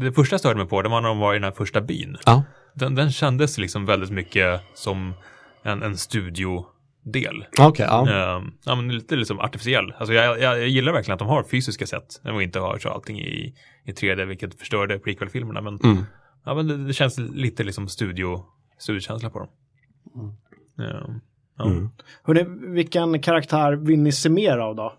[0.00, 1.80] det första jag störde mig på, det var när de var i den här första
[1.80, 2.16] byn.
[2.26, 2.42] Ja,
[2.74, 5.14] Den, den kändes liksom väldigt mycket som
[5.62, 7.44] en, en studiodel.
[7.60, 8.08] okej, ja.
[8.36, 9.92] Ehm, ja, men lite liksom artificiell.
[9.98, 12.88] Alltså jag, jag, jag gillar verkligen att de har fysiska sätt och inte har så
[12.88, 13.54] allting i,
[13.84, 15.60] i 3D, vilket förstörde prequel-filmerna.
[15.60, 16.04] Men, Mm.
[16.44, 18.44] ja, men det, det känns lite liksom studio,
[18.78, 19.48] studiokänsla på dem.
[20.78, 21.22] Um,
[21.58, 21.64] ja.
[21.64, 21.90] Mm.
[22.24, 22.44] Hörrni,
[22.74, 24.92] vilken karaktär vill ni se mer av då?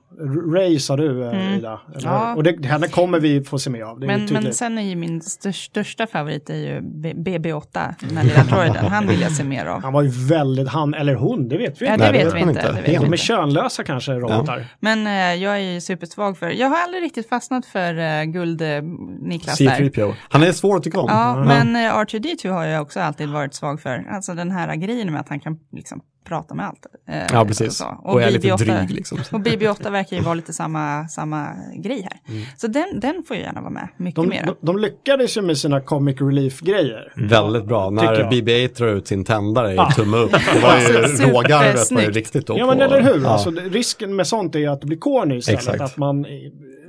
[0.55, 1.53] Ray sa du eh, Mm.
[1.53, 1.81] Ida.
[1.99, 2.35] Ja.
[2.35, 3.99] Och det, henne kommer vi få se mer av.
[3.99, 8.17] Det är Men, men sen är ju min största, favorit är ju B- BB8, den
[8.17, 8.85] här lilla droiden.
[8.85, 9.81] Han vill jag se mer av.
[9.83, 12.05] Han var ju väldigt, han eller hon, det vet vi Ja, inte.
[12.05, 12.51] det Nej, det vet vi inte.
[12.51, 12.71] inte.
[12.71, 14.65] Det vet De är könlösa kanske, robotar.
[14.79, 19.57] Men eh, jag är ju supersvag för, jag har aldrig riktigt fastnat för uh, guld-Niklas
[19.57, 19.67] där.
[19.79, 20.13] C3PO.
[20.29, 21.07] Han är svår att tycka om.
[21.09, 24.07] Ja, men eh, R2D2 har jag också alltid varit svag för.
[24.11, 26.85] Alltså den här grejen med att han kan liksom prata med allt.
[27.09, 27.77] eh, Ja, precis.
[27.77, 27.85] så.
[28.03, 29.17] Och, är lite BB-8 dryg liksom.
[29.31, 32.43] Och BB-8 verkar ju vara lite samma, samma grej här.
[32.57, 34.45] Så den, den får ju gärna vara med, mycket De, mer.
[34.45, 37.13] de, de lyckades ju med sina comic relief-grejer.
[37.15, 37.89] Väldigt bra.
[37.89, 38.33] Tycker När jag.
[38.33, 39.91] BB-8 drar ut sin tändare i Ja.
[39.95, 40.31] tumme upp.
[40.31, 41.33] Det var ju Supersnyggt.
[41.33, 42.57] rågarvet var ju riktigt då.
[42.59, 43.29] Ja men eller hur, Ja.
[43.29, 45.59] alltså, risken med sånt är ju att det blir corny istället.
[45.59, 45.81] Exakt.
[45.81, 46.25] Att man,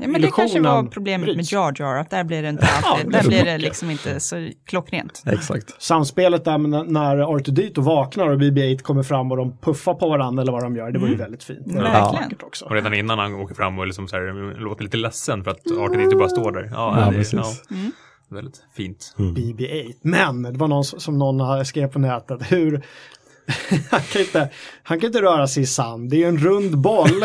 [0.01, 1.52] Ja, men det kanske var problemet med bryts.
[1.52, 4.20] Jar Jar, att där blir det inte alltid, det där är blir det liksom inte
[4.20, 5.23] så klockrent.
[5.27, 5.82] Exakt.
[5.82, 10.43] Samspelet där med när R2D2 vaknar och BB-8 kommer fram och de puffar på varandra
[10.43, 11.66] eller vad de gör, det var ju väldigt fint.
[11.66, 11.82] Mm.
[11.82, 12.02] Verkligen.
[12.12, 12.64] vackert också.
[12.64, 15.70] Och redan innan han åker fram och liksom så här, låter lite ledsen för att
[15.78, 16.68] arten inte bara står där.
[16.73, 17.62] Ja, Ja, det, precis.
[17.68, 17.77] Ja,
[18.28, 19.14] väldigt fint.
[19.16, 19.94] BB-8.
[20.02, 22.82] Men det var någon som någon har skrev på nätet, hur
[23.90, 24.48] han, kan inte,
[24.82, 26.10] han kan inte röra sig i sand.
[26.10, 27.09] Det är ju en rund boll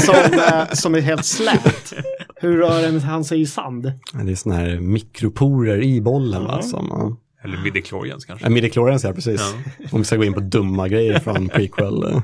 [0.00, 1.92] som, eh, som är helt slät.
[2.36, 3.92] Hur rör han sig i sand?
[4.12, 6.62] Det är sådana här mikroporer i bollen va?
[6.62, 7.16] Som, ja.
[7.44, 8.46] Eller midichlorians kanske.
[8.46, 9.54] Ja, Midichlorians, ja precis.
[9.92, 12.22] Om vi ska gå in på dumma grejer från prequel.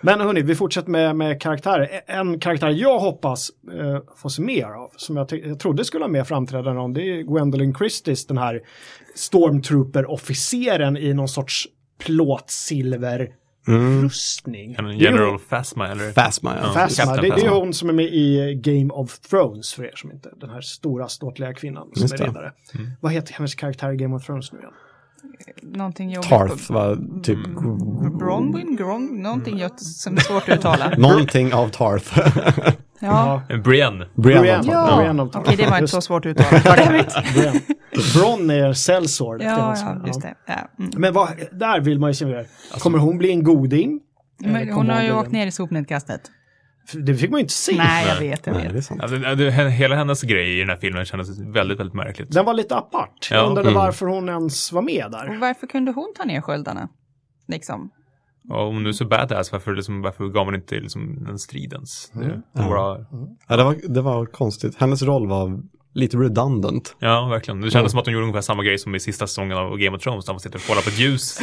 [0.00, 2.00] Men hörni, vi fortsätter med, med karaktärer.
[2.06, 6.08] En karaktär jag hoppas eh, få se mer av, som jag, jag trodde skulle ha
[6.08, 8.60] mer framträdande om, det är Gwendolyn Christies, den här
[9.14, 11.68] Stormtrooper-officeren i någon sorts
[11.98, 13.32] plåtsilver
[14.02, 14.74] rustning.
[14.74, 16.12] Är ju General hon- Phasma eller?
[16.12, 16.72] Phasma, ja.
[16.74, 17.16] Phasma.
[17.16, 20.30] Det, det är hon som är med i Game of Thrones för er som inte,
[20.36, 22.24] den här stora ståtliga kvinnan som Just är det.
[22.24, 22.52] riddare.
[23.00, 24.72] Vad heter hennes karaktär i Game of Thrones nu igen?
[25.62, 26.28] Någonting jobbigt.
[26.30, 27.38] Tarth var typ
[28.18, 30.94] Bronwyn, Grong, någonting gött som är svårt att uttala.
[30.98, 32.18] någonting av Tarth.
[33.00, 34.06] Ja, En Brienne.
[34.14, 34.58] Brienne Brienne.
[34.58, 34.90] av Tarth.
[34.90, 34.96] ja.
[34.96, 36.60] Brienne of okej det var inte så svårt att uttala.
[37.34, 37.60] Brienne.
[38.14, 39.42] Bron är Sellsword.
[39.42, 40.34] Ja, ja, just det.
[40.46, 40.54] Ja.
[40.78, 40.90] Mm.
[40.96, 42.46] Men vad, där vill man ju se mer.
[42.78, 44.00] Kommer hon bli en goding?
[44.38, 46.20] Men hon har ju åkt ner i sopnedkastet.
[46.92, 47.76] Det fick man ju inte se.
[47.76, 48.84] Nej, jag vet, jag Nej, det är vet.
[48.84, 49.00] sant.
[49.02, 52.30] Alltså, det, hela hennes grej i den här filmen kändes väldigt, väldigt märkligt.
[52.30, 53.28] Den var lite apart.
[53.30, 53.46] Jag Ja.
[53.48, 53.80] undrade Mm.
[53.80, 55.28] varför hon ens var med där.
[55.30, 56.88] Och varför kunde hon ta ner sköldarna?
[57.48, 57.90] Liksom.
[58.50, 62.10] Och om du är så badass, varför, liksom, varför gav man inte liksom, den stridens?
[62.14, 62.20] Det,
[62.54, 63.06] det var,
[63.48, 64.76] Ja, det, var, det var konstigt.
[64.76, 65.60] Hennes roll var
[65.98, 66.96] lite redundant.
[66.98, 67.60] ja, verkligen.
[67.60, 69.96] Det kändes som att de gjorde ungefär samma grej som i sista säsongen av Game
[69.96, 71.40] of Thrones, där man sitter och kollar på ett ljus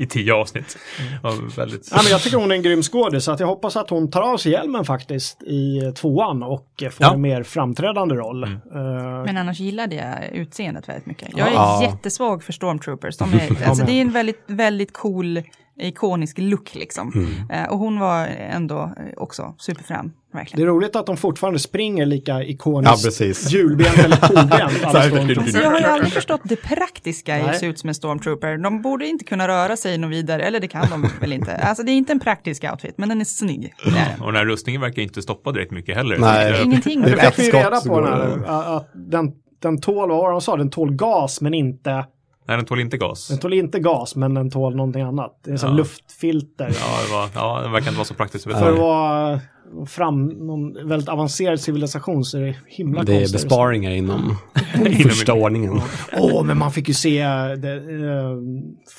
[0.00, 0.78] i tio avsnitt.
[1.22, 1.88] Var väldigt...
[1.90, 4.10] Ja, men jag tycker hon är en grym skådis så att jag hoppas att hon
[4.10, 7.14] tar av sig hjälmen faktiskt i eh, tvåan och eh, får Ja.
[7.14, 8.44] en mer framträdande roll.
[8.44, 8.56] Mm.
[8.74, 11.28] Eh, Men annars gillade jag utseendet väldigt mycket.
[11.36, 11.82] Jag är Ja.
[11.82, 13.16] jättesvag för stormtroopers.
[13.16, 15.42] De är, alltså, det är en väldigt, väldigt cool,
[15.80, 17.28] ikonisk look liksom.
[17.50, 20.68] Eh, och hon var ändå eh, också superfram, det verkligen.
[20.68, 23.50] är roligt att de fortfarande springer lika Ja, ikoniskt precis.
[23.52, 24.84] hjulbent eller kobent.
[24.84, 28.56] Alltså, jag har ju aldrig förstått det praktiska i att se ut som en stormtrooper.
[28.58, 31.56] De borde inte kunna röra sig något vidare, eller det kan de väl inte.
[31.56, 33.74] Alltså det är inte en praktisk outfit, men den är snygg.
[33.84, 34.20] Det den.
[34.20, 36.18] Och den här rustningen verkar inte stoppa direkt mycket heller.
[36.18, 36.52] Nej.
[36.52, 37.02] Det- Ingenting.
[37.02, 38.76] Det är Det fick vi reda på den här, det.
[38.76, 39.32] att den,
[39.62, 42.04] den tål, vad var det de sa, den tål gas men inte,
[42.48, 43.28] Nej, den tål inte gas.
[43.28, 45.40] den tål inte gas men den tål någonting annat.
[45.44, 45.76] Det är sån Ja.
[45.76, 46.64] luftfilter.
[46.80, 48.44] Ja, det var, ja, den verkar inte vara så praktiskt.
[48.44, 49.40] För att vara
[49.86, 53.32] fram någon väldigt avancerad civilisation så är det himla Det är konstigt.
[53.42, 54.36] besparingar inom
[55.02, 55.80] första ordningen.
[56.18, 57.18] Åh, men man fick ju se
[57.62, 58.36] the, eh,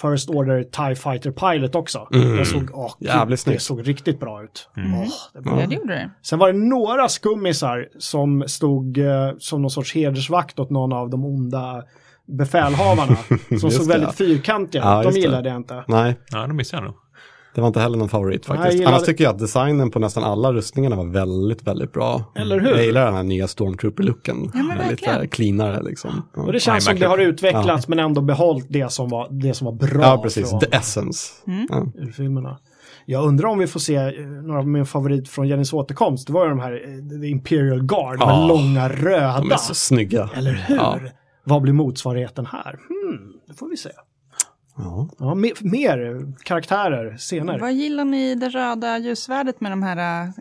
[0.02, 2.08] First Order TIE Fighter Pilot också.
[2.12, 2.70] Det såg, gud,
[3.10, 4.70] Jävligt det såg riktigt bra ut.
[4.78, 4.84] Åh,
[5.34, 5.62] det var...
[5.62, 6.12] Ja, det gjorde det.
[6.22, 11.10] Sen var det några skummisar som stod eh, som någon sorts hedersvakt åt någon av
[11.10, 11.84] de onda
[12.38, 13.16] befälhavarna.
[13.60, 14.14] som såg det, väldigt ja.
[14.14, 15.20] fyrkantiga Ja, De det.
[15.20, 15.84] gillade jag inte.
[15.88, 16.96] Nej, Ja, det missade jag nog.
[17.56, 18.66] det var inte heller någon favorit Nej, faktiskt.
[18.74, 22.24] jag gillade- Annars tycker jag att designen på nästan alla rustningarna var väldigt, väldigt bra.
[22.36, 22.70] Eller hur?
[22.70, 24.52] Jag gillar den här nya Stormtrooper-looken.
[24.54, 26.22] Ja, men lite cleanare liksom.
[26.36, 26.42] Ja.
[26.42, 29.66] Och det känns som det har utvecklats men ändå behållit det som var, det som
[29.66, 30.50] var bra Ja, precis.
[30.50, 31.28] från The essence.
[31.70, 31.86] Ja.
[31.96, 32.58] ur filmerna.
[33.06, 34.12] Jag undrar om vi får se eh,
[34.44, 36.28] några av min favorit från Jennys återkomst.
[36.28, 38.48] Det var ju de här eh, The Imperial Guard, de här Ja.
[38.48, 39.40] långa röda.
[39.40, 40.30] De är så snygga.
[40.36, 40.76] Eller hur?
[40.76, 41.00] Ja.
[41.44, 42.80] Vad blir motsvarigheten här?
[42.90, 43.90] Hmm, det får vi se.
[44.84, 45.10] Ja.
[45.20, 47.58] Ja, mer, mer karaktärer senare.
[47.58, 50.32] Vad gillar ni det röda ljusvärdet med de här uh,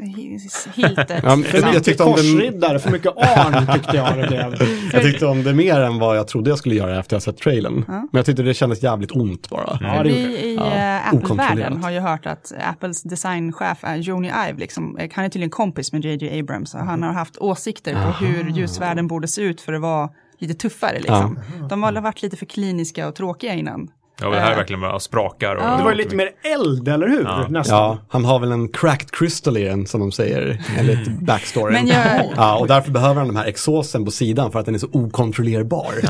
[0.75, 1.21] hiltet?
[1.23, 4.27] Ja, men För jag, mycket tyckte om det, korsriddare, för mycket arn tyckte jag det
[4.29, 4.69] blev.
[4.93, 7.37] jag tyckte om det mer än vad jag trodde jag skulle göra efter jag sett
[7.37, 7.85] trailern.
[7.87, 9.79] Men jag tyckte det kändes jävligt ont bara.
[9.81, 14.29] Ja, det vi i Ja, uh, Apple-världen har ju hört att Apples designchef är Joni
[14.49, 17.93] Ive, liksom, eh, han är tydligen kompis med JJ Abrams och han har haft åsikter
[17.93, 20.09] på hur ljusvärden borde se ut för att vara
[20.39, 20.99] lite tuffare.
[20.99, 21.39] Liksom.
[21.69, 23.91] De har varit lite för kliniska och tråkiga innan.
[24.21, 25.57] Ja, det här är verkligen bara sprakar.
[25.57, 27.49] Och, Det var ju lite mer eld, eller hur?
[27.49, 27.79] Nästan.
[27.79, 31.73] Ja, han har väl en cracked crystal i den som de säger, enligt backstoryn.
[31.73, 34.75] Men jag- Ja, och därför behöver han den här exosen på sidan för att den
[34.75, 35.93] är så okontrollerbar.
[36.03, 36.09] Ja,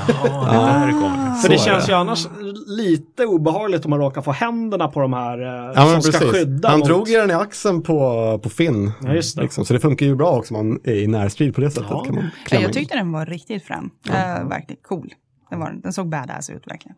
[0.53, 1.35] det här kommer.
[1.35, 1.93] För det känns det.
[1.93, 2.29] ju annars
[2.67, 6.13] lite obehagligt om man råkar få händerna på de här eh, Ja, som men ska
[6.19, 6.33] precis.
[6.33, 6.89] skydda Han mot...
[6.89, 8.93] drog ju den i axeln på, på Finn.
[9.03, 9.43] Ja, just det.
[9.43, 11.87] Liksom, så det funkar ju bra också om man är i närstrid på det sättet.
[11.91, 12.05] Ja.
[12.05, 12.73] Kan man Ja, jag in.
[12.73, 13.91] tyckte den var riktigt fram.
[14.09, 15.13] Uh, verkligen cool.
[15.51, 16.97] Den, var, den såg badass ut verkligen.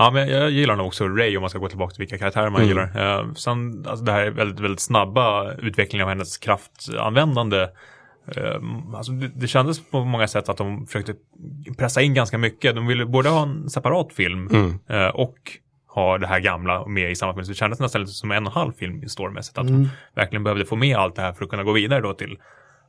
[0.00, 2.50] Ja, men jag gillar nog också Ray om man ska gå tillbaka till vilka karaktärer
[2.50, 2.68] man Mm.
[2.68, 3.18] gillar.
[3.20, 7.62] Eh, sen, alltså det här är väldigt, väldigt snabba utvecklingen av hennes kraftanvändande.
[8.36, 8.56] Eh,
[8.94, 11.14] alltså det, det kändes på många sätt att de försökte
[11.78, 12.74] pressa in ganska mycket.
[12.74, 14.78] De ville både ha en separat film Mm.
[14.88, 15.36] eh, och
[15.86, 17.44] ha det här gamla med i samma film.
[17.44, 19.58] Så det kändes nästan lite som en och en halv film i storymässigt.
[19.58, 19.82] Att Mm.
[19.82, 22.38] de verkligen behövde få med allt det här för att kunna gå vidare då till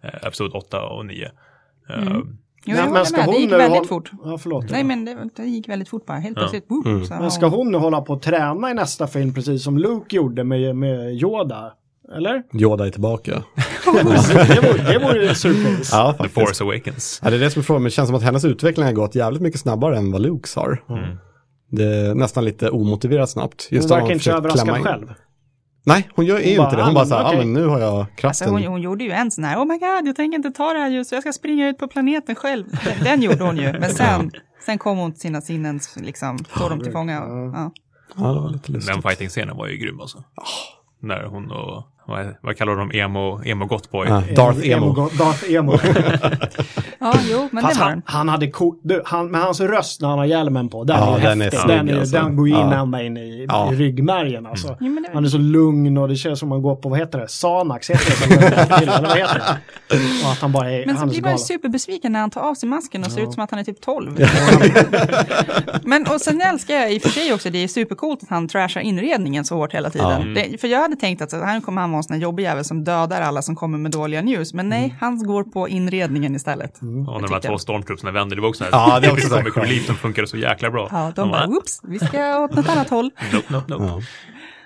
[0.03, 1.31] eh, episod 8 och 9.
[1.90, 2.18] Eh,
[2.65, 4.11] Jo, jag men ska med, det hon gick nu väldigt hålla- fort.
[4.23, 4.65] Ja, förlåt.
[4.69, 6.18] Nej, men det, det gick väldigt fort bara.
[6.18, 6.41] Helt Ja.
[6.41, 6.65] plötsligt.
[6.69, 7.06] Whoop, Mm.
[7.06, 10.15] så, Men ska hon nu hålla på att träna i nästa film precis som Luke
[10.15, 11.73] gjorde med, med Yoda?
[12.15, 12.44] Eller?
[12.53, 13.31] Yoda är tillbaka.
[13.86, 15.95] det vore, det vore en surprise.
[15.95, 16.30] Ja, The.
[16.30, 17.19] Force Awakens.
[17.23, 18.94] Ja, det är det som är frågan, men det känns som att hennes utveckling har
[18.94, 20.84] gått jävligt mycket snabbare än vad Lukes har.
[20.90, 21.18] Mm.
[21.72, 23.68] Det är nästan lite omotiverat snabbt.
[23.69, 25.14] Hon Just att verkar inte överraskad själv.
[25.90, 26.84] Nej, hon gör, är ju Hon inte bara, det.
[26.84, 27.38] Hon ah, bara så här, okej.
[27.38, 28.49] men nu har jag Alltså kraften.
[28.49, 30.80] hon, hon gjorde ju en sån här, oh my god, jag tänker inte ta det
[30.80, 32.66] här just, jag ska springa ut på planeten själv.
[32.84, 34.32] Den, den gjorde hon ju, men sen,
[34.66, 37.24] sen kom hon till sina sinnens, liksom, tog dem till fånga.
[37.24, 37.72] Och, ja.
[38.16, 38.94] Ja, det var lite lustigt.
[38.94, 40.24] Den fighting-scenen var ju grym alltså.
[40.99, 44.07] När hon och, vad, vad kallar de, emo, emo gottboy?
[44.07, 44.94] Ja, Darth Emo.
[45.10, 45.73] Darth Emo.
[46.99, 50.02] ja, jo, men Fast det var han, han hade co- du, han, med hans röst
[50.02, 51.60] när han har hjälmen på, den Ja, är den är häftig.
[51.60, 52.15] snygg, den, är, alltså.
[52.15, 52.73] den går in Ja.
[52.81, 53.73] ända in i, Ja.
[53.73, 54.77] i ryggmärgen alltså.
[54.80, 56.99] Jo, men det- Han är så lugn och det känns som man går på, vad
[56.99, 58.45] heter det, Sanax heter det,
[58.76, 59.36] eller vad heter
[59.90, 60.26] det?
[60.26, 62.30] Och att han bara är, Men så han är blir man ju superbesviken när han
[62.30, 64.26] tar av sig masken och ser ut som att han är typ 12.
[65.84, 68.48] Men och sen älskar jag i och för sig också, det är supercoolt att han
[68.48, 70.34] trashar inredningen så hårt hela tiden.
[70.34, 72.44] Det, för jag hade tänkt att så, här kommer han vara en sån här jobbig
[72.44, 74.54] jävel som dödar alla som kommer med dåliga news.
[74.54, 76.78] Men nej, han går på inredningen istället.
[76.82, 76.84] Och
[77.22, 79.86] när de här två stormtroopsarna vände, det var också Ja, också så här comic relief
[79.86, 80.88] som funkade så jäkla bra.
[80.92, 83.12] Ja, de bara, bara, oops, vi ska åt något annat håll.
[83.34, 83.84] nope, nope, nope.
[83.86, 84.02] Ja.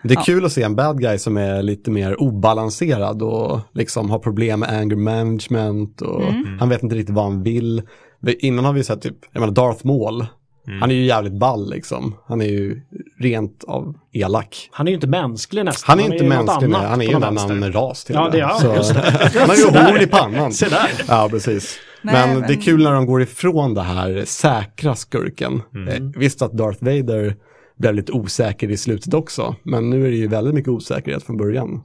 [0.04, 4.10] Det är kul att se en bad guy som är lite mer obalanserad och liksom
[4.10, 6.60] har problem med anger management och Mm.
[6.60, 7.82] han vet inte riktigt vad han vill.
[8.20, 10.26] Vi- Innan har vi sett typ, jag menar Darth Maul.
[10.68, 10.82] Mm.
[10.82, 12.16] Han är ju jävligt ball liksom.
[12.28, 12.82] Han är ju
[13.24, 14.70] rent av elak.
[14.72, 15.90] Han är ju inte mänsklig nästan.
[15.90, 16.82] Han är ju inte något mänsklig, nej.
[16.88, 19.32] han är ju en annan ras till Ja, det är han, Så- just det.
[19.40, 20.54] Han har ju horn i pannan.
[20.54, 20.90] Se där.
[21.08, 21.80] Ja, precis.
[22.02, 25.62] Nej, men, men- det är kul när de går ifrån det här säkra skurken.
[25.90, 27.36] Eh, visst att Darth Vader
[27.80, 31.38] blev lite osäker i slutet också, men nu är det ju väldigt mycket osäkerhet från
[31.38, 31.82] början.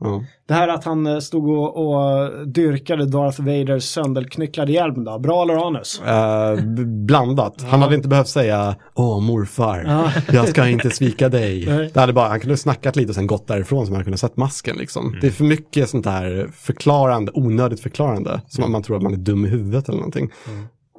[0.00, 0.24] Ja.
[0.48, 5.42] Det här att han eh, stod och, och dyrkade Darth Vaders sönderknycklade hjälm då, bra
[5.42, 6.02] eller anus?
[6.76, 7.62] B- blandat.
[7.70, 10.10] Han hade inte behövt säga Åh morfar, Ja.
[10.32, 11.64] jag ska inte svika dig.
[11.94, 14.36] Det hade bara, han kunde snackat lite och sen gått därifrån så man kunde sett
[14.36, 15.16] masken liksom.
[15.20, 18.40] Det är för mycket sånt här förklarande, onödigt förklarande.
[18.48, 20.30] Som att man tror att man är dum i huvudet eller någonting.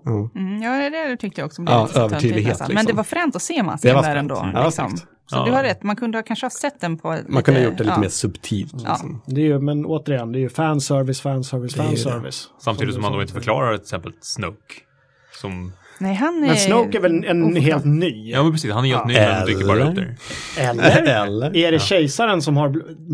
[0.08, 0.30] Ja.
[0.40, 1.62] Mm, ja, det, det tyckte jag också.
[1.62, 2.68] blev Ja, lite övertydlighet, nästan.
[2.68, 2.88] Men liksom.
[2.88, 4.18] det var fränt att se masken där fränt.
[4.18, 4.50] ändå.
[4.54, 4.98] Ja, liksom.
[4.98, 5.04] Så
[5.36, 5.46] Ja.
[5.46, 7.78] du har rätt, man kunde ha kanske ha sett den på Man kunde ha gjort
[7.78, 8.00] det lite ja.
[8.02, 8.74] mer subtilt.
[8.84, 8.90] Ja.
[8.90, 9.22] Liksom.
[9.26, 12.48] Det är ju, men återigen, det är ju fanservice, fanservice, fanservice.
[12.62, 14.74] Samtidigt som man då inte förklarar till exempel Snoke.
[15.42, 16.48] Som, Nej, han är...
[16.48, 17.60] Men Snoke är väl en ofta.
[17.60, 18.32] helt ny?
[18.32, 20.16] ja men precis, han är helt ny men dyker bara upp där.
[20.60, 21.24] Eller?
[21.26, 21.56] Eller?
[21.58, 22.70] Är det kejsaren som har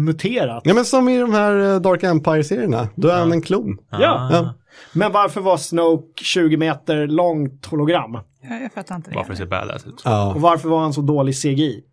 [0.06, 0.62] muterat?
[0.66, 3.78] Ja men som i de här eh, Dark Empire-serierna, då är han en klon.
[3.92, 4.54] Ja.
[4.94, 8.14] Men varför var Snoke 20 meter långt hologram?
[8.42, 9.14] Ja, jag fattar inte det.
[9.16, 10.02] Bara för att se badass ut.
[10.06, 11.84] Ja, Och varför var han så dålig CGI?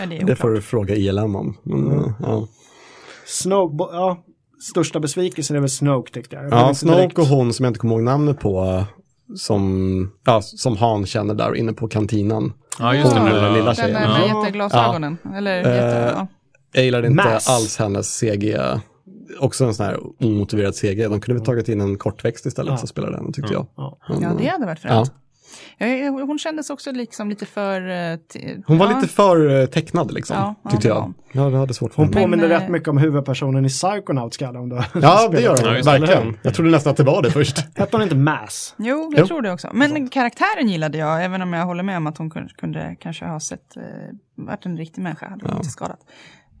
[0.00, 1.56] Ja, det det får du fråga ILM om.
[1.62, 2.46] Men, eh, ja.
[3.26, 4.18] Snoke, ja,
[4.70, 6.44] största besvikelsen är väl Snoke tyckte jag.
[6.44, 8.84] jag Ja, Snoke direkt- och hon som jag inte kommer ihåg namnet på,
[9.36, 12.52] som, ja, som Han känner där inne på kantinan.
[12.78, 13.20] Ja, just det.
[13.20, 13.92] Hon, den den lilla Den tjejen.
[14.02, 14.40] där med Ja.
[14.40, 15.18] jätteglasögonen.
[15.36, 16.26] Eller jätte, Eh, ja.
[16.72, 17.48] Jag gillar inte Mass.
[17.48, 18.56] alls hennes CG.
[19.40, 21.02] Också en sån här omotiverad CG.
[21.08, 22.76] De kunde väl tagit in en kortväxt istället Ja.
[22.76, 23.66] som spelar den, tyckte jag.
[23.76, 23.98] Ja.
[24.08, 24.88] Men, ja, det hade varit ja.
[24.90, 25.12] fränt.
[25.12, 25.22] Ja.
[26.10, 27.80] Hon kändes också liksom lite för...
[28.12, 28.18] eh,
[28.66, 28.96] Hon var ja.
[28.96, 31.00] lite för eh, tecknad liksom, Ja, ja, tyckte jag.
[31.00, 31.14] hon.
[31.32, 34.48] Ja, det hade svårt för Hon påminner rätt eh, mycket om huvudpersonen i Psychonaut ska
[34.48, 36.36] om du Ja, det gör Ja, hon, verkligen.
[36.42, 37.58] Jag trodde nästan att det var det först.
[37.78, 38.74] Hette hon inte Mass?
[38.78, 39.26] Jo, jag Jo.
[39.26, 39.70] tror det också.
[39.72, 43.24] Men karaktären gillade jag, även om jag håller med om att hon kunde, kunde kanske
[43.24, 43.82] ha sett, eh,
[44.34, 45.98] varit en riktig människa, hade hon inte skadat.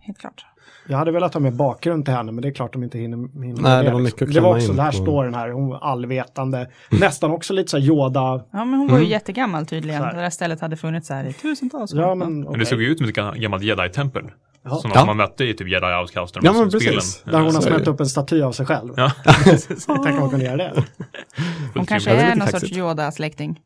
[0.00, 0.46] Helt klart.
[0.88, 3.16] Jag hade velat ha mer bakgrund till henne men det är klart de inte hinner.
[3.16, 4.02] hinner Nej, med det var liksom.
[4.02, 4.96] mycket att Det var också, in där på.
[4.96, 6.70] står den här, hon var allvetande.
[6.90, 8.20] Nästan också lite så här Yoda.
[8.52, 10.02] Ja, men hon var ju jättegammal tydligen.
[10.02, 12.00] Det där stället hade funnits här i tusentals år.
[12.00, 12.58] Ja men Men okej.
[12.60, 14.24] det såg ju ut som ett ga- gammalt jedi-tempel.
[14.64, 14.74] Ja.
[14.76, 15.04] Som Ja.
[15.06, 16.36] man mötte i typ Jedi Outcast.
[16.42, 17.12] Ja, men precis.
[17.14, 17.32] Spelen.
[17.36, 18.92] Där hon har smält upp en staty av sig själv.
[18.96, 19.12] Ja.
[19.86, 20.84] Tänk om man kunde göra det.
[21.74, 23.60] Hon kanske är någon sorts Yoda-släkting.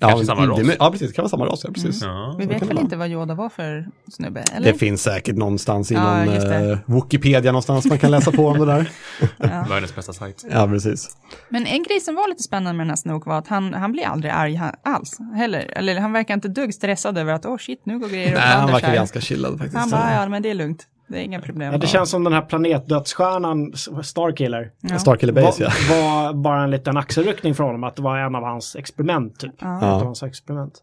[0.00, 0.76] Kanske samma ras.
[0.78, 1.08] Ja, precis.
[1.08, 2.02] Det kan vara samma ras, ja, precis.
[2.02, 2.36] Ja.
[2.38, 4.44] Vi vet väl inte vad Yoda var för snubbe?
[4.54, 4.72] Eller?
[4.72, 8.58] Det finns säkert någonstans i Ja, någon eh, Wikipedia någonstans man kan läsa på om
[8.58, 8.90] det där.
[9.68, 10.44] Världens bästa sajt.
[10.50, 11.16] Ja, precis.
[11.48, 13.92] Men en grej som var lite spännande med den här Snoke var att han, han
[13.92, 15.72] blir aldrig arg alls heller.
[15.76, 18.34] Eller han verkar inte dugg stressad över att åh oh, shit, nu går grejer åt
[18.34, 18.94] Nej, han verkar här.
[18.94, 19.76] ganska chillad faktiskt.
[19.76, 20.86] Han bara, ja men det är lugnt.
[21.10, 21.72] Det är inga problem.
[21.72, 23.72] Ja, det känns som den här planetdödsstjärnan
[24.02, 24.70] Starkiller.
[24.80, 24.98] Ja.
[24.98, 25.70] Starkiller Var, Base, ja.
[25.94, 29.54] var bara en liten axelryckning från honom att det var en av hans experiment typ.
[29.58, 29.92] Ja.
[29.92, 30.82] Av hans experiment.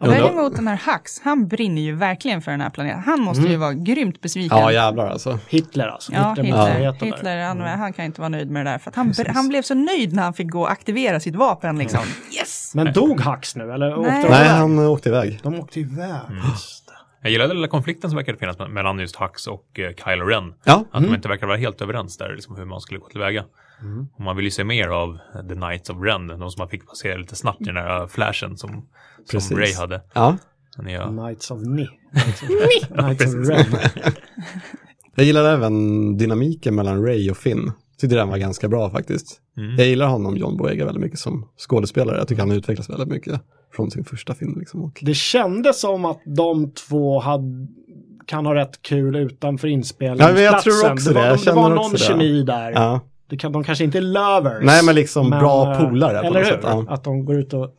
[0.00, 3.02] Däremot den här Hux, han brinner ju verkligen för den här planeten.
[3.06, 4.58] Han måste ju vara grymt besviken.
[4.58, 5.38] Ja, jävlar alltså.
[5.48, 6.12] Hitler alltså.
[6.12, 6.80] Ja, Hitler.
[6.80, 7.06] där.
[7.06, 8.78] Hitler han, han kan inte vara nöjd med det där.
[8.78, 11.78] För att han, han blev så nöjd när han fick gå och aktivera sitt vapen
[11.78, 12.00] liksom.
[12.38, 12.72] Yes!
[12.74, 13.98] Men dog Hux nu eller?
[13.98, 14.26] Åkte Nej.
[14.30, 15.40] Nej, han åkte iväg.
[15.42, 16.10] De åkte iväg.
[16.50, 16.85] Just det.
[17.26, 20.54] Jag gillade den lilla konflikten som verkade finnas mellan just Hux och eh, Kylo Ren.
[20.64, 23.44] Ja, Att de inte verkar vara helt överens där, liksom hur man skulle gå tillväga.
[24.14, 26.86] Och man vill ju se mer av The Knights of Ren, de som man fick
[26.86, 28.88] passera lite snabbt i den där flashen som,
[29.40, 29.56] som.
[29.58, 30.02] Ray hade.
[30.12, 30.36] ja.
[30.78, 31.86] Nya, Knights of Ni.
[32.88, 33.64] Knights of Ren.
[35.14, 37.72] Jag gillar även dynamiken mellan Ray och Finn.
[38.00, 39.40] Tyckte den var ganska bra faktiskt.
[39.56, 39.76] Mm.
[39.76, 42.18] Jag gillar honom, John Boyega, väldigt mycket som skådespelare.
[42.18, 43.40] Jag tycker han har utvecklats väldigt mycket
[43.76, 44.58] från sin första film.
[44.58, 44.92] Liksom.
[45.00, 47.66] Det kändes som att de två hade,
[48.26, 50.34] kan ha rätt kul utanför Ja, inspelningsplatsen.
[50.34, 51.14] men jag tror också det.
[51.14, 51.20] det.
[51.20, 51.98] Var, Jag det var någon också det.
[51.98, 52.70] kemi där.
[52.70, 53.00] ja.
[53.28, 54.62] Det kan, de kanske inte är lovers.
[54.64, 56.52] Nej, men liksom bra eh, polare på Eller något hur?
[56.52, 56.60] sätt.
[56.62, 56.84] Ja.
[56.88, 57.74] Att de går ut och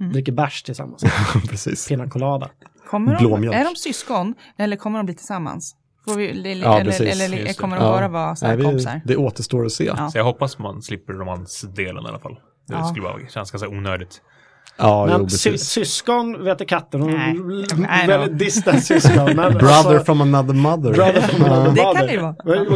[0.00, 0.12] Mm.
[0.12, 1.02] dricker bärs tillsammans.
[1.50, 1.88] Precis.
[1.88, 2.50] Pina colada.
[2.90, 5.76] Kommer de, är de syskon eller kommer de bli tillsammans?
[6.04, 7.58] Får vi, eller, Ja, eller, eller det.
[7.58, 7.90] kommer de Ja.
[7.92, 9.00] bara vara så här Nej, kompisar?
[9.04, 9.92] vi, det återstår att se.
[10.12, 12.34] Så jag hoppas man slipper romansdelen i alla fall.
[12.68, 12.84] Det Ja.
[12.84, 13.02] skulle
[14.76, 15.72] vara, känns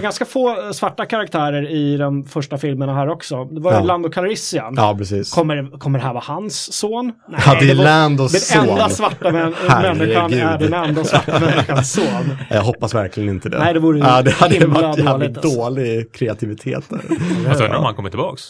[0.01, 0.25] ganska
[2.25, 3.45] första filmerna här också.
[3.45, 3.83] Det var ju Ja.
[3.85, 4.75] Lando Calrissian.
[4.77, 5.33] Ja, precis.
[5.35, 7.13] Kommer, kommer det här vara hans son?
[7.29, 8.69] Nej, Ja, det är var- Landos Den son.
[8.69, 12.37] enda svarta män, människan är den enda svarta människans son.
[12.51, 13.59] Jag hoppas verkligen inte det.
[13.59, 15.57] Nej, det vore ja, det hade varit jävligt dåligt, alltså.
[15.59, 17.01] dålig kreativitet där.
[17.47, 18.43] Jag undrar om han kommer tillbaks.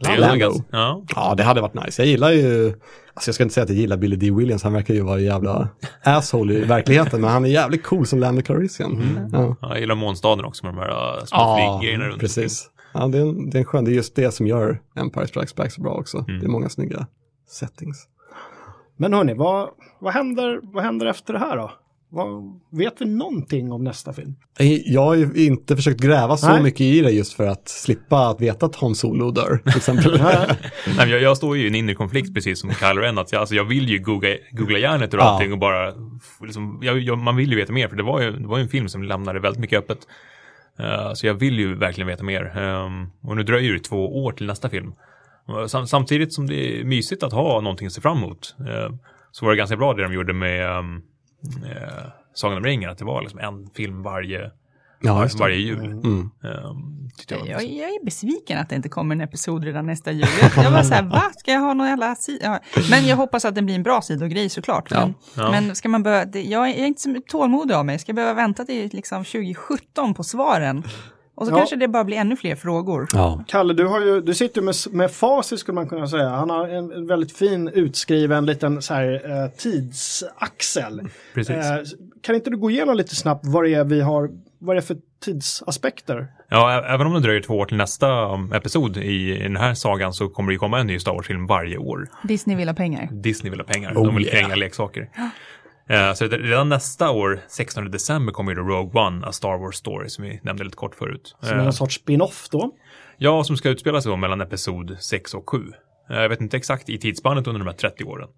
[0.00, 0.52] Det Lando.
[0.70, 2.02] Ja, Ja, det hade varit nice.
[2.02, 2.66] Jag gillar ju,
[3.14, 4.30] alltså jag ska inte säga att jag gillar Billy D.
[4.30, 5.68] Williams, han verkar ju vara en jävla
[6.04, 9.28] asshole i verkligheten, men han är jävligt cool som Lando Calrissian.
[9.32, 12.20] Ja, jag gillar månstaden också med de här uh, små ja flyggrejerna runt.
[12.20, 12.70] precis.
[12.94, 15.26] Ja, det är, en, det är en skön, det är just det som gör Empire
[15.26, 16.18] Strikes Back så bra också.
[16.28, 16.40] Mm.
[16.40, 17.06] Det är många snygga
[17.48, 18.08] settings.
[18.96, 19.68] Men hörni, vad,
[20.00, 21.72] vad, händer, vad händer efter det här då?
[22.14, 24.34] Vad, vet vi någonting om nästa film?
[24.84, 26.62] Jag har ju inte försökt gräva så Nej.
[26.62, 30.20] mycket i det just för att slippa att veta att Han Solo dör, till exempel.
[30.96, 33.18] Nej, jag, jag står ju i en inre konflikt precis som Kylo Ren.
[33.18, 35.24] Att jag, alltså, jag vill ju googla, googla hjärnet ur Ja.
[35.24, 35.94] allting och bara,
[36.42, 38.62] liksom, jag, jag, man vill ju veta mer för det var ju, det var ju
[38.62, 39.98] en film som lämnade väldigt mycket öppet.
[40.78, 42.58] Eh, så jag vill ju verkligen veta mer.
[42.58, 44.92] Ehm, och nu dröjer det två år till nästa film.
[45.68, 48.94] Sam, samtidigt som det är mysigt att ha någonting att se fram emot eh,
[49.30, 51.02] så var det ganska bra det de gjorde med um,
[51.64, 52.04] eh,
[52.34, 54.50] Sagan om ringen, att det var liksom en film varje,
[55.00, 55.84] Ja, varje jul.
[55.84, 56.30] Mm.
[57.18, 60.26] Tyckte jag Jag, jag är besviken att det inte kommer en episod redan nästa jul.
[60.42, 61.22] Jag, jag var så här, va?
[61.36, 62.16] Ska jag ha någon jävla?
[62.40, 62.58] Ja.
[62.90, 64.90] Men jag hoppas att det blir en bra sidogrej såklart.
[64.90, 65.50] Men, Ja.
[65.50, 67.98] men ska man börja, det, jag, är, jag är inte så tålmodig av mig.
[67.98, 70.82] Ska jag behöva vänta till liksom 2017 på svaren?
[71.34, 71.56] Och så Ja.
[71.56, 73.06] kanske det bara blir ännu fler frågor.
[73.12, 73.44] Ja.
[73.48, 76.28] Kalle, du, har ju, du sitter ju med, med facit skulle man kunna säga.
[76.28, 79.12] Han har en, väldigt fin utskriven liten så här,
[79.44, 81.00] eh, tidsaxel.
[81.34, 81.56] Precis.
[81.56, 81.78] Eh,
[82.22, 84.82] kan inte du gå igenom lite snabbt vad det är vi har, vad det är
[84.82, 86.26] för tidsaspekter?
[86.48, 89.74] Ja, även om det dröjer två år till nästa um, episod i, i den här
[89.74, 92.08] sagan så kommer det ju komma en ny Star Wars-film varje år.
[92.22, 93.08] Disney vill ha pengar.
[93.12, 94.40] Disney vill ha pengar, Oh, de vill yeah.
[94.40, 95.08] kränga leksaker.
[95.88, 99.58] Eh, så det- redan nästa år, 16 december, kommer ju då Rogue One, A Star
[99.58, 101.36] Wars Story, som vi nämnde lite kort förut.
[101.42, 102.70] Som Eh, en sorts spin-off då.
[103.18, 105.58] ja, som ska utspela sig då mellan episod 6 och 7.
[106.10, 108.28] Eh, jag vet inte exakt i tidsspannet under de här 30 åren.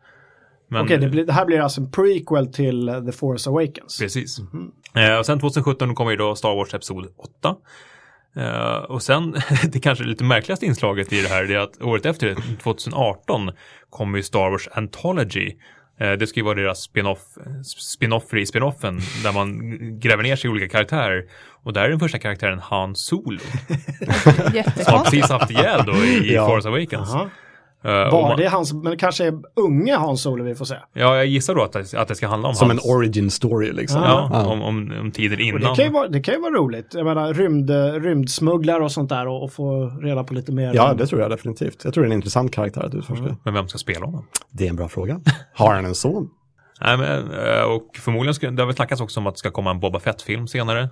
[0.74, 3.98] Okej, det, blir- det här blir alltså en prequel till eh, The Force Awakens.
[3.98, 4.38] Precis.
[4.94, 7.56] Eh, och sen 2017 kommer ju då Star Wars Episod 8.
[8.36, 9.34] Eh, och sen,
[9.72, 13.50] det kanske lite märkligaste inslaget i det här, det är att året efter, 2018,
[13.90, 15.56] kommer ju Star Wars Anthology.
[16.00, 17.18] Eh, det ska ju vara deras spin-off,
[17.98, 19.60] spin-offer i spin-offen, där man
[20.00, 21.24] gräver ner sig i olika karaktärer.
[21.62, 23.38] Och där är den första karaktären Han Solo,
[24.84, 26.46] som har precis haft ihjäl då i, Ja.
[26.46, 27.08] Force Awakens.
[27.12, 27.30] Jaha.
[27.86, 30.74] Eh, Var man- det hans, men kanske är unge Hans Solo vi får se.
[30.92, 32.84] Ja, jag gissar då att det, att det ska handla om Som hans...
[32.86, 34.02] en origin story liksom.
[34.02, 34.46] Ja, Ja.
[34.46, 35.60] Om, om, om tiden Och innan.
[35.60, 36.86] det kan, ju vara, det kan ju vara roligt.
[36.94, 37.70] Jag menar rymd,
[38.04, 40.72] rymdsmugglare och sånt där och, och få reda på lite mer.
[40.74, 41.84] Ja, om- det tror jag definitivt.
[41.84, 43.36] Jag tror det är en intressant karaktär att utforska.
[43.42, 44.24] Men vem ska spela honom?
[44.50, 45.20] Det är en bra fråga.
[45.54, 46.28] Har han en son?
[46.80, 49.50] Nej, men, eh, och förmodligen ska, det har väl snackats också om att det ska
[49.50, 50.80] komma en Boba Fett-film senare.
[50.82, 50.88] Eh,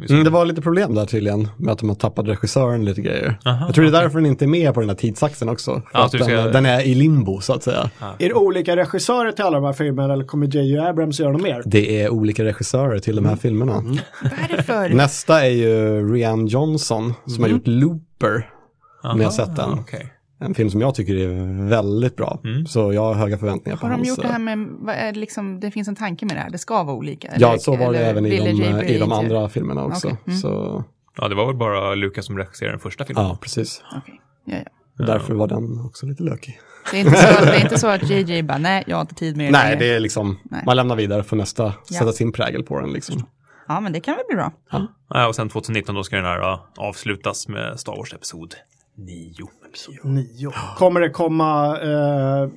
[0.00, 2.84] vi ska- Mm, det var lite problem där tydligen med att de har tappat regissören
[2.84, 3.38] lite grejer.
[3.44, 5.82] Aha, jag tror det är därför den inte är med på den här tidsaxeln också.
[6.12, 7.90] Du den, ska- den är i limbo så att säga.
[8.18, 10.78] Är det olika regissörer till alla de här filmerna eller kommer J.J.
[10.78, 11.62] Abrams göra något mer?
[11.66, 13.84] Det är olika regissörer till de här filmerna.
[14.50, 14.88] Varför?
[14.88, 18.48] Nästa är ju Rian Johnson som har gjort Looper.
[19.02, 19.70] Om ni har sett den.
[19.72, 20.12] Okej.
[20.44, 22.40] En film som jag tycker är väldigt bra.
[22.68, 24.08] Så jag har höga förväntningar på Har de hans...
[24.08, 26.40] gjort det här eh, med, vad är det liksom, det finns en tanke med det
[26.40, 27.28] här, det ska vara olika?
[27.38, 28.86] Ja, eller- så var det även i de, J.B.
[28.86, 30.06] i de andra filmerna också.
[30.08, 30.38] Okej, mm.
[30.38, 30.84] Så
[31.16, 33.24] Ja, det var väl bara Lucas som regisserade den första filmen.
[33.24, 33.82] ja, precis.
[33.96, 34.56] Okej, ja,
[34.98, 35.04] ja.
[35.06, 36.60] Därför var den också lite lökig.
[36.90, 39.14] Det är, inte så, det är inte så att JJ bara, nej, jag har inte
[39.14, 40.62] tid med det Nej, längre." det är liksom, Nej.
[40.66, 41.98] man lämnar vidare för nästa, Ja.
[41.98, 43.26] sätta sin prägel på den liksom.
[43.68, 44.52] Ja, men det kan väl bli bra.
[45.08, 48.54] Ja, och sen 2019 då ska den här avslutas med Star Wars Episod
[48.96, 49.34] 9.
[50.04, 50.52] Nio.
[50.76, 52.50] Kommer det komma eh,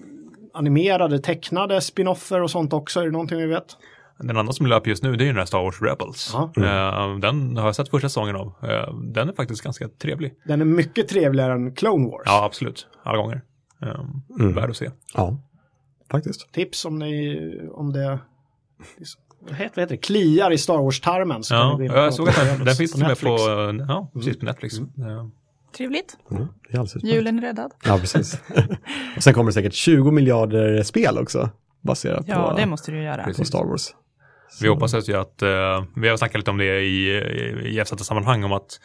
[0.53, 2.99] animerade, tecknade spinoffer och sånt också?
[2.99, 3.77] Är det någonting vi vet?
[4.19, 6.33] Den andra som löper just nu det är den här Star Wars Rebels.
[6.35, 8.47] Eh, den har jag sett första säsongen av.
[8.47, 10.33] Eh, den är faktiskt ganska trevlig.
[10.45, 12.23] Den är mycket trevligare än Clone Wars.
[12.25, 12.87] Ja, absolut.
[13.03, 13.41] Alla gånger.
[14.37, 14.91] Um, Värd att se.
[15.13, 15.37] Ja,
[16.11, 16.53] faktiskt.
[16.53, 17.39] Tips om, ni,
[17.71, 18.19] om det
[19.39, 21.43] vad heter, vad heter det, kliar i Star Wars-tarmen.
[21.43, 23.43] så kan Ja, jag såg att den, på den finns med Netflix.
[23.45, 23.49] på,
[23.87, 24.75] ja, precis på Netflix.
[24.95, 25.29] Ja.
[25.77, 26.17] Trevligt.
[26.31, 27.15] Mm, det är alldeles utmärkt.
[27.15, 27.71] Julen är räddad.
[27.85, 28.39] Ja, precis.
[29.17, 31.49] och sen kommer det säkert 20 miljarder spel också,
[31.81, 33.23] baserat Ja, på, det måste du göra.
[33.37, 33.95] på Star Wars.
[34.61, 38.43] Vi hoppas ju att, eh, vi har snackat lite om det i, i, i FZ-sammanhang
[38.43, 38.79] om att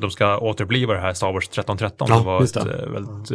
[0.00, 2.08] de ska återuppliva det här Star Wars 1313.
[2.10, 2.82] Ja, det var ett det.
[2.82, 3.30] eh, väldigt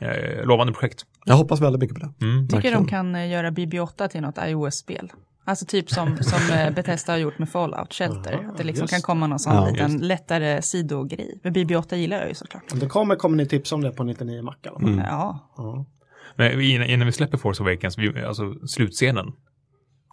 [0.00, 1.02] eh, lovande projekt.
[1.24, 2.26] Jag hoppas väldigt mycket på det.
[2.26, 2.48] Mm.
[2.48, 2.82] tycker Verkligen.
[2.82, 5.12] de kan göra BB8 till något iOS-spel.
[5.44, 8.48] Alltså typ som, som eh, Bethesda har gjort med Fallout Shelter.
[8.50, 11.40] Att det liksom just kan komma någon sån Ja, liten lättare sidogrej.
[11.42, 12.72] Men BB8 gillar jag ju såklart.
[12.72, 14.54] Om det kommer kommer ni tipsa om det på 99 Mac.
[14.80, 14.98] Mm.
[14.98, 15.86] Ja, Ja.
[16.36, 19.26] Men innan, innan vi släpper Force Awakens, vi, alltså slutscenen.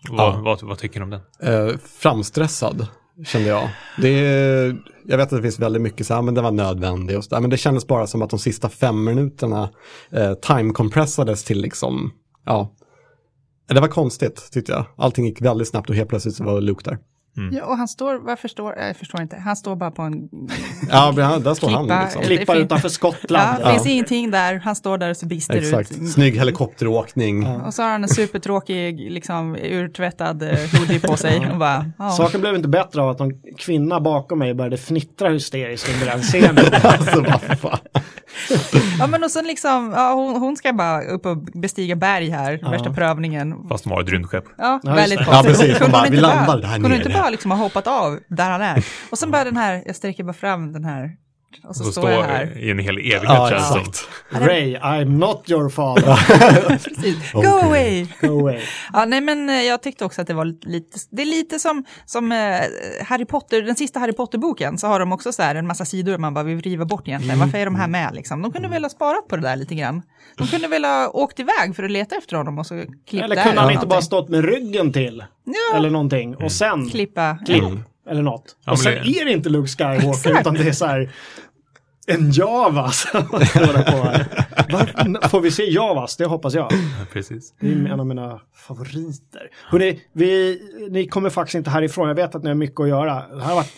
[0.09, 0.15] Ja.
[0.15, 1.21] Vad, vad, vad tycker du om den?
[1.43, 2.87] Eh, framstressad,
[3.25, 3.69] kände jag.
[3.97, 7.17] Det är, jag vet att det finns väldigt mycket så här, men den var nödvändig
[7.17, 9.69] och så där, men det kändes bara som att de sista fem minuterna
[10.11, 12.11] eh, time-compressades till liksom,
[12.45, 12.75] ja,
[13.75, 14.85] det var konstigt tyckte jag.
[14.97, 16.97] Allting gick väldigt snabbt och helt plötsligt så var Luke där.
[17.51, 20.13] ja och han står, varför står, jag förstår inte, han står bara på en
[20.89, 22.21] Ja, men han- där står han Klippa, liksom.
[22.21, 23.59] Det Klippa fin- utanför Skottland.
[23.63, 26.11] Ja, finns ingenting där, han står där och så bister Exakt, ut.
[26.11, 27.47] snygg helikopteråkning.
[27.47, 31.49] Och så har han en supertråkig, liksom urtvättad eh, hoodie på sig.
[31.51, 32.09] Och bara, ja.
[32.11, 36.21] Saken blev inte bättre av att någon kvinna bakom mig började fnittra hysteriskt under den
[36.21, 36.65] scenen.
[36.83, 37.77] alltså vad fan.
[38.99, 42.71] Ja, men och sen liksom, ja, hon, hon ska bara upp och bestiga berg här,
[42.71, 43.67] värsta prövningen.
[43.69, 44.43] Fast de har ett rymdskepp.
[44.57, 45.35] Ja, Ja, väldigt konstigt.
[45.35, 45.77] Ja, precis.
[45.77, 47.17] Kunde De bara, hon vi inte landar bara- där Kunde hon inte nere.
[47.19, 48.85] bara liksom ha hoppat av där han är?
[49.09, 51.11] Och sen bara den här, jag sträcker bara fram den här,
[51.63, 52.57] och så Och står jag här.
[52.57, 53.79] i en hel evighet Ja, känns det som.
[53.79, 54.47] exakt.
[54.47, 56.19] Ray, I'm not your father.
[57.33, 57.67] Go Okej.
[57.67, 58.07] away!
[58.21, 58.59] Go away.
[58.93, 61.83] Ja, nej men eh, jag tyckte också att det var lite, det är lite som,
[62.05, 62.37] som eh,
[63.05, 66.17] Harry Potter, den sista Harry Potter-boken, så har de också så här en massa sidor
[66.17, 67.39] man bara vill riva bort egentligen.
[67.39, 68.41] Varför är de här med liksom?
[68.41, 70.01] De kunde väl ha sparat på det där lite grann.
[70.37, 73.43] De kunde väl ha åkt iväg för att leta efter honom och så klippt Eller
[73.43, 75.23] kunde han inte bara stått med ryggen till?
[75.45, 75.77] Ja.
[75.77, 76.35] Eller någonting.
[76.35, 77.37] Och sen klippa?
[77.45, 77.63] klipp.
[77.63, 77.83] Mm.
[78.09, 78.55] Eller något.
[78.65, 81.09] Ja, och sen det- är det inte Luke Skywalker utan det är så här
[82.07, 83.97] en Java som man står där på.
[84.71, 86.17] Var, får vi se Javas?
[86.17, 86.71] Det hoppas jag.
[86.73, 86.77] Ja,
[87.13, 87.53] Precis.
[87.59, 89.41] Det är en av mina favoriter.
[89.65, 90.59] Hörrni, vi,
[90.91, 92.07] ni kommer faktiskt inte härifrån.
[92.07, 93.13] Jag vet att ni har mycket att göra.
[93.13, 93.71] Det här har varit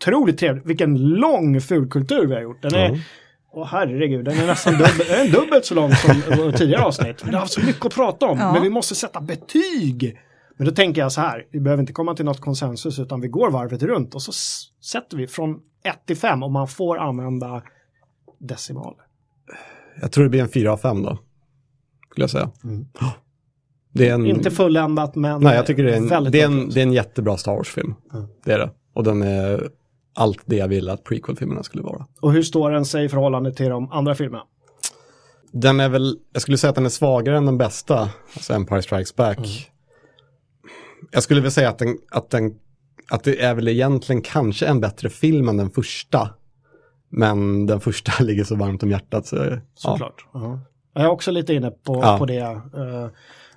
[0.00, 0.66] otroligt trevligt.
[0.66, 2.62] Vilken lång fulkultur vi har gjort.
[2.62, 2.96] Den är, Ja.
[3.52, 7.22] åh herregud, den är nästan är dubbelt så lång som tidigare avsnitt.
[7.22, 8.38] Men det har haft så mycket att prata om.
[8.38, 8.52] Ja.
[8.52, 10.18] Men vi måste sätta betyg.
[10.60, 13.28] Men då tänker jag så här, vi behöver inte komma till något konsensus utan vi
[13.28, 14.32] går varvet runt och så
[14.84, 17.62] sätter vi från 1 till 5 och man får använda
[18.38, 19.04] decimaler.
[20.00, 21.18] Jag tror det blir en 4 av 5 då.
[22.10, 22.50] Skulle jag säga.
[22.64, 22.86] Mm.
[23.92, 26.46] Det är en, Inte fulländat men nej, jag tycker det är en, väldigt det är
[26.46, 27.94] en, det är en jättebra Star Wars-film.
[28.12, 28.26] Mm.
[28.44, 28.70] Det är det.
[28.92, 29.70] Och den är
[30.14, 32.06] allt det jag ville att prequel-filmerna skulle vara.
[32.20, 34.44] Och hur står den sig i förhållande till de andra filmerna?
[35.52, 38.82] Den är väl, jag skulle säga att den är svagare än den bästa, alltså Empire
[38.82, 39.38] Strikes Back.
[39.38, 39.50] Mm.
[41.10, 42.54] Jag skulle väl säga att den, att den,
[43.10, 46.30] att det är väl egentligen kanske en bättre film än den första.
[47.08, 49.58] Men den första ligger så varmt om hjärtat så.
[49.74, 50.26] Såklart.
[50.32, 50.60] Ja.
[50.94, 52.18] Jag är också lite inne på, Ja.
[52.18, 52.38] på det.
[52.40, 53.08] Eh,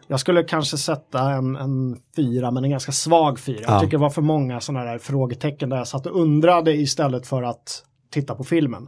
[0.07, 3.59] jag skulle kanske sätta en, en fyra, men en ganska svag fyra.
[3.61, 3.71] Ja.
[3.73, 7.27] Jag tycker det var för många sådana där frågetecken där jag satt och undrade istället
[7.27, 8.87] för att titta på filmen.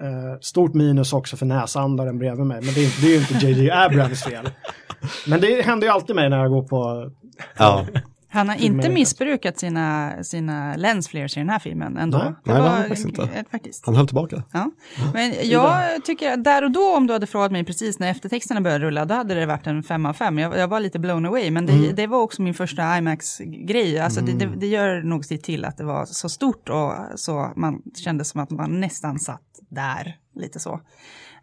[0.00, 3.46] Eh, stort minus också för näsandaren bredvid mig, men det är, det är ju inte
[3.46, 4.48] JJ Abrams fel.
[5.26, 7.10] Men det händer ju alltid mig när jag går på...
[7.58, 7.86] ja.
[8.32, 12.18] Han har inte missbrukat sina, sina lens flares i den här filmen ändå.
[12.18, 12.32] Nej.
[12.44, 13.44] Det Nej, var, han faktiskt inte.
[13.50, 13.86] faktiskt.
[13.86, 14.42] Han höll tillbaka.
[14.52, 14.70] Ja.
[15.14, 18.84] Men jag tycker där och då om du hade frågat mig precis när eftertexterna började
[18.84, 20.38] rulla, då hade det varit en fem av fem.
[20.38, 21.94] Jag, jag var lite blown away, men det, Mm.
[21.94, 23.98] det var också min första IMAX-grej.
[23.98, 27.52] Alltså det, det, det gör nog sitt till att det var så stort och så
[27.56, 30.80] man kände som att man nästan satt där, lite så.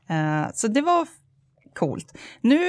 [0.10, 1.07] Eh, så det var
[1.80, 2.18] coolt.
[2.41, 2.60] Nu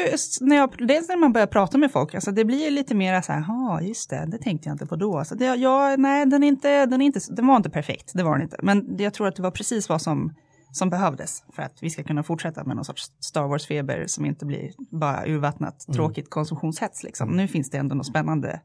[0.41, 3.33] när jag, dels när man börjar prata med folk, alltså det blir lite mer så
[3.33, 5.25] här, ja just det, det tänkte jag inte på då.
[5.25, 8.23] Så det, ja, nej, den, är inte, den, är inte, den var inte perfekt, det
[8.23, 8.57] var den inte.
[8.63, 10.35] Men jag tror att det var precis vad som,
[10.73, 14.47] som behövdes för att vi ska kunna fortsätta med någon sorts Star Wars-feber som inte
[14.47, 17.03] blir bara urvattnat, tråkigt konsumtionshets.
[17.03, 17.37] Liksom.
[17.37, 18.61] Nu finns det ändå något spännande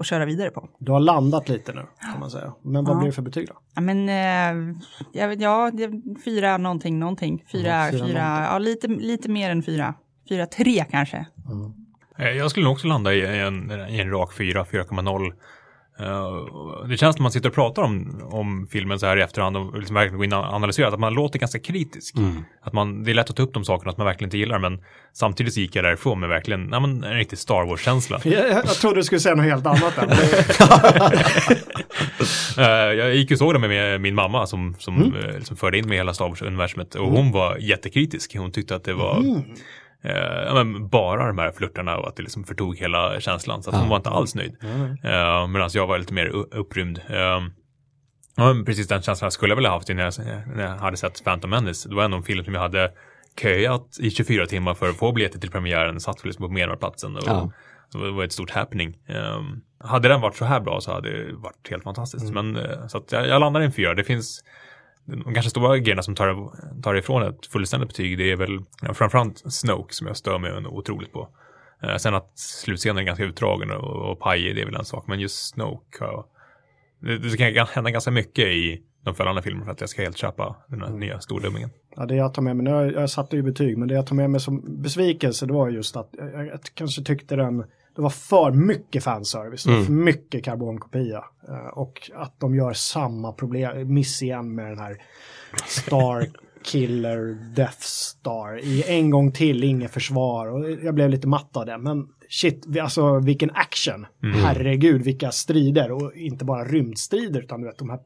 [0.00, 0.68] att köra vidare på.
[0.78, 1.82] Du har landat lite nu,
[2.12, 2.52] kan man säga.
[2.62, 2.98] Men vad Ja.
[2.98, 3.54] blir det för betyg då?
[3.74, 4.76] Ja, men eh,
[5.12, 5.90] jag vet, ja, det,
[6.24, 7.44] fyra någonting, någonting.
[7.52, 9.94] Fyra, Ja, fyra, fyra ja, lite, lite mer än fyra.
[10.28, 11.26] Fyra, tre kanske.
[12.18, 15.32] Eh, Jag skulle nog också landa i en, i en rak 4, 4,0.
[16.00, 19.56] Eh, det känns när man sitter och pratar om, om filmen så här i efterhand
[19.56, 22.14] och liksom verkligen går in och analyserar att man låter ganska kritisk.
[22.62, 24.58] Att man, det är lätt att ta upp de sakerna som man verkligen inte gillar
[24.58, 24.80] men
[25.12, 28.20] samtidigt så gick jag därifrån med verkligen nej, men en riktig Star Wars-känsla.
[28.24, 30.08] Jag, jag, trodde du skulle säga något helt annat där.
[32.58, 32.64] Eh,
[32.94, 35.94] jag gick och såg det med min- mamma som, som eh, liksom förde in mig
[35.94, 38.36] i hela Star Wars-universumet och hon var jättekritisk.
[38.36, 39.42] Hon tyckte att det var
[40.02, 43.62] eh, bara de här flörtarna och att det liksom förtog hela känslan.
[43.62, 43.80] Så att Ja.
[43.80, 44.56] hon var inte alls nöjd.
[44.62, 44.82] Mm.
[44.90, 47.00] Uh, Medan jag var lite mer upprymd.
[47.08, 47.40] Eh,
[48.36, 50.12] ja, precis den känslan skulle jag väl ha haft när jag,
[50.56, 51.88] när jag hade sett Phantom Menace.
[51.88, 52.90] Det var ändå en film som jag hade
[53.42, 56.00] köat i 24 timmar för att få biljetter till premiären.
[56.00, 57.50] Satt liksom på Medborgarplatsen och Ja.
[57.92, 58.96] det var ett stort happening.
[59.08, 62.32] Um, hade den varit så här bra så hade det varit helt fantastiskt.
[62.34, 63.94] Men eh, så att jag, jag landar i en fyra.
[63.94, 64.44] Det finns
[65.06, 66.52] de kanske stora grejerna som tar,
[66.82, 68.18] tar ifrån ett fullständigt betyg.
[68.18, 71.28] Det är väl ja, framförallt Snoke som jag stör mig otroligt på.
[71.82, 75.06] Eh, sen att slutscenen är ganska utdragen och, och pajig, det är väl en sak.
[75.06, 76.24] Men just Snoke har...
[77.00, 80.16] Det, det kan hända ganska mycket i de följande filmerna för att jag ska helt
[80.16, 81.70] köpa den här nya stordummingen.
[81.96, 84.06] Ja, det jag tar med mig, nu jag, jag satte ju betyg, men det jag
[84.06, 87.64] tar med mig som besvikelse det var just att jag, jag kanske tyckte den,
[87.96, 91.24] det var för mycket fanservice, var för mycket karbonkopia.
[91.48, 95.02] Eh, och att de gör samma problem, miss igen med den här
[95.66, 96.28] Star
[96.64, 100.46] Killer Death Star i en gång till, inget försvar.
[100.46, 104.06] Och jag blev lite matt av det, men shit, alltså vilken action.
[104.22, 108.00] Herregud, vilka strider och inte bara rymdstrider utan du vet de här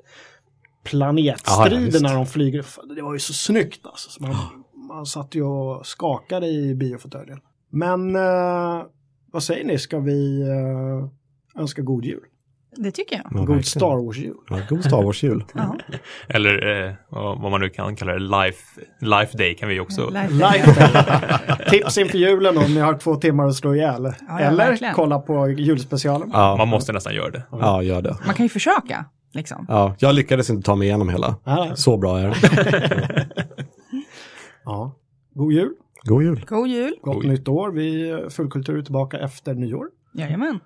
[0.85, 2.95] planetstriderna ja, de flyger.
[2.95, 4.11] Det var ju så snyggt alltså.
[4.11, 4.37] Så man,
[4.89, 7.41] man satt ju och skakade i biofåtöljen.
[7.71, 8.83] Men eh,
[9.33, 12.21] vad säger ni, ska vi eh, önska god jul?
[12.77, 13.41] Det tycker jag.
[13.41, 13.65] Ja, god.
[13.65, 14.37] Star Wars-jul.
[14.51, 15.45] Ja, god Star Wars-jul.
[15.55, 15.77] Ja.
[16.29, 20.11] Eller eh, vad man nu kan kalla det, Life, life Day kan vi också.
[20.11, 24.13] Life- Life Tips inför julen om ni har två timmar att slå ihjäl.
[24.29, 24.95] ja, Eller verkligen.
[24.95, 26.31] kolla på julspecialen.
[26.33, 27.43] Ja, Man måste nästan göra det.
[27.51, 28.17] ja, gör det.
[28.27, 29.05] Man kan ju försöka.
[29.33, 29.67] Liksom.
[29.69, 31.37] Ja, jag lyckades inte ta mig igenom hela.
[31.45, 33.27] Ja, Så bra är det.
[34.65, 34.97] ja.
[35.35, 36.45] God jul, God jul.
[36.47, 36.95] God jul.
[37.03, 37.29] gott Oj.
[37.29, 37.71] nytt år.
[37.73, 39.87] Vi är fullkultur är tillbaka efter nyår.
[40.15, 40.59] Jajamän.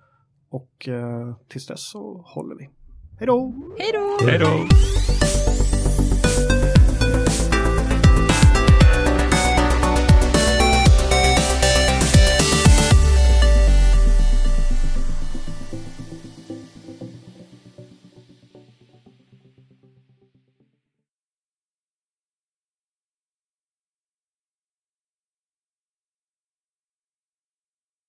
[0.50, 2.68] Och eh, tills dess så håller vi.
[3.18, 3.54] Hej då!
[3.78, 4.26] Hej då!
[4.26, 4.66] Hej då!